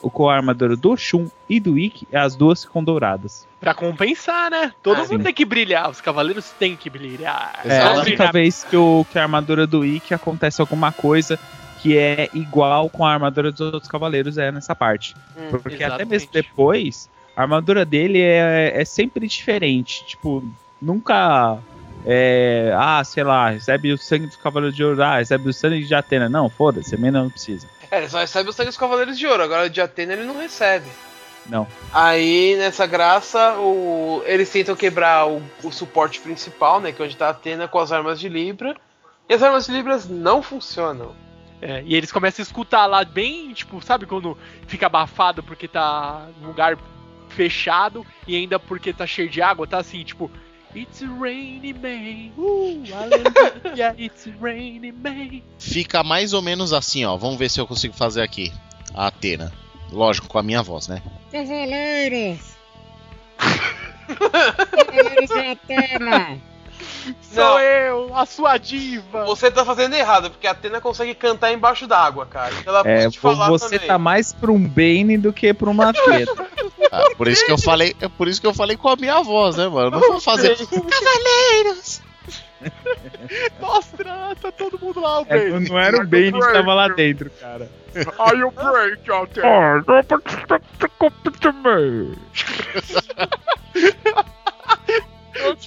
o 0.00 0.10
com 0.10 0.28
a 0.28 0.36
armadura 0.36 0.76
do 0.76 0.96
Shun 0.96 1.26
e 1.48 1.58
do 1.58 1.78
Ikki, 1.78 2.06
as 2.14 2.36
duas 2.36 2.64
ficam 2.64 2.84
douradas. 2.84 3.46
Pra 3.58 3.74
compensar, 3.74 4.50
né? 4.50 4.72
Todo 4.82 4.96
Ah, 4.96 5.00
mundo 5.00 5.08
sim. 5.08 5.18
tem 5.18 5.34
que 5.34 5.44
brilhar, 5.44 5.90
os 5.90 6.00
cavaleiros 6.00 6.50
têm 6.58 6.76
que 6.76 6.88
brilhar. 6.88 7.60
É, 7.64 7.80
a 7.80 7.92
única 7.94 8.30
vez 8.30 8.62
que, 8.62 8.76
o, 8.76 9.04
que 9.10 9.18
a 9.18 9.22
armadura 9.22 9.66
do 9.66 9.84
Ikki 9.84 10.14
acontece 10.14 10.60
alguma 10.60 10.92
coisa 10.92 11.38
que 11.80 11.96
é 11.96 12.28
igual 12.32 12.88
com 12.88 13.04
a 13.04 13.12
armadura 13.12 13.50
dos 13.52 13.60
outros 13.60 13.90
cavaleiros 13.90 14.38
é 14.38 14.50
nessa 14.50 14.74
parte. 14.74 15.14
Hum, 15.36 15.50
Porque 15.50 15.76
até 15.76 15.84
exatamente. 15.84 16.08
mesmo 16.10 16.28
depois, 16.32 17.08
a 17.36 17.42
armadura 17.42 17.84
dele 17.84 18.20
é, 18.20 18.72
é 18.74 18.84
sempre 18.84 19.26
diferente. 19.28 20.04
Tipo, 20.06 20.42
nunca. 20.80 21.58
É, 22.04 22.72
ah, 22.78 23.02
sei 23.02 23.24
lá, 23.24 23.50
recebe 23.50 23.92
o 23.92 23.98
sangue 23.98 24.26
dos 24.26 24.36
Cavaleiros 24.36 24.76
de 24.76 24.84
Ouro, 24.84 25.02
ah, 25.02 25.18
recebe 25.18 25.48
o 25.48 25.52
sangue 25.52 25.84
de 25.84 25.94
Atena. 25.94 26.28
Não, 26.28 26.48
foda-se, 26.48 26.92
também 26.92 27.10
não 27.10 27.28
precisa. 27.28 27.66
É, 27.90 27.98
ele 27.98 28.08
só 28.08 28.20
recebe 28.20 28.48
o 28.48 28.52
sangue 28.52 28.68
dos 28.68 28.76
Cavaleiros 28.76 29.18
de 29.18 29.26
Ouro, 29.26 29.42
agora 29.42 29.66
o 29.66 29.70
de 29.70 29.80
Atena 29.80 30.12
ele 30.12 30.22
não 30.22 30.38
recebe. 30.38 30.86
Não. 31.48 31.66
Aí, 31.92 32.54
nessa 32.56 32.86
graça, 32.86 33.54
o... 33.58 34.22
eles 34.24 34.50
tentam 34.50 34.76
quebrar 34.76 35.28
o... 35.28 35.42
o 35.64 35.72
suporte 35.72 36.20
principal, 36.20 36.80
né? 36.80 36.92
Que 36.92 37.02
é 37.02 37.04
onde 37.04 37.16
tá 37.16 37.26
a 37.26 37.30
Atena 37.30 37.66
com 37.66 37.78
as 37.78 37.90
armas 37.90 38.20
de 38.20 38.28
Libra. 38.28 38.76
E 39.28 39.34
as 39.34 39.42
armas 39.42 39.66
de 39.66 39.72
Libras 39.72 40.08
não 40.08 40.42
funcionam. 40.42 41.12
É, 41.60 41.82
e 41.86 41.94
eles 41.94 42.12
começam 42.12 42.42
a 42.42 42.46
escutar 42.46 42.86
lá 42.86 43.04
bem, 43.04 43.52
tipo, 43.52 43.80
sabe 43.82 44.06
quando 44.06 44.36
fica 44.66 44.86
abafado 44.86 45.42
porque 45.42 45.66
tá 45.66 46.28
num 46.40 46.48
lugar 46.48 46.76
fechado 47.30 48.06
e 48.26 48.36
ainda 48.36 48.58
porque 48.58 48.92
tá 48.92 49.06
cheio 49.06 49.28
de 49.28 49.40
água, 49.40 49.66
tá 49.66 49.78
assim, 49.78 50.04
tipo, 50.04 50.30
It's 50.74 51.00
raining 51.00 51.72
man, 51.74 52.32
uh, 52.36 52.82
aleluia, 52.94 53.94
it's 53.98 54.28
raining 54.38 54.92
man. 54.92 55.40
Fica 55.58 56.04
mais 56.04 56.34
ou 56.34 56.42
menos 56.42 56.74
assim, 56.74 57.02
ó. 57.02 57.16
Vamos 57.16 57.38
ver 57.38 57.48
se 57.48 57.58
eu 57.58 57.66
consigo 57.66 57.94
fazer 57.94 58.20
aqui. 58.20 58.52
A 58.94 59.06
Atena. 59.06 59.50
Lógico, 59.90 60.28
com 60.28 60.38
a 60.38 60.42
minha 60.42 60.62
voz, 60.62 60.86
né? 60.86 61.00
Cavaleiros! 61.32 62.56
Cavaleiros 63.38 65.30
de 65.30 65.38
Atena! 65.38 66.55
Sou 67.20 67.42
Não. 67.44 67.58
eu, 67.60 68.16
a 68.16 68.26
sua 68.26 68.56
diva. 68.58 69.24
Você 69.26 69.50
tá 69.50 69.64
fazendo 69.64 69.94
errado, 69.94 70.30
porque 70.30 70.46
a 70.46 70.50
Atena 70.52 70.80
consegue 70.80 71.14
cantar 71.14 71.52
embaixo 71.52 71.86
d'água, 71.86 72.26
cara. 72.26 72.52
Ela 72.64 72.82
É, 72.84 73.04
pode 73.04 73.18
falar 73.18 73.48
você 73.48 73.76
também. 73.76 73.86
tá 73.88 73.98
mais 73.98 74.32
pra 74.32 74.50
um 74.50 74.58
Bane 74.66 75.16
do 75.18 75.32
que 75.32 75.52
pra 75.54 75.70
uma 75.70 75.90
Atena. 75.90 76.32
Ah, 76.92 77.08
por 77.16 77.26
isso 77.26 77.44
que 77.44 77.50
eu 77.50 77.58
falei, 77.58 77.96
é 78.00 78.08
por 78.08 78.28
isso 78.28 78.40
que 78.40 78.46
eu 78.46 78.54
falei 78.54 78.76
com 78.76 78.88
a 78.88 78.94
minha 78.96 79.20
voz, 79.20 79.56
né, 79.56 79.66
mano? 79.68 79.90
Não 79.90 80.00
vou 80.00 80.20
fazer. 80.20 80.56
Cavaleiros! 80.68 82.00
Mostra, 83.60 84.34
tá 84.40 84.52
todo 84.52 84.78
mundo 84.80 85.00
lá, 85.00 85.20
o 85.20 85.26
É, 85.28 85.50
Bane. 85.50 85.68
não 85.68 85.78
era 85.78 85.96
o 86.00 86.06
Bane 86.06 86.32
que 86.32 86.52
tava 86.52 86.74
lá 86.74 86.88
dentro, 86.88 87.28
cara. 87.40 87.68
Are 88.18 88.38
you 88.38 88.50
break, 88.52 89.10
Atena? 89.10 89.76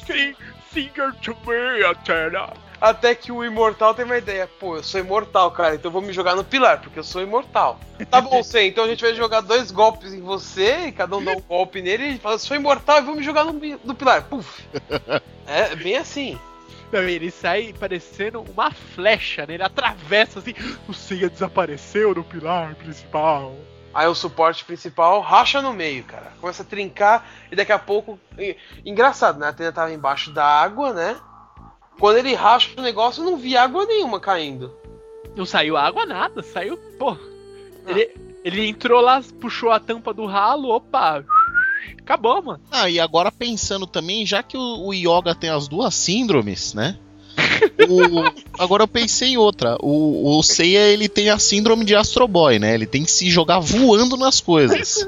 Sing, 0.05 0.36
singer 0.72 1.14
to 1.22 1.36
me, 1.46 1.84
Atena. 1.84 2.54
Até 2.82 3.14
que 3.14 3.32
o 3.32 3.44
imortal 3.44 3.94
tem 3.94 4.06
uma 4.06 4.18
ideia. 4.18 4.48
Pô, 4.48 4.78
eu 4.78 4.84
sou 4.84 5.02
imortal, 5.02 5.52
cara, 5.52 5.76
então 5.76 5.90
eu 5.90 5.94
vou 5.94 6.02
me 6.02 6.14
jogar 6.14 6.36
no 6.36 6.46
pilar, 6.46 6.80
porque 6.80 7.00
eu 7.00 7.04
sou 7.04 7.22
imortal. 7.22 7.78
Tá 8.10 8.22
bom, 8.22 8.42
sei, 8.44 8.68
então 8.68 8.86
a 8.86 8.88
gente 8.88 9.02
vai 9.02 9.14
jogar 9.14 9.42
dois 9.42 9.70
golpes 9.70 10.14
em 10.14 10.22
você, 10.22 10.88
e 10.88 10.92
cada 10.92 11.18
um 11.18 11.24
dá 11.24 11.34
um 11.34 11.42
golpe 11.42 11.82
nele, 11.82 12.04
e 12.04 12.10
ele 12.12 12.20
fala, 12.20 12.38
sou 12.38 12.56
imortal 12.56 13.00
e 13.00 13.02
vou 13.02 13.16
me 13.16 13.24
jogar 13.24 13.44
no, 13.44 13.54
no 13.54 13.96
pilar. 13.96 14.24
Puf. 14.24 14.64
É 15.52 15.76
bem 15.76 15.98
assim. 15.98 16.38
Não, 16.92 17.02
ele 17.02 17.32
sai 17.32 17.74
parecendo 17.74 18.46
uma 18.54 18.70
flecha, 18.70 19.48
né? 19.48 19.56
Ele 19.56 19.64
atravessa 19.64 20.38
assim, 20.38 20.54
o 20.88 20.94
Seiya 20.94 21.28
desapareceu 21.28 22.14
no 22.14 22.24
pilar 22.24 22.76
principal. 22.76 23.56
Aí 24.00 24.08
o 24.08 24.16
suporte 24.16 24.64
principal 24.64 25.20
racha 25.20 25.62
no 25.62 25.74
meio, 25.74 26.06
cara. 26.06 26.32
Começa 26.39 26.64
a 26.64 26.66
trincar 26.66 27.28
e 27.52 27.56
daqui 27.56 27.74
a 27.74 27.78
pouco. 27.78 28.18
e- 28.38 28.56
Engraçado, 28.86 29.38
né? 29.38 29.47
A 29.47 29.50
Atena 29.50 29.74
tava 29.74 29.91
embaixo 29.91 30.32
da 30.32 30.45
água, 30.45 30.93
né? 30.93 31.18
Quando 32.00 32.18
ele 32.18 32.34
racha 32.34 32.70
o 32.78 32.82
negócio, 32.82 33.22
eu 33.22 33.30
não 33.30 33.36
vi 33.38 33.58
água 33.58 33.86
nenhuma 33.86 34.18
caindo. 34.18 34.74
Não 35.36 35.45
saiu 35.45 35.76
água 35.76 36.06
nada, 36.06 36.41
saiu, 36.41 36.78
pô. 36.97 37.18
Ele, 37.86 38.10
ele 38.45 38.68
entrou 38.70 39.02
lá, 39.02 39.22
puxou 39.41 39.70
a 39.70 39.82
tampa 39.82 40.14
do 40.14 40.26
ralo, 40.26 40.70
opa. 40.70 41.22
Acabou, 42.02 42.41
mano. 42.41 42.62
Ah, 42.72 42.89
e 42.89 43.02
agora 43.02 43.30
pensando 43.34 43.86
também, 43.86 44.26
já 44.26 44.41
que 44.41 44.56
o, 44.56 44.88
o 44.88 44.93
Yoga 44.93 45.36
tem 45.36 45.50
as 45.50 45.68
duas 45.68 45.93
síndromes, 45.93 46.74
né? 46.74 46.97
O- 47.89 48.62
agora 48.62 48.84
eu 48.84 48.88
pensei 48.88 49.30
em 49.30 49.38
outra. 49.38 49.78
O, 49.82 50.38
o 50.38 50.43
Seiya 50.43 50.88
ele 50.88 51.07
tem 51.10 51.30
a 51.30 51.39
síndrome 51.39 51.86
de 51.86 51.95
Astro 51.95 52.28
Boy, 52.28 52.60
né? 52.60 52.74
Ele 52.74 52.86
tem 52.86 53.03
que 53.03 53.12
se 53.12 53.30
jogar 53.30 53.60
voando 53.60 54.16
nas 54.18 54.39
coisas. 54.41 55.07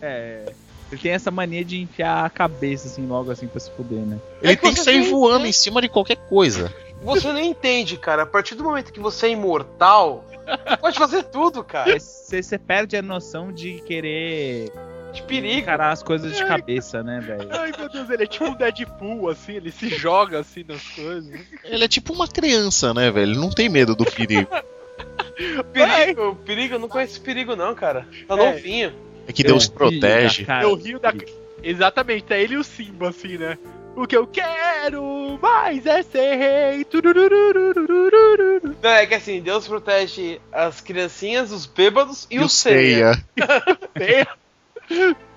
É. 0.00 0.52
Ele 0.90 1.00
tem 1.00 1.12
essa 1.12 1.30
mania 1.30 1.64
de 1.64 1.80
enfiar 1.80 2.24
a 2.24 2.30
cabeça 2.30 2.88
assim, 2.88 3.06
logo 3.06 3.30
assim 3.30 3.46
pra 3.46 3.60
se 3.60 3.70
fuder, 3.72 3.98
né? 3.98 4.16
Ele 4.42 4.52
É 4.52 4.56
que 4.56 4.62
tem 4.62 4.72
que 4.72 4.80
sair 4.80 5.02
tem- 5.02 5.10
voando 5.10 5.46
em 5.46 5.52
cima 5.52 5.82
de 5.82 5.88
qualquer 5.88 6.16
coisa. 6.16 6.72
Você 7.02 7.30
não 7.32 7.38
entende, 7.40 7.96
cara. 7.96 8.22
A 8.22 8.26
partir 8.26 8.54
do 8.54 8.64
momento 8.64 8.92
que 8.92 8.98
você 8.98 9.26
é 9.26 9.30
imortal, 9.30 10.24
você 10.66 10.76
pode 10.78 10.98
fazer 10.98 11.22
tudo, 11.24 11.62
cara. 11.62 11.98
Você 12.00 12.42
você 12.42 12.58
perde 12.58 12.96
a 12.96 13.02
noção 13.02 13.52
de 13.52 13.80
querer 13.86 14.72
De 15.12 15.22
perigo. 15.22 15.58
encarar 15.60 15.90
as 15.90 16.02
coisas 16.02 16.36
de 16.36 16.44
cabeça, 16.44 17.02
né, 17.02 17.20
velho? 17.20 17.48
Ai 17.50 17.72
meu 17.78 17.88
Deus, 17.88 18.10
ele 18.10 18.24
é 18.24 18.26
tipo 18.26 18.44
um 18.46 18.54
Deadpool, 18.54 19.28
assim, 19.28 19.54
ele 19.54 19.72
se 19.72 19.88
joga 19.88 20.40
assim 20.40 20.64
nas 20.66 20.82
coisas. 20.82 21.40
Ele 21.64 21.84
é 21.84 21.88
tipo 21.88 22.12
uma 22.12 22.28
criança, 22.28 22.92
né, 22.92 23.10
velho? 23.10 23.32
Ele 23.32 23.38
não 23.40 23.50
tem 23.50 23.68
medo 23.68 23.94
do 23.94 24.04
perigo. 24.04 24.48
Perigo, 25.72 26.34
perigo, 26.44 26.74
eu 26.74 26.78
não 26.80 26.88
conheço 26.88 27.20
perigo, 27.20 27.54
não, 27.54 27.72
cara. 27.74 28.08
Tá 28.26 28.34
É. 28.34 28.36
novinho. 28.36 28.92
É 29.26 29.32
que 29.32 29.44
Deus 29.44 29.68
protege. 29.68 30.44
Cara, 30.44 30.64
Eu 30.64 30.74
rio 30.74 30.98
da. 30.98 31.12
Exatamente, 31.62 32.24
tá 32.24 32.36
ele 32.36 32.54
e 32.54 32.56
o 32.56 32.64
Simba, 32.64 33.10
assim, 33.10 33.38
né? 33.38 33.56
O 33.94 34.06
que 34.06 34.16
eu 34.16 34.26
quero 34.26 35.38
mais 35.40 35.84
é 35.86 36.02
ser 36.02 36.36
rei. 36.36 36.86
Não, 38.82 38.90
é 38.90 39.06
que 39.06 39.14
assim, 39.14 39.40
Deus 39.40 39.66
protege 39.66 40.40
as 40.52 40.80
criancinhas, 40.80 41.50
os 41.52 41.66
bêbados 41.66 42.26
e, 42.30 42.36
E 42.36 42.38
o 42.40 42.44
o 42.44 42.48
Seiya. 42.48 43.12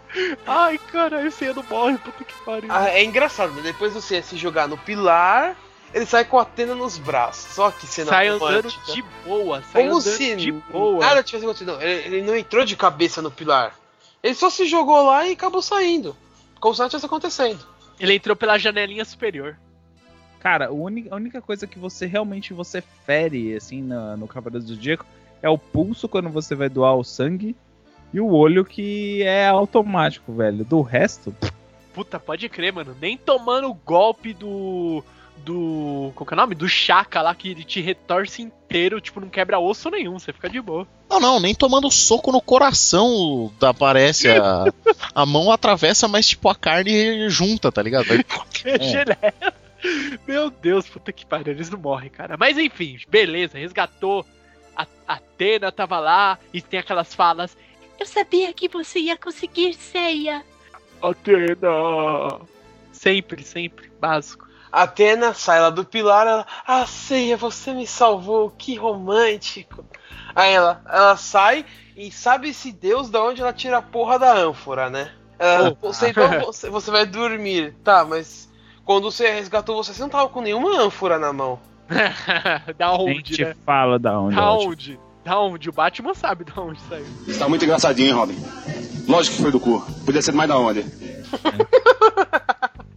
Ai, 0.45 0.77
cara, 0.77 1.25
esse 1.25 1.45
ano 1.45 1.63
morre, 1.69 1.97
puta 1.97 2.23
que 2.23 2.33
pariu. 2.43 2.69
Ah, 2.69 2.89
é 2.89 3.03
engraçado, 3.03 3.53
né? 3.53 3.61
Depois 3.61 3.93
do 3.93 4.01
Seiya 4.01 4.21
se 4.21 4.35
jogar 4.35 4.67
no 4.67 4.77
pilar, 4.77 5.55
ele 5.93 6.05
sai 6.05 6.25
com 6.25 6.37
a 6.37 6.41
Atena 6.41 6.75
nos 6.75 6.97
braços. 6.97 7.53
Só 7.53 7.71
que 7.71 7.87
cena 7.87 8.09
sai 8.09 8.27
andando 8.27 8.67
romântica. 8.67 8.93
de 8.93 9.03
boa, 9.25 9.61
sai 9.61 9.83
Como 9.83 9.97
andando 9.97 10.01
se 10.01 10.35
de 10.35 10.51
boa. 10.51 10.99
nada 10.99 11.23
tivesse 11.23 11.45
acontecido. 11.45 11.73
Não, 11.73 11.81
ele, 11.81 12.15
ele 12.15 12.21
não 12.23 12.35
entrou 12.35 12.65
de 12.65 12.75
cabeça 12.75 13.21
no 13.21 13.31
pilar. 13.31 13.75
Ele 14.21 14.35
só 14.35 14.49
se 14.49 14.65
jogou 14.65 15.01
lá 15.05 15.27
e 15.27 15.31
acabou 15.33 15.61
saindo. 15.61 16.15
Como 16.59 16.73
se 16.75 16.79
nada 16.79 16.89
tivesse 16.89 17.05
acontecendo. 17.05 17.65
Ele 17.99 18.15
entrou 18.15 18.35
pela 18.35 18.57
janelinha 18.57 19.05
superior. 19.05 19.57
Cara, 20.39 20.67
a 20.67 20.71
única, 20.71 21.41
coisa 21.41 21.67
que 21.67 21.77
você 21.77 22.05
realmente 22.05 22.51
você 22.53 22.83
fere, 23.05 23.55
assim, 23.55 23.81
no 23.81 24.27
Cavaleiro 24.27 24.65
do 24.65 24.73
Zodíaco 24.73 25.05
é 25.41 25.49
o 25.49 25.57
pulso 25.57 26.09
quando 26.09 26.29
você 26.29 26.55
vai 26.55 26.67
doar 26.67 26.95
o 26.95 27.03
sangue 27.03 27.55
e 28.13 28.19
o 28.19 28.29
olho 28.31 28.63
que 28.65 29.23
é 29.23 29.47
automático, 29.47 30.33
velho. 30.33 30.63
Do 30.65 30.81
resto, 30.81 31.35
Puta, 31.93 32.17
pode 32.19 32.47
crer, 32.47 32.71
mano. 32.71 32.95
Nem 33.01 33.17
tomando 33.17 33.69
o 33.69 33.73
golpe 33.73 34.33
do. 34.33 35.03
do. 35.43 36.11
Qual 36.15 36.25
que 36.25 36.33
é 36.33 36.35
o 36.35 36.39
nome? 36.39 36.55
Do 36.55 36.69
Chaka 36.69 37.21
lá, 37.21 37.35
que 37.35 37.49
ele 37.51 37.65
te 37.65 37.81
retorce 37.81 38.41
inteiro, 38.41 39.01
tipo, 39.01 39.19
não 39.19 39.27
quebra 39.27 39.59
osso 39.59 39.89
nenhum, 39.89 40.17
você 40.17 40.31
fica 40.31 40.49
de 40.49 40.61
boa. 40.61 40.87
Não, 41.09 41.19
não, 41.19 41.39
nem 41.41 41.53
tomando 41.53 41.91
soco 41.91 42.31
no 42.31 42.39
coração 42.41 43.51
da- 43.59 43.69
aparece 43.71 44.29
a, 44.29 44.65
a 45.13 45.25
mão 45.25 45.51
atravessa, 45.51 46.07
mas 46.07 46.29
tipo 46.29 46.47
a 46.47 46.55
carne 46.55 47.29
junta, 47.29 47.69
tá 47.71 47.81
ligado? 47.83 48.09
Aí, 48.13 48.23
Que 48.53 48.81
geleia. 48.81 49.33
Meu 50.25 50.49
Deus, 50.49 50.87
puta 50.87 51.11
que 51.11 51.25
pariu, 51.25 51.51
eles 51.53 51.69
não 51.69 51.79
morrem, 51.79 52.09
cara. 52.09 52.37
Mas 52.37 52.57
enfim, 52.57 52.97
beleza, 53.09 53.57
resgatou. 53.57 54.25
A 54.75 54.85
a 55.05 55.15
Atena 55.15 55.71
tava 55.73 55.99
lá 55.99 56.39
e 56.53 56.61
tem 56.61 56.79
aquelas 56.79 57.13
falas. 57.13 57.57
Eu 57.99 58.05
sabia 58.05 58.53
que 58.53 58.67
você 58.67 58.99
ia 58.99 59.17
conseguir, 59.17 59.73
Ceia. 59.73 60.43
Atena! 61.01 62.41
Sempre, 62.91 63.43
sempre, 63.43 63.91
básico. 63.99 64.47
Atena 64.71 65.33
sai 65.33 65.59
lá 65.59 65.69
do 65.69 65.83
pilar, 65.83 66.25
ela, 66.25 66.47
ah, 66.65 66.85
Ceia, 66.85 67.35
você 67.35 67.73
me 67.73 67.85
salvou, 67.85 68.49
que 68.51 68.75
romântico. 68.75 69.83
Aí 70.35 70.53
ela, 70.53 70.81
ela 70.87 71.17
sai 71.17 71.65
e 71.95 72.11
sabe-se 72.11 72.71
Deus 72.71 73.09
da 73.09 73.21
onde 73.21 73.41
ela 73.41 73.51
tira 73.51 73.77
a 73.77 73.81
porra 73.81 74.17
da 74.17 74.33
ânfora, 74.33 74.89
né? 74.89 75.11
Ela, 75.37 75.75
você, 75.81 76.09
então 76.09 76.39
você, 76.41 76.69
você 76.69 76.91
vai 76.91 77.05
dormir, 77.05 77.73
tá, 77.83 78.05
mas 78.05 78.49
quando 78.85 79.11
você 79.11 79.31
resgatou 79.31 79.83
você, 79.83 79.93
você 79.93 80.01
não 80.01 80.09
tava 80.09 80.29
com 80.29 80.41
nenhuma 80.41 80.79
ânfora 80.79 81.17
na 81.17 81.33
mão. 81.33 81.59
da 82.77 82.87
A 82.87 82.93
onde, 82.93 83.35
gente 83.35 83.43
né? 83.43 83.55
fala 83.65 83.99
da 83.99 84.19
onde. 84.19 84.35
Da 84.35 84.51
onde? 84.53 84.99
Da 85.23 85.39
onde? 85.39 85.69
O 85.69 85.73
Batman 85.73 86.13
sabe 86.13 86.43
da 86.43 86.61
onde 86.61 86.81
saiu. 86.81 87.05
Você 87.25 87.37
tá 87.37 87.47
muito 87.47 87.63
engraçadinho, 87.63 88.09
hein, 88.09 88.13
Robin? 88.15 88.37
Lógico 89.07 89.35
que 89.35 89.41
foi 89.41 89.51
do 89.51 89.59
cu. 89.59 89.81
Podia 90.05 90.21
ser 90.21 90.31
mais 90.31 90.49
da 90.49 90.57
onde. 90.57 90.85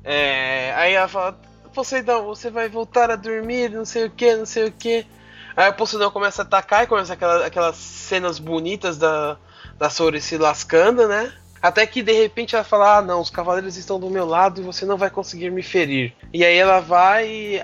É, 0.07 0.75
aí 0.77 0.93
ela 0.93 1.09
fala, 1.09 1.41
Poseidon, 1.73 2.27
você 2.27 2.51
vai 2.51 2.69
voltar 2.69 3.11
a 3.11 3.17
dormir, 3.17 3.71
não 3.71 3.87
sei 3.87 4.05
o 4.05 4.11
que, 4.11 4.37
não 4.37 4.45
sei 4.45 4.67
o 4.67 4.71
que. 4.71 5.07
Aí 5.57 5.71
o 5.71 5.73
Poseidon 5.73 6.11
começa 6.11 6.43
a 6.43 6.45
atacar 6.45 6.85
e 6.85 6.87
começa 6.87 7.15
aquela, 7.15 7.47
aquelas 7.47 7.77
cenas 7.77 8.39
bonitas 8.39 8.99
da, 8.99 9.39
da 9.79 9.89
Sori 9.89 10.21
se 10.21 10.37
lascando, 10.37 11.09
né? 11.09 11.33
Até 11.63 11.87
que 11.87 12.03
de 12.03 12.13
repente 12.13 12.55
ela 12.55 12.65
fala, 12.65 12.99
ah 12.99 13.03
não, 13.03 13.21
os 13.21 13.31
cavaleiros 13.31 13.79
estão 13.79 13.99
do 13.99 14.11
meu 14.11 14.27
lado 14.27 14.61
e 14.61 14.65
você 14.65 14.85
não 14.85 14.99
vai 14.99 15.09
conseguir 15.09 15.51
me 15.51 15.63
ferir. 15.63 16.13
E 16.33 16.45
aí 16.45 16.57
ela 16.57 16.81
vai 16.81 17.27
e, 17.27 17.63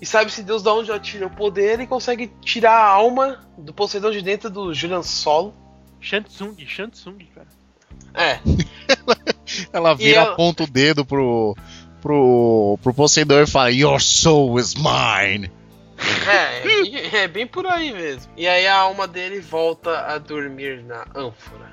e 0.00 0.06
sabe-se 0.06 0.42
Deus 0.42 0.62
de 0.62 0.68
onde 0.68 0.90
ela 0.90 1.00
tira 1.00 1.26
o 1.26 1.30
poder 1.30 1.80
e 1.80 1.86
consegue 1.86 2.28
tirar 2.42 2.72
a 2.72 2.86
alma 2.88 3.44
do 3.58 3.72
Poseidon 3.72 4.10
de 4.10 4.22
dentro 4.22 4.48
do 4.50 4.72
Julian 4.74 5.02
Solo. 5.02 5.54
Shansung, 6.00 6.54
Shansung, 6.66 7.18
cara. 7.34 7.48
É, 8.14 8.38
ela 9.72 9.94
vira, 9.94 10.20
ela- 10.20 10.32
aponta 10.32 10.62
o 10.62 10.66
dedo 10.66 11.04
pro, 11.04 11.56
pro, 12.00 12.78
pro 12.82 12.94
Poseidon 12.94 13.42
e 13.42 13.46
fala: 13.46 13.70
Your 13.72 14.00
soul 14.00 14.58
is 14.58 14.74
mine. 14.74 15.50
é, 16.28 16.58
é, 16.58 16.62
bem- 16.62 16.96
é 17.20 17.28
bem 17.28 17.46
por 17.46 17.66
aí 17.66 17.92
mesmo. 17.92 18.30
E 18.36 18.46
aí 18.46 18.66
a 18.66 18.76
alma 18.76 19.08
dele 19.08 19.40
volta 19.40 19.98
a 20.06 20.18
dormir 20.18 20.82
na 20.84 21.04
ânfora. 21.14 21.68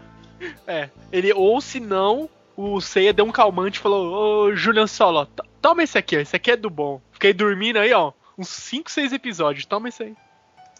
É, 0.67 0.89
ele, 1.11 1.31
ou 1.33 1.61
se 1.61 1.79
não, 1.79 2.27
o 2.57 2.79
Seiya 2.81 3.13
deu 3.13 3.25
um 3.25 3.31
calmante 3.31 3.79
e 3.79 3.81
falou: 3.81 4.47
Ô 4.47 4.55
Julian 4.55 4.87
Solo, 4.87 5.27
toma 5.61 5.83
esse 5.83 5.97
aqui, 5.97 6.17
ó, 6.17 6.19
esse 6.19 6.35
aqui 6.35 6.51
é 6.51 6.55
do 6.55 6.69
bom. 6.69 7.01
Fiquei 7.11 7.33
dormindo 7.33 7.77
aí, 7.79 7.93
ó, 7.93 8.11
uns 8.37 8.49
5, 8.49 8.89
6 8.89 9.13
episódios, 9.13 9.65
toma 9.65 9.89
esse 9.89 10.03
aí. 10.03 10.15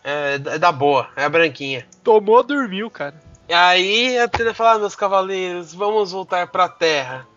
É, 0.04 0.36
é 0.36 0.60
da 0.60 0.72
boa, 0.72 1.10
é 1.16 1.24
a 1.26 1.30
branquinha. 1.30 1.88
Tomou, 2.04 2.44
dormiu, 2.44 2.90
cara. 2.90 3.20
E 3.50 3.54
aí 3.54 4.18
a 4.18 4.26
Atena 4.26 4.54
fala, 4.54 4.74
ah, 4.74 4.80
meus 4.80 4.96
cavaleiros, 4.96 5.74
vamos 5.74 6.12
voltar 6.12 6.48
pra 6.48 6.68
terra. 6.70 7.28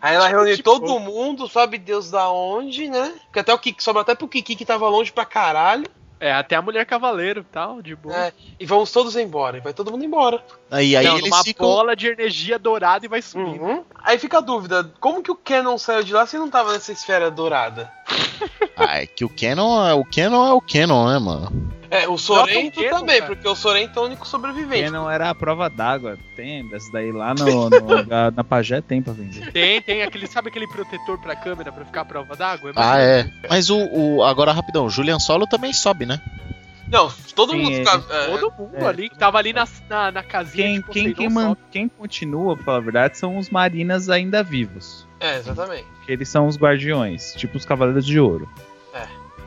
Aí 0.00 0.14
ela 0.14 0.28
reúne 0.28 0.56
Tipo- 0.56 0.64
todo 0.78 0.98
mundo, 1.00 1.48
sabe 1.48 1.78
Deus 1.78 2.10
da 2.10 2.28
onde, 2.30 2.88
né? 2.88 3.14
Porque 3.24 3.38
até 3.38 3.54
o 3.54 3.58
Kiki, 3.58 3.82
sobra 3.82 4.02
até 4.02 4.14
pro 4.14 4.28
Kiki 4.28 4.54
que 4.54 4.64
tava 4.64 4.88
longe 4.88 5.10
pra 5.10 5.24
caralho. 5.24 5.86
É, 6.24 6.32
até 6.32 6.56
a 6.56 6.62
mulher 6.62 6.86
cavaleiro 6.86 7.40
e 7.40 7.52
tal, 7.52 7.82
de 7.82 7.94
boa. 7.94 8.16
É, 8.16 8.32
e 8.58 8.64
vamos 8.64 8.90
todos 8.90 9.14
embora. 9.14 9.58
E 9.58 9.60
vai 9.60 9.74
todo 9.74 9.90
mundo 9.90 10.02
embora. 10.06 10.42
Aí, 10.70 10.96
aí 10.96 11.04
Não, 11.04 11.18
eles 11.18 11.28
numa 11.28 11.44
ficam. 11.44 11.66
bola 11.66 11.94
de 11.94 12.06
energia 12.08 12.58
dourada 12.58 13.04
e 13.04 13.08
vai 13.10 13.20
subindo. 13.20 13.62
Uhum. 13.62 13.84
Aí 14.02 14.18
fica 14.18 14.38
a 14.38 14.40
dúvida, 14.40 14.90
como 15.00 15.22
que 15.22 15.30
o 15.30 15.34
Canon 15.36 15.76
saiu 15.76 16.02
de 16.02 16.14
lá 16.14 16.24
se 16.24 16.38
não 16.38 16.48
tava 16.48 16.72
nessa 16.72 16.92
esfera 16.92 17.30
dourada? 17.30 17.92
Ah, 18.74 19.02
é 19.02 19.06
que 19.06 19.22
o 19.22 19.28
Canon, 19.28 19.86
é- 19.86 19.92
o 19.92 20.02
Canon 20.04 20.46
é 20.46 20.52
o 20.54 20.62
Canon, 20.62 21.08
né, 21.12 21.18
mano? 21.18 21.70
É, 21.96 22.08
o 22.08 22.18
Sorento 22.18 22.82
Canon, 22.82 22.98
também, 23.00 23.20
cara. 23.20 23.34
porque 23.34 23.48
o 23.48 23.54
Sorento 23.54 23.98
é 23.98 24.02
o 24.02 24.06
único 24.06 24.26
sobrevivente. 24.26 24.82
Porque 24.84 24.90
não 24.90 25.10
era 25.10 25.30
a 25.30 25.34
prova 25.34 25.68
d'água. 25.70 26.18
Tem, 26.34 26.66
dessa 26.68 26.90
daí 26.92 27.12
lá 27.12 27.32
no, 27.34 27.70
no- 27.70 28.04
na, 28.06 28.30
na 28.30 28.44
Pajé 28.44 28.80
tem 28.80 29.00
pra 29.00 29.12
vender. 29.12 29.52
Tem, 29.52 29.80
tem 29.82 30.02
aquele, 30.02 30.26
sabe 30.26 30.48
aquele 30.48 30.66
protetor 30.66 31.18
pra 31.20 31.36
câmera 31.36 31.70
pra 31.70 31.84
ficar 31.84 32.00
à 32.00 32.04
prova 32.04 32.34
d'água? 32.34 32.72
Ah, 32.74 32.98
é. 33.00 33.26
Mas 33.48 33.70
o, 33.70 33.76
o- 33.78 34.24
Agora, 34.24 34.52
rapidão, 34.52 34.86
o 34.86 34.90
Julian 34.90 35.18
Solo 35.18 35.46
também 35.46 35.72
sobe, 35.72 36.04
né? 36.06 36.20
Não, 36.86 37.10
todo 37.34 37.52
Sim, 37.52 37.62
mundo 37.62 37.76
é, 38.10 38.26
Todo 38.26 38.52
mundo 38.58 38.76
É. 38.76 38.86
ali 38.86 39.08
que 39.08 39.16
tava 39.18 39.38
ali 39.38 39.52
na, 39.54 39.66
na, 39.88 40.12
na 40.12 40.22
casinha 40.22 40.66
Quem, 40.66 40.80
de 40.80 40.86
quem, 40.90 41.14
quem, 41.14 41.28
man- 41.30 41.56
quem 41.70 41.88
continua, 41.88 42.54
pra 42.56 42.64
falar 42.64 42.76
a 42.78 42.80
verdade, 42.80 43.16
são 43.18 43.38
os 43.38 43.48
marinas 43.48 44.10
ainda 44.10 44.42
vivos. 44.42 45.06
é, 45.18 45.38
exatamente. 45.38 45.86
Que 46.04 46.12
Eles 46.12 46.28
são 46.28 46.46
os 46.46 46.58
guardiões, 46.58 47.32
tipo 47.36 47.56
os 47.56 47.64
Cavaleiros 47.64 48.04
de 48.04 48.20
Ouro. 48.20 48.48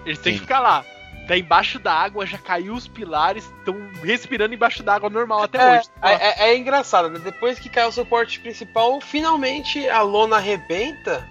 Eles 0.06 0.20
têm 0.20 0.34
Sim. 0.34 0.39
que 0.39 0.45
ficar 0.45 0.62
lá. 0.62 0.86
Tá 1.28 1.38
embaixo 1.38 1.78
da 1.78 1.91
água, 1.93 2.25
já 2.25 2.38
caiu 2.38 2.73
os 2.73 2.88
pilares, 2.88 3.43
estão 3.59 3.75
respirando 4.03 4.53
embaixo 4.53 4.82
da 4.82 4.95
água 4.95 5.09
normal 5.09 5.43
até 5.43 5.57
É, 5.57 5.80
hoje. 5.80 5.89
é, 6.01 6.13
é- 6.13 6.49
é 6.51 6.57
engraçado, 6.57 7.09
né? 7.09 7.19
Depois 7.19 7.59
que 7.59 7.67
cai 7.69 7.86
o 7.86 7.91
suporte 7.91 8.39
principal, 8.39 9.01
finalmente 9.01 9.88
a 9.89 10.01
lona 10.01 10.38
arrebenta 10.38 11.28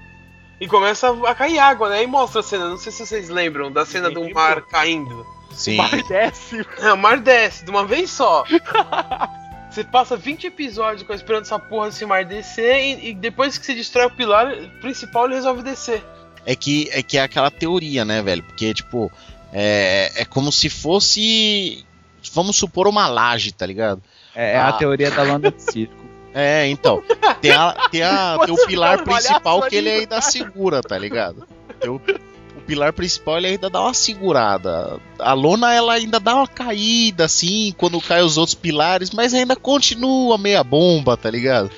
e 0.60 0.66
começa 0.68 1.08
a 1.26 1.34
cair 1.34 1.58
água, 1.58 1.88
né? 1.88 2.02
E 2.02 2.06
mostra 2.06 2.40
a 2.40 2.42
cena, 2.42 2.68
não 2.68 2.76
sei 2.76 2.92
se 2.92 3.06
vocês 3.06 3.28
lembram 3.30 3.72
da 3.72 3.86
cena 3.86 4.10
do 4.10 4.28
mar 4.34 4.60
caindo. 4.62 5.26
Sim. 5.52 5.76
Mar 5.76 5.90
desce. 6.02 6.66
É, 6.80 6.92
o 6.92 6.98
mar 6.98 7.18
desce 7.18 7.64
de 7.64 7.70
uma 7.70 7.86
vez 7.86 8.10
só. 8.10 8.44
Você 9.70 9.84
passa 9.84 10.16
20 10.16 10.46
episódios 10.46 11.02
com- 11.02 11.12
esperando 11.12 11.42
essa 11.42 11.58
porra 11.58 11.86
desse 11.88 12.06
mar 12.06 12.24
descer 12.24 12.82
e, 12.82 13.10
e 13.10 13.14
depois 13.14 13.58
que 13.58 13.66
se 13.66 13.74
destrói 13.74 14.06
o 14.06 14.10
pilar 14.10 14.46
principal, 14.80 15.26
ele 15.26 15.34
resolve 15.34 15.62
descer. 15.62 16.02
É 16.46 16.54
que, 16.56 16.88
é 16.92 17.02
que 17.02 17.18
é 17.18 17.22
aquela 17.22 17.50
teoria, 17.50 18.04
né, 18.04 18.22
velho? 18.22 18.42
Porque, 18.42 18.72
tipo, 18.72 19.10
é, 19.52 20.12
é 20.16 20.24
como 20.24 20.50
se 20.52 20.68
fosse. 20.68 21.84
Vamos 22.32 22.56
supor 22.56 22.88
uma 22.88 23.06
laje, 23.08 23.52
tá 23.52 23.64
ligado? 23.66 24.02
É, 24.34 24.52
é 24.52 24.56
a 24.58 24.68
Ah. 24.68 24.72
teoria 24.72 25.10
da 25.10 25.22
lona 25.22 25.50
de 25.50 25.62
circo. 25.62 25.94
É, 26.38 26.66
então. 26.66 27.02
Tem, 27.40 27.50
a, 27.50 27.72
tem, 27.90 28.02
a, 28.02 28.36
tem 28.44 28.52
o 28.54 28.66
pilar 28.66 29.00
um 29.00 29.04
principal 29.04 29.62
que 29.62 29.74
ele 29.74 29.88
ainda 29.88 30.20
segura, 30.20 30.82
tá 30.82 30.98
ligado? 30.98 31.48
Tem 31.80 31.88
o, 31.88 31.94
o 31.94 32.60
pilar 32.66 32.92
principal 32.92 33.38
ele 33.38 33.46
ainda 33.46 33.70
dá 33.70 33.80
uma 33.80 33.94
segurada. 33.94 35.00
A 35.18 35.32
lona 35.32 35.72
ela 35.72 35.94
ainda 35.94 36.20
dá 36.20 36.34
uma 36.34 36.46
caída, 36.46 37.24
assim, 37.24 37.74
quando 37.78 37.98
cai 38.02 38.20
os 38.20 38.36
outros 38.36 38.54
pilares, 38.54 39.12
mas 39.12 39.32
ainda 39.32 39.56
continua 39.56 40.36
meia 40.36 40.62
bomba, 40.62 41.16
tá 41.16 41.30
ligado? 41.30 41.70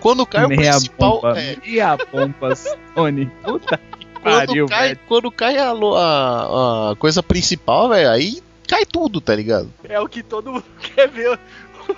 Quando 0.00 0.26
cai 0.26 0.44
o 0.44 0.48
Meia 0.48 0.72
principal. 0.72 1.20
bomba, 1.20 1.40
é, 1.40 1.56
meia 1.64 1.96
bomba, 2.12 2.56
Sony. 2.96 3.30
Puta 3.44 3.78
quando, 4.22 4.46
pariu, 4.46 4.66
cai, 4.68 4.88
velho. 4.88 5.00
quando 5.08 5.30
cai 5.30 5.56
a, 5.58 5.70
a- 5.72 6.90
a 6.92 6.96
coisa 6.96 7.22
principal, 7.22 7.88
velho, 7.88 8.10
aí 8.10 8.42
cai 8.68 8.84
tudo, 8.86 9.20
tá 9.20 9.34
ligado? 9.34 9.72
É 9.88 9.98
o 10.00 10.08
que 10.08 10.22
todo 10.22 10.52
mundo 10.52 10.64
quer 10.94 11.08
ver. 11.08 11.38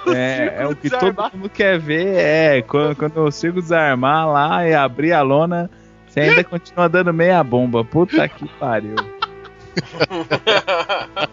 É, 0.07 0.55
é 0.63 0.67
o 0.67 0.75
que 0.75 0.89
todo 0.89 1.01
desarmar. 1.01 1.31
mundo 1.37 1.51
quer 1.51 1.79
ver, 1.79 2.07
é, 2.17 2.63
quando, 2.63 2.97
quando 2.97 3.17
eu 3.17 3.25
consigo 3.25 3.61
desarmar 3.61 4.27
lá 4.29 4.67
e 4.67 4.73
abrir 4.75 5.13
a 5.13 5.21
lona, 5.21 5.71
você 6.09 6.21
ainda 6.21 6.43
continua 6.45 6.89
dando 6.89 7.13
meia 7.13 7.43
bomba. 7.45 7.85
Puta 7.85 8.27
que 8.29 8.49
pariu. 8.59 8.97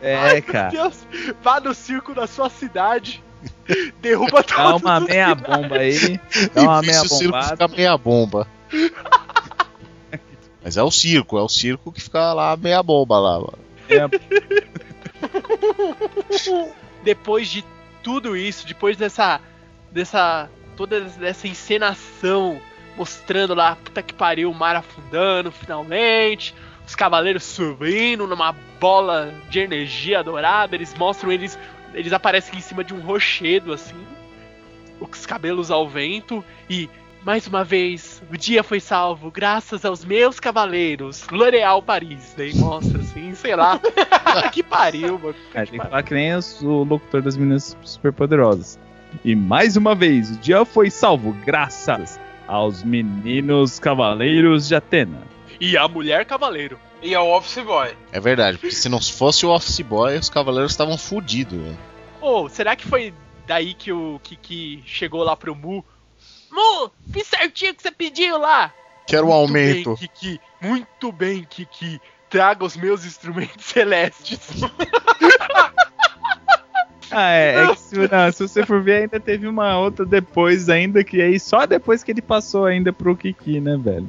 É, 0.00 0.40
cara. 0.40 0.70
Deus, 0.70 1.06
vá 1.42 1.60
no 1.60 1.74
circo 1.74 2.14
da 2.14 2.26
sua 2.26 2.50
cidade, 2.50 3.22
derruba 4.00 4.42
todos 4.42 4.56
Dá 4.56 4.76
uma 4.76 5.00
meia 5.00 5.32
bomba 5.34 5.76
aí, 5.76 6.20
dá 6.52 6.62
uma 6.62 6.82
e 6.82 6.86
meia 6.86 7.02
o 7.02 7.08
circo 7.08 7.24
bombada. 7.32 7.48
fica 7.50 7.68
meia 7.68 7.96
bomba. 7.96 8.46
Mas 10.64 10.76
é 10.76 10.82
o 10.82 10.90
circo, 10.90 11.38
é 11.38 11.42
o 11.42 11.48
circo 11.48 11.90
que 11.90 12.00
fica 12.00 12.32
lá 12.32 12.56
meia 12.56 12.82
bomba 12.82 13.18
lá, 13.18 13.40
mano. 13.40 13.58
depois 17.02 17.48
de 17.48 17.64
tudo 18.02 18.36
isso, 18.36 18.66
depois 18.66 18.96
dessa 18.96 19.40
dessa 19.90 20.48
toda 20.76 20.96
essa 21.20 21.46
encenação 21.46 22.60
mostrando 22.96 23.54
lá, 23.54 23.76
puta 23.76 24.02
que 24.02 24.14
pariu, 24.14 24.50
o 24.50 24.54
mar 24.54 24.76
afundando 24.76 25.50
finalmente, 25.50 26.54
os 26.86 26.94
cavaleiros 26.94 27.42
subindo 27.42 28.26
numa 28.26 28.52
bola 28.80 29.34
de 29.48 29.60
energia 29.60 30.22
dourada, 30.22 30.74
eles 30.74 30.94
mostram 30.94 31.32
eles 31.32 31.58
eles 31.94 32.12
aparecem 32.12 32.58
em 32.58 32.62
cima 32.62 32.82
de 32.82 32.94
um 32.94 33.00
rochedo 33.00 33.72
assim, 33.72 33.96
os 35.00 35.26
cabelos 35.26 35.70
ao 35.70 35.88
vento 35.88 36.44
e 36.70 36.88
mais 37.24 37.46
uma 37.46 37.62
vez, 37.62 38.22
o 38.30 38.36
dia 38.36 38.62
foi 38.62 38.80
salvo 38.80 39.30
graças 39.30 39.84
aos 39.84 40.04
meus 40.04 40.40
cavaleiros. 40.40 41.26
L'Oréal 41.30 41.82
Paris. 41.82 42.34
Daí 42.36 42.54
mostra 42.56 43.00
assim, 43.00 43.34
sei 43.34 43.54
lá. 43.54 43.80
Que 44.52 44.62
pariu, 44.62 45.18
mano. 45.18 45.34
É, 45.54 45.64
que 45.64 45.72
tem 45.72 45.80
que 45.80 45.86
falar 45.86 46.02
que 46.02 46.14
nem 46.14 46.32
o 46.34 46.84
locutor 46.84 47.22
das 47.22 47.36
meninas 47.36 47.76
superpoderosas. 47.82 48.78
E 49.24 49.34
mais 49.34 49.76
uma 49.76 49.94
vez, 49.94 50.30
o 50.30 50.38
dia 50.38 50.64
foi 50.64 50.90
salvo 50.90 51.32
graças 51.44 52.18
aos 52.48 52.82
meninos 52.82 53.78
cavaleiros 53.78 54.68
de 54.68 54.74
Atena. 54.74 55.22
E 55.60 55.76
a 55.76 55.86
Mulher 55.86 56.24
Cavaleiro. 56.24 56.78
E 57.02 57.14
a 57.14 57.22
Office 57.22 57.62
Boy. 57.62 57.94
É 58.10 58.20
verdade, 58.20 58.58
porque 58.58 58.74
se 58.74 58.88
não 58.88 59.00
fosse 59.00 59.44
o 59.44 59.50
Office 59.50 59.80
Boy, 59.80 60.16
os 60.16 60.30
cavaleiros 60.30 60.72
estavam 60.72 60.96
fodidos, 60.96 61.58
velho. 61.58 61.78
Ô, 62.20 62.48
será 62.48 62.74
que 62.74 62.86
foi 62.86 63.12
daí 63.46 63.74
que 63.74 63.92
o 63.92 64.20
Kiki 64.22 64.82
chegou 64.86 65.22
lá 65.22 65.36
pro 65.36 65.54
Mu? 65.54 65.84
Mu, 66.52 66.90
fiz 67.10 67.26
certinho 67.26 67.72
o 67.72 67.74
que 67.74 67.82
você 67.82 67.90
pediu 67.90 68.38
lá. 68.38 68.72
Quero 69.06 69.26
um 69.26 69.30
Muito 69.30 69.40
aumento. 69.40 69.88
Bem, 69.90 69.96
Kiki, 69.96 70.40
muito 70.60 71.10
bem, 71.10 71.44
Kiki. 71.48 72.00
Traga 72.28 72.64
os 72.64 72.76
meus 72.76 73.04
instrumentos 73.04 73.64
celestes. 73.64 74.38
Ah, 77.14 77.30
é, 77.30 77.64
é 77.64 77.66
que 77.74 77.78
se, 77.78 77.94
não, 77.94 78.32
se 78.32 78.48
você 78.48 78.64
for 78.64 78.82
ver, 78.82 79.02
ainda 79.02 79.20
teve 79.20 79.46
uma 79.46 79.78
outra 79.78 80.02
depois 80.02 80.70
ainda, 80.70 81.04
que 81.04 81.20
aí 81.20 81.38
só 81.38 81.66
depois 81.66 82.02
que 82.02 82.10
ele 82.10 82.22
passou 82.22 82.64
ainda 82.64 82.90
pro 82.90 83.14
Kiki, 83.14 83.60
né, 83.60 83.76
velho? 83.76 84.08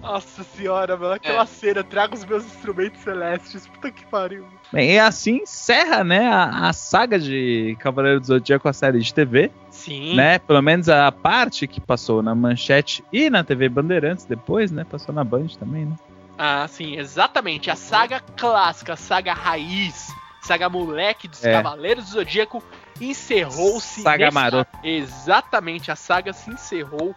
Nossa 0.00 0.44
senhora, 0.44 0.96
mano, 0.96 1.14
aquela 1.14 1.44
cena, 1.46 1.82
traga 1.82 2.14
os 2.14 2.24
meus 2.24 2.44
instrumentos 2.44 3.00
celestes. 3.00 3.66
Puta 3.66 3.90
que 3.90 4.04
pariu. 4.06 4.46
Bem, 4.72 4.92
e 4.92 4.98
assim 4.98 5.38
encerra, 5.42 6.04
né, 6.04 6.28
a, 6.28 6.68
a 6.68 6.72
saga 6.72 7.18
de 7.18 7.76
Cavaleiro 7.80 8.20
do 8.20 8.26
Zodíaco, 8.26 8.68
a 8.68 8.72
série 8.72 9.00
de 9.00 9.12
TV, 9.12 9.50
Sim. 9.70 10.14
né? 10.14 10.38
Pelo 10.38 10.62
menos 10.62 10.88
a 10.88 11.10
parte 11.10 11.66
que 11.66 11.80
passou 11.80 12.22
na 12.22 12.34
Manchete 12.34 13.02
e 13.12 13.28
na 13.30 13.42
TV 13.42 13.68
Bandeirantes 13.68 14.24
depois, 14.26 14.70
né? 14.70 14.84
Passou 14.84 15.14
na 15.14 15.24
Band 15.24 15.46
também, 15.58 15.86
né? 15.86 15.96
Ah, 16.38 16.66
sim, 16.68 16.96
exatamente. 16.98 17.70
A 17.70 17.76
saga 17.76 18.20
clássica, 18.36 18.92
a 18.92 18.96
saga 18.96 19.32
raiz, 19.32 20.06
saga 20.42 20.68
moleque 20.68 21.26
dos 21.26 21.42
É. 21.44 21.52
Cavaleiros 21.52 22.04
do 22.04 22.10
Zodíaco 22.10 22.62
encerrou-se. 23.00 24.02
Saga 24.02 24.26
nesse 24.26 24.34
maroto. 24.34 24.70
ar- 24.76 24.84
Exatamente, 24.86 25.90
a 25.90 25.96
saga 25.96 26.32
se 26.32 26.50
encerrou 26.50 27.14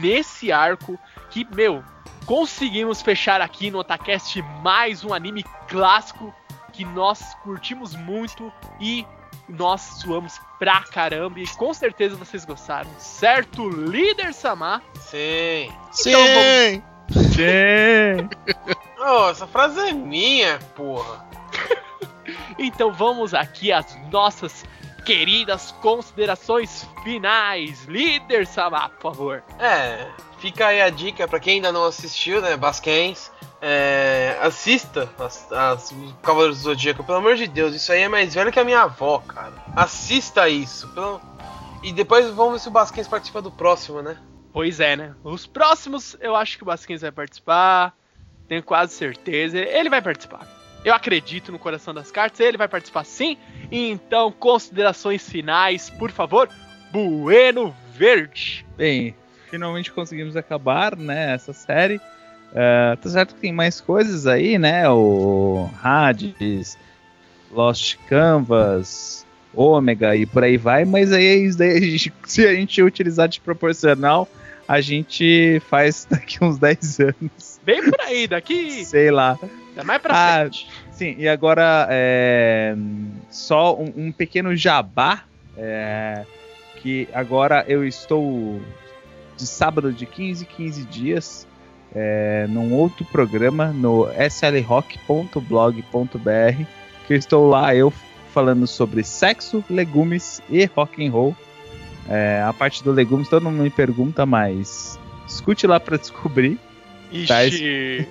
nesse 0.00 0.50
arco 0.50 0.98
que, 1.30 1.46
meu, 1.54 1.82
conseguimos 2.24 3.02
fechar 3.02 3.40
aqui 3.40 3.70
no 3.70 3.78
Otacast 3.78 4.40
mais 4.62 5.04
um 5.04 5.12
anime 5.12 5.44
clássico 5.68 6.34
que 6.72 6.84
nós 6.84 7.34
curtimos 7.42 7.94
muito 7.94 8.52
e 8.80 9.06
nós 9.48 9.80
suamos 10.00 10.40
pra 10.58 10.80
caramba 10.82 11.38
e 11.40 11.46
com 11.46 11.72
certeza 11.72 12.16
vocês 12.16 12.44
gostaram, 12.44 12.90
certo, 12.98 13.68
líder 13.68 14.34
Samar? 14.34 14.82
Sim. 14.94 15.72
Sim! 15.92 16.82
Tchê! 17.32 18.28
Oh, 18.98 19.28
essa 19.30 19.46
frase 19.46 19.78
é 19.78 19.92
minha, 19.92 20.58
porra. 20.74 21.24
Então 22.58 22.92
vamos 22.92 23.34
aqui 23.34 23.70
às 23.70 23.96
nossas 24.10 24.64
queridas 25.06 25.70
considerações 25.80 26.86
finais. 27.04 27.84
Líder 27.86 28.46
Samar, 28.46 28.90
por 28.90 29.12
favor. 29.14 29.42
É, 29.58 30.06
fica 30.38 30.66
aí 30.66 30.82
a 30.82 30.90
dica 30.90 31.26
pra 31.28 31.38
quem 31.40 31.54
ainda 31.54 31.70
não 31.72 31.84
assistiu, 31.84 32.42
né, 32.42 32.56
Basquens. 32.56 33.30
É, 33.62 34.36
assista 34.42 35.08
as, 35.18 35.50
as 35.50 35.94
Cavaleiros 36.22 36.58
do 36.58 36.64
Zodíaco, 36.64 37.02
pelo 37.04 37.18
amor 37.18 37.36
de 37.36 37.46
Deus, 37.46 37.74
isso 37.74 37.90
aí 37.90 38.02
é 38.02 38.08
mais 38.08 38.34
velho 38.34 38.52
que 38.52 38.60
a 38.60 38.64
minha 38.64 38.82
avó, 38.82 39.18
cara. 39.26 39.52
Assista 39.74 40.48
isso. 40.48 40.88
pelo- 40.88 41.20
E 41.82 41.92
depois 41.92 42.28
vamos 42.34 42.54
ver 42.54 42.58
se 42.60 42.68
o 42.68 42.72
Basquens 42.72 43.08
participa 43.08 43.40
do 43.40 43.50
próximo, 43.50 44.02
né? 44.02 44.18
Pois 44.52 44.80
é, 44.80 44.96
né? 44.96 45.14
Os 45.22 45.46
próximos 45.46 46.16
eu 46.20 46.34
acho 46.34 46.56
que 46.56 46.62
o 46.64 46.66
Basquins 46.66 47.00
vai 47.02 47.12
participar. 47.12 47.94
Tenho 48.48 48.62
quase 48.62 48.94
certeza. 48.94 49.58
Ele 49.58 49.88
vai 49.90 50.00
participar. 50.02 50.46
Eu 50.86 50.94
acredito 50.94 51.50
no 51.50 51.58
coração 51.58 51.92
das 51.92 52.12
cartas, 52.12 52.38
ele 52.38 52.56
vai 52.56 52.68
participar 52.68 53.02
sim. 53.02 53.36
Então, 53.72 54.30
considerações 54.30 55.28
finais, 55.28 55.90
por 55.90 56.12
favor. 56.12 56.48
Bueno 56.92 57.74
Verde. 57.92 58.64
Bem, 58.76 59.12
finalmente 59.50 59.90
conseguimos 59.90 60.36
acabar, 60.36 60.94
né, 60.94 61.34
essa 61.34 61.52
série. 61.52 62.00
Ah, 62.54 62.96
tá 63.02 63.10
certo 63.10 63.34
que 63.34 63.40
tem 63.40 63.52
mais 63.52 63.80
coisas 63.80 64.28
aí, 64.28 64.58
né? 64.58 64.88
O 64.88 65.68
Hades, 65.82 66.78
Lost 67.50 67.96
Canvas, 68.08 69.26
Ômega 69.52 70.14
e 70.14 70.24
por 70.24 70.44
aí 70.44 70.56
vai, 70.56 70.84
mas 70.84 71.12
aí 71.12 71.50
se 72.24 72.46
a 72.46 72.54
gente 72.54 72.80
utilizar 72.80 73.26
de 73.26 73.40
proporcional, 73.40 74.28
a 74.68 74.80
gente 74.80 75.60
faz 75.68 76.06
daqui 76.10 76.42
uns 76.42 76.58
10 76.58 77.00
anos. 77.00 77.60
Bem 77.64 77.82
por 77.90 78.00
aí, 78.00 78.26
daqui. 78.26 78.84
Sei 78.84 79.10
lá. 79.10 79.38
É 79.76 79.82
mais 79.82 80.00
pra 80.00 80.14
Ah, 80.14 80.40
frente. 80.40 80.68
Sim, 80.92 81.14
e 81.18 81.28
agora 81.28 81.86
é, 81.90 82.74
só 83.30 83.76
um, 83.76 83.92
um 83.96 84.12
pequeno 84.12 84.54
jabá. 84.56 85.24
é, 85.56 86.24
que 86.82 87.08
agora 87.12 87.64
eu 87.68 87.86
estou 87.86 88.60
de 89.36 89.46
sábado 89.46 89.92
de 89.92 90.06
15 90.06 90.44
em 90.44 90.46
15 90.46 90.84
dias 90.84 91.46
é, 91.94 92.46
num 92.48 92.72
outro 92.74 93.04
programa 93.06 93.66
no 93.68 94.08
slrock.blog.br 95.34 96.64
que 97.06 97.12
eu 97.12 97.16
estou 97.16 97.48
lá 97.48 97.74
eu 97.74 97.92
falando 98.32 98.66
sobre 98.66 99.02
sexo, 99.02 99.64
legumes 99.70 100.42
e 100.50 100.64
rock 100.66 101.04
and 101.06 101.10
roll. 101.10 101.34
É, 102.08 102.42
a 102.46 102.52
parte 102.52 102.84
do 102.84 102.92
legumes 102.92 103.28
todo 103.28 103.42
mundo 103.42 103.62
me 103.62 103.70
pergunta, 103.70 104.24
mas 104.24 104.98
escute 105.26 105.66
lá 105.66 105.80
para 105.80 105.96
descobrir. 105.96 106.58
Tá, 107.26 107.44
Ixi. 107.44 108.06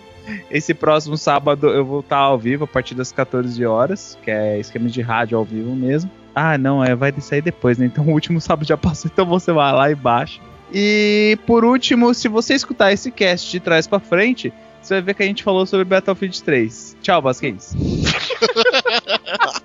Esse 0.50 0.74
próximo 0.74 1.18
sábado 1.18 1.68
eu 1.68 1.86
vou 1.86 2.00
estar 2.00 2.18
ao 2.18 2.38
vivo 2.38 2.64
a 2.64 2.68
partir 2.68 2.96
das 2.96 3.12
14 3.12 3.64
horas, 3.66 4.18
que 4.24 4.32
é 4.32 4.60
esquema 4.60 4.89
de 4.89 5.02
rádio 5.02 5.38
ao 5.38 5.46
vivo 5.46 5.76
mesmo. 5.76 6.10
Ah, 6.34 6.58
não, 6.58 6.84
é, 6.84 6.96
vai 6.96 7.14
sair 7.20 7.41
depois, 7.41 7.78
né? 7.78 7.86
Então 7.86 8.06
o 8.10 8.12
último 8.12 8.41
sábado 8.41 8.68
já 8.68 8.78
passou, 8.78 9.10
então 9.12 9.26
você 9.26 9.52
vai 9.52 9.72
lá 9.72 9.91
e 9.91 9.96
baixa. 9.96 10.41
E 10.74 11.38
por 11.46 11.64
último, 11.64 12.14
se 12.14 12.28
você 12.28 12.56
escutar 12.56 12.91
esse 12.91 13.12
cast 13.12 13.50
de 13.52 13.60
trás 13.60 13.86
pra 13.88 14.00
frente, 14.00 14.52
você 14.82 14.96
vai 14.96 15.02
ver 15.04 15.14
que 15.14 15.24
a 15.24 15.26
gente 15.26 15.43
falou 15.43 15.66
sobre 15.66 15.86
Battlefield 15.86 16.43
3. 16.43 16.98
Tchau, 17.02 17.22
Basquens. 17.22 17.76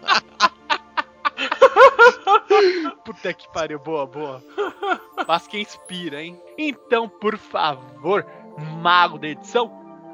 Puta 3.04 3.32
que 3.32 3.48
pariu, 3.52 3.78
boa, 3.78 4.06
boa. 4.06 4.42
Mas 5.26 5.46
quem 5.46 5.62
inspira, 5.62 6.22
hein? 6.22 6.40
Então, 6.58 7.08
por 7.08 7.36
favor, 7.38 8.26
mago 8.80 9.18
da 9.18 9.28
edição, 9.28 9.70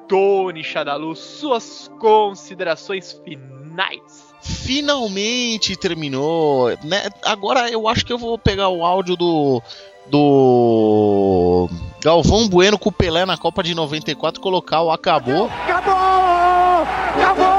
Tony 0.09 0.63
Shadalu, 0.63 1.15
suas 1.17 1.91
considerações 1.99 3.13
finais. 3.25 4.35
Finalmente 4.41 5.77
terminou. 5.77 6.69
Né? 6.85 7.09
Agora 7.25 7.71
eu 7.71 7.89
acho 7.89 8.05
que 8.07 8.13
eu 8.13 8.19
vou 8.19 8.39
pegar 8.39 8.69
o 8.69 8.85
áudio 8.85 9.17
do. 9.17 9.63
Do. 10.09 11.69
Galvão 12.01 12.49
Bueno 12.49 12.79
com 12.79 12.91
o 12.91 12.93
Pelé 12.93 13.27
na 13.27 13.37
Copa 13.37 13.63
de 13.63 13.75
94 13.75 14.41
e 14.41 14.43
colocar 14.43 14.83
o. 14.83 14.91
Acabou! 14.91 15.47
Acabou! 15.47 15.95
Acabou! 17.17 17.56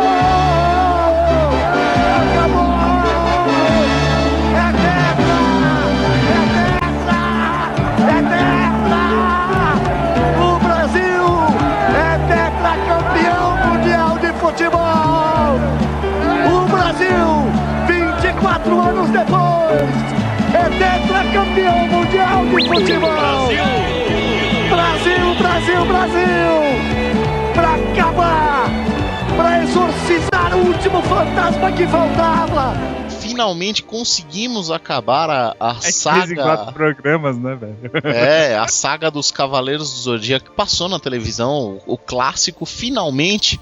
Fantasma 31.18 31.72
que 31.72 31.88
faltava! 31.88 32.74
Finalmente 33.20 33.82
conseguimos 33.82 34.70
acabar 34.70 35.30
a, 35.30 35.56
a 35.60 35.72
É 35.72 35.92
15 35.92 36.34
em 36.34 36.36
quatro 36.36 36.66
saga. 36.66 36.72
programas, 36.72 37.38
né, 37.38 37.56
velho? 37.56 37.92
É, 38.04 38.56
a 38.56 38.68
saga 38.68 39.10
dos 39.10 39.32
Cavaleiros 39.32 39.92
do 39.92 40.00
Zodíaco 40.00 40.52
que 40.52 40.56
passou 40.56 40.88
na 40.88 41.00
televisão, 41.00 41.82
o, 41.88 41.94
o 41.94 41.98
clássico, 41.98 42.66
finalmente. 42.66 43.60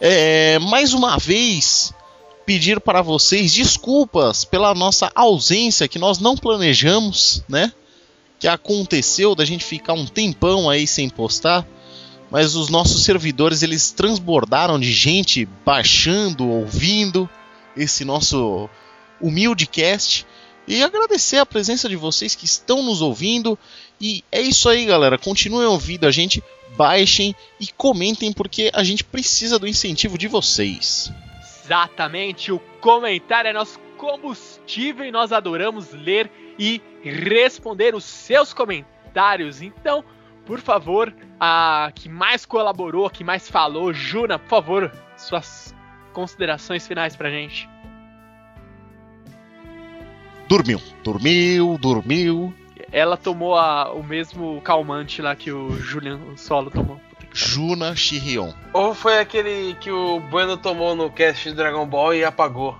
É, 0.00 0.58
mais 0.60 0.94
uma 0.94 1.18
vez, 1.18 1.92
pedir 2.46 2.80
para 2.80 3.02
vocês 3.02 3.52
desculpas 3.52 4.44
pela 4.44 4.74
nossa 4.74 5.12
ausência, 5.14 5.86
que 5.86 5.98
nós 5.98 6.18
não 6.18 6.36
planejamos, 6.36 7.42
né? 7.48 7.70
Que 8.38 8.48
aconteceu 8.48 9.34
da 9.34 9.44
gente 9.44 9.64
ficar 9.64 9.92
um 9.92 10.06
tempão 10.06 10.70
aí 10.70 10.86
sem 10.86 11.08
postar. 11.10 11.66
Mas 12.34 12.56
os 12.56 12.68
nossos 12.68 13.04
servidores 13.04 13.62
eles 13.62 13.92
transbordaram 13.92 14.76
de 14.80 14.90
gente 14.90 15.46
baixando, 15.64 16.48
ouvindo 16.50 17.30
esse 17.76 18.04
nosso 18.04 18.68
humilde 19.20 19.68
cast. 19.68 20.26
E 20.66 20.82
agradecer 20.82 21.36
a 21.36 21.46
presença 21.46 21.88
de 21.88 21.94
vocês 21.94 22.34
que 22.34 22.44
estão 22.44 22.82
nos 22.82 23.00
ouvindo. 23.00 23.56
E 24.00 24.24
é 24.32 24.40
isso 24.40 24.68
aí, 24.68 24.84
galera. 24.84 25.16
Continuem 25.16 25.68
ouvindo 25.68 26.08
a 26.08 26.10
gente, 26.10 26.42
baixem 26.76 27.36
e 27.60 27.68
comentem, 27.68 28.32
porque 28.32 28.68
a 28.74 28.82
gente 28.82 29.04
precisa 29.04 29.56
do 29.56 29.68
incentivo 29.68 30.18
de 30.18 30.26
vocês. 30.26 31.12
Exatamente, 31.64 32.50
o 32.50 32.58
comentário 32.80 33.50
é 33.50 33.52
nosso 33.52 33.78
combustível 33.96 35.06
e 35.06 35.12
nós 35.12 35.30
adoramos 35.30 35.92
ler 35.92 36.28
e 36.58 36.82
responder 37.00 37.94
os 37.94 38.02
seus 38.02 38.52
comentários. 38.52 39.62
Então, 39.62 40.04
por 40.46 40.60
favor, 40.60 41.14
a 41.40 41.90
que 41.94 42.08
mais 42.08 42.44
colaborou, 42.44 43.06
a 43.06 43.10
que 43.10 43.24
mais 43.24 43.48
falou, 43.48 43.92
Juna, 43.92 44.38
por 44.38 44.48
favor, 44.48 44.92
suas 45.16 45.74
considerações 46.12 46.86
finais 46.86 47.16
pra 47.16 47.30
gente. 47.30 47.68
Dormiu, 50.48 50.80
dormiu, 51.02 51.78
dormiu. 51.80 52.54
Ela 52.92 53.16
tomou 53.16 53.56
a- 53.56 53.92
o 53.92 54.02
mesmo 54.02 54.60
calmante 54.60 55.20
lá 55.22 55.34
que 55.34 55.50
o 55.50 55.72
Julian 55.72 56.20
Solo 56.36 56.70
tomou. 56.70 57.00
Juna 57.32 57.96
Shirion. 57.96 58.52
Ou 58.72 58.94
foi 58.94 59.18
aquele 59.18 59.74
que 59.80 59.90
o 59.90 60.20
Bueno 60.20 60.56
tomou 60.56 60.94
no 60.94 61.10
cast 61.10 61.48
de 61.48 61.56
Dragon 61.56 61.84
Ball 61.86 62.14
e 62.14 62.24
apagou? 62.24 62.78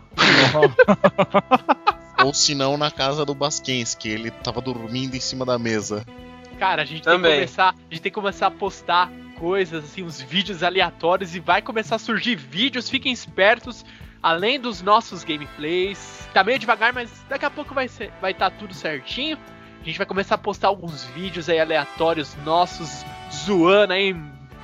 Ou 2.25 2.33
se 2.33 2.55
não, 2.55 2.77
na 2.77 2.91
casa 2.91 3.25
do 3.25 3.35
Basquens, 3.35 3.95
que 3.97 4.09
ele 4.09 4.31
tava 4.31 4.61
dormindo 4.61 5.17
em 5.17 5.21
cima 5.21 5.45
da 5.45 5.59
mesa. 5.59 6.07
Cara, 6.55 6.83
a 6.83 6.85
gente 6.85 7.03
tem 7.03 7.13
que 7.13 7.17
Também. 7.17 7.35
começar, 7.35 7.69
a 7.69 7.95
gente 7.95 8.03
tem 8.03 8.11
que 8.11 8.15
começar 8.15 8.47
a 8.47 8.51
postar 8.51 9.11
coisas 9.39 9.85
assim, 9.85 10.03
uns 10.03 10.21
vídeos 10.21 10.63
aleatórios 10.63 11.35
e 11.35 11.41
vai 11.41 11.61
começar 11.61 11.97
a 11.97 11.99
surgir 11.99 12.37
vídeos, 12.37 12.89
fiquem 12.89 13.13
espertos, 13.13 13.85
além 14.23 14.59
dos 14.59 14.81
nossos 14.81 15.25
gameplays. 15.25 16.29
Tá 16.33 16.45
meio 16.45 16.59
devagar, 16.59 16.93
mas 16.93 17.11
daqui 17.29 17.45
a 17.45 17.51
pouco 17.51 17.75
vai 17.75 17.89
ser, 17.89 18.13
vai 18.21 18.31
estar 18.33 18.51
tudo 18.51 18.73
certinho. 18.75 19.39
A 19.81 19.85
gente 19.85 19.99
vai 19.99 20.07
começar 20.07 20.37
a 20.37 20.39
postar 20.39 20.69
alguns 20.69 21.05
vídeos 21.05 21.49
aí 21.49 21.61
aleatórios 21.61 22.35
nossos, 22.45 23.05
zoando 23.31 23.93
aí, 23.93 24.17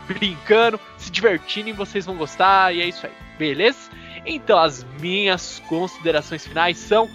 brincando, 0.09 0.81
se 0.97 1.11
divertindo 1.11 1.69
e 1.69 1.73
vocês 1.73 2.07
vão 2.07 2.17
gostar 2.17 2.75
e 2.75 2.81
é 2.81 2.87
isso 2.87 3.07
aí, 3.07 3.13
beleza? 3.39 3.91
Então 4.25 4.59
as 4.59 4.85
minhas 4.99 5.63
considerações 5.69 6.47
finais 6.47 6.79
são 6.79 7.09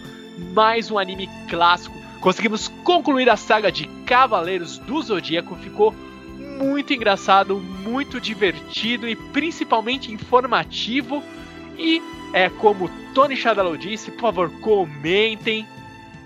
mais 0.53 0.91
um 0.91 0.99
anime 0.99 1.27
clássico. 1.49 2.04
Conseguimos 2.25 2.69
concluir 2.83 3.29
a 3.29 3.37
saga 3.37 3.71
de 3.71 3.85
Cavaleiros 4.03 4.79
do 4.79 4.99
Zodíaco, 4.99 5.55
ficou 5.57 5.93
muito 6.59 6.91
engraçado, 6.91 7.59
muito 7.59 8.19
divertido 8.19 9.07
e 9.07 9.15
principalmente 9.15 10.11
informativo. 10.11 11.21
E 11.77 12.01
é 12.33 12.49
como 12.49 12.89
Tony 13.13 13.37
Shadalow 13.37 13.77
disse, 13.77 14.09
por 14.09 14.21
favor, 14.21 14.49
comentem 14.61 15.67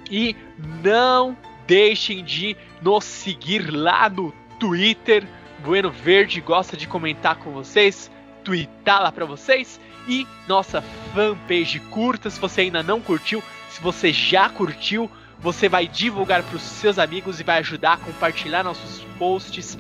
e 0.10 0.38
não 0.82 1.36
deixem 1.68 2.24
de 2.24 2.56
nos 2.82 3.04
seguir 3.04 3.70
lá 3.70 4.10
no 4.10 4.34
Twitter. 4.58 5.28
Bueno 5.66 5.92
Verde 5.92 6.40
gosta 6.40 6.78
de 6.78 6.88
comentar 6.88 7.36
com 7.36 7.52
vocês, 7.52 8.10
tweetar 8.46 9.04
lá 9.04 9.12
pra 9.12 9.26
vocês 9.26 9.78
e 10.08 10.26
nossa 10.48 10.82
fanpage 11.14 11.82
curta. 11.92 12.30
Se 12.30 12.40
você 12.40 12.62
ainda 12.62 12.82
não 12.82 13.02
curtiu, 13.02 13.44
se 13.70 13.82
você 13.82 14.14
já 14.14 14.48
curtiu, 14.48 15.12
você 15.42 15.70
vai 15.70 15.88
divulgar 15.88 16.44
para 16.44 16.56
os 16.56 16.62
seus 16.62 17.00
amigos 17.00 17.40
e 17.40 17.44
vai 17.44 17.60
ajudar 17.60 17.94
a 17.94 17.98
compartilhar 17.98 18.64
nossos 18.64 19.02
posts. 19.18 19.78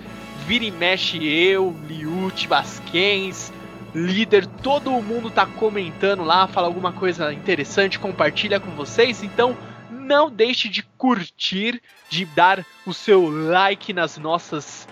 Vira 0.47 0.65
e 0.65 0.71
mexe 0.71 1.23
eu, 1.27 1.75
Liute, 1.87 2.47
Basquens, 2.47 3.51
líder, 3.93 4.45
todo 4.47 4.91
mundo 5.01 5.29
tá 5.29 5.45
comentando 5.45 6.23
lá, 6.23 6.47
fala 6.47 6.67
alguma 6.67 6.91
coisa 6.91 7.33
interessante, 7.33 7.99
compartilha 7.99 8.59
com 8.59 8.71
vocês. 8.71 9.23
Então 9.23 9.57
não 9.91 10.31
deixe 10.31 10.69
de 10.69 10.83
curtir, 10.97 11.81
de 12.09 12.25
dar 12.25 12.65
o 12.85 12.93
seu 12.93 13.29
like 13.29 13.93
nas 13.93 14.17
nossas 14.17 14.87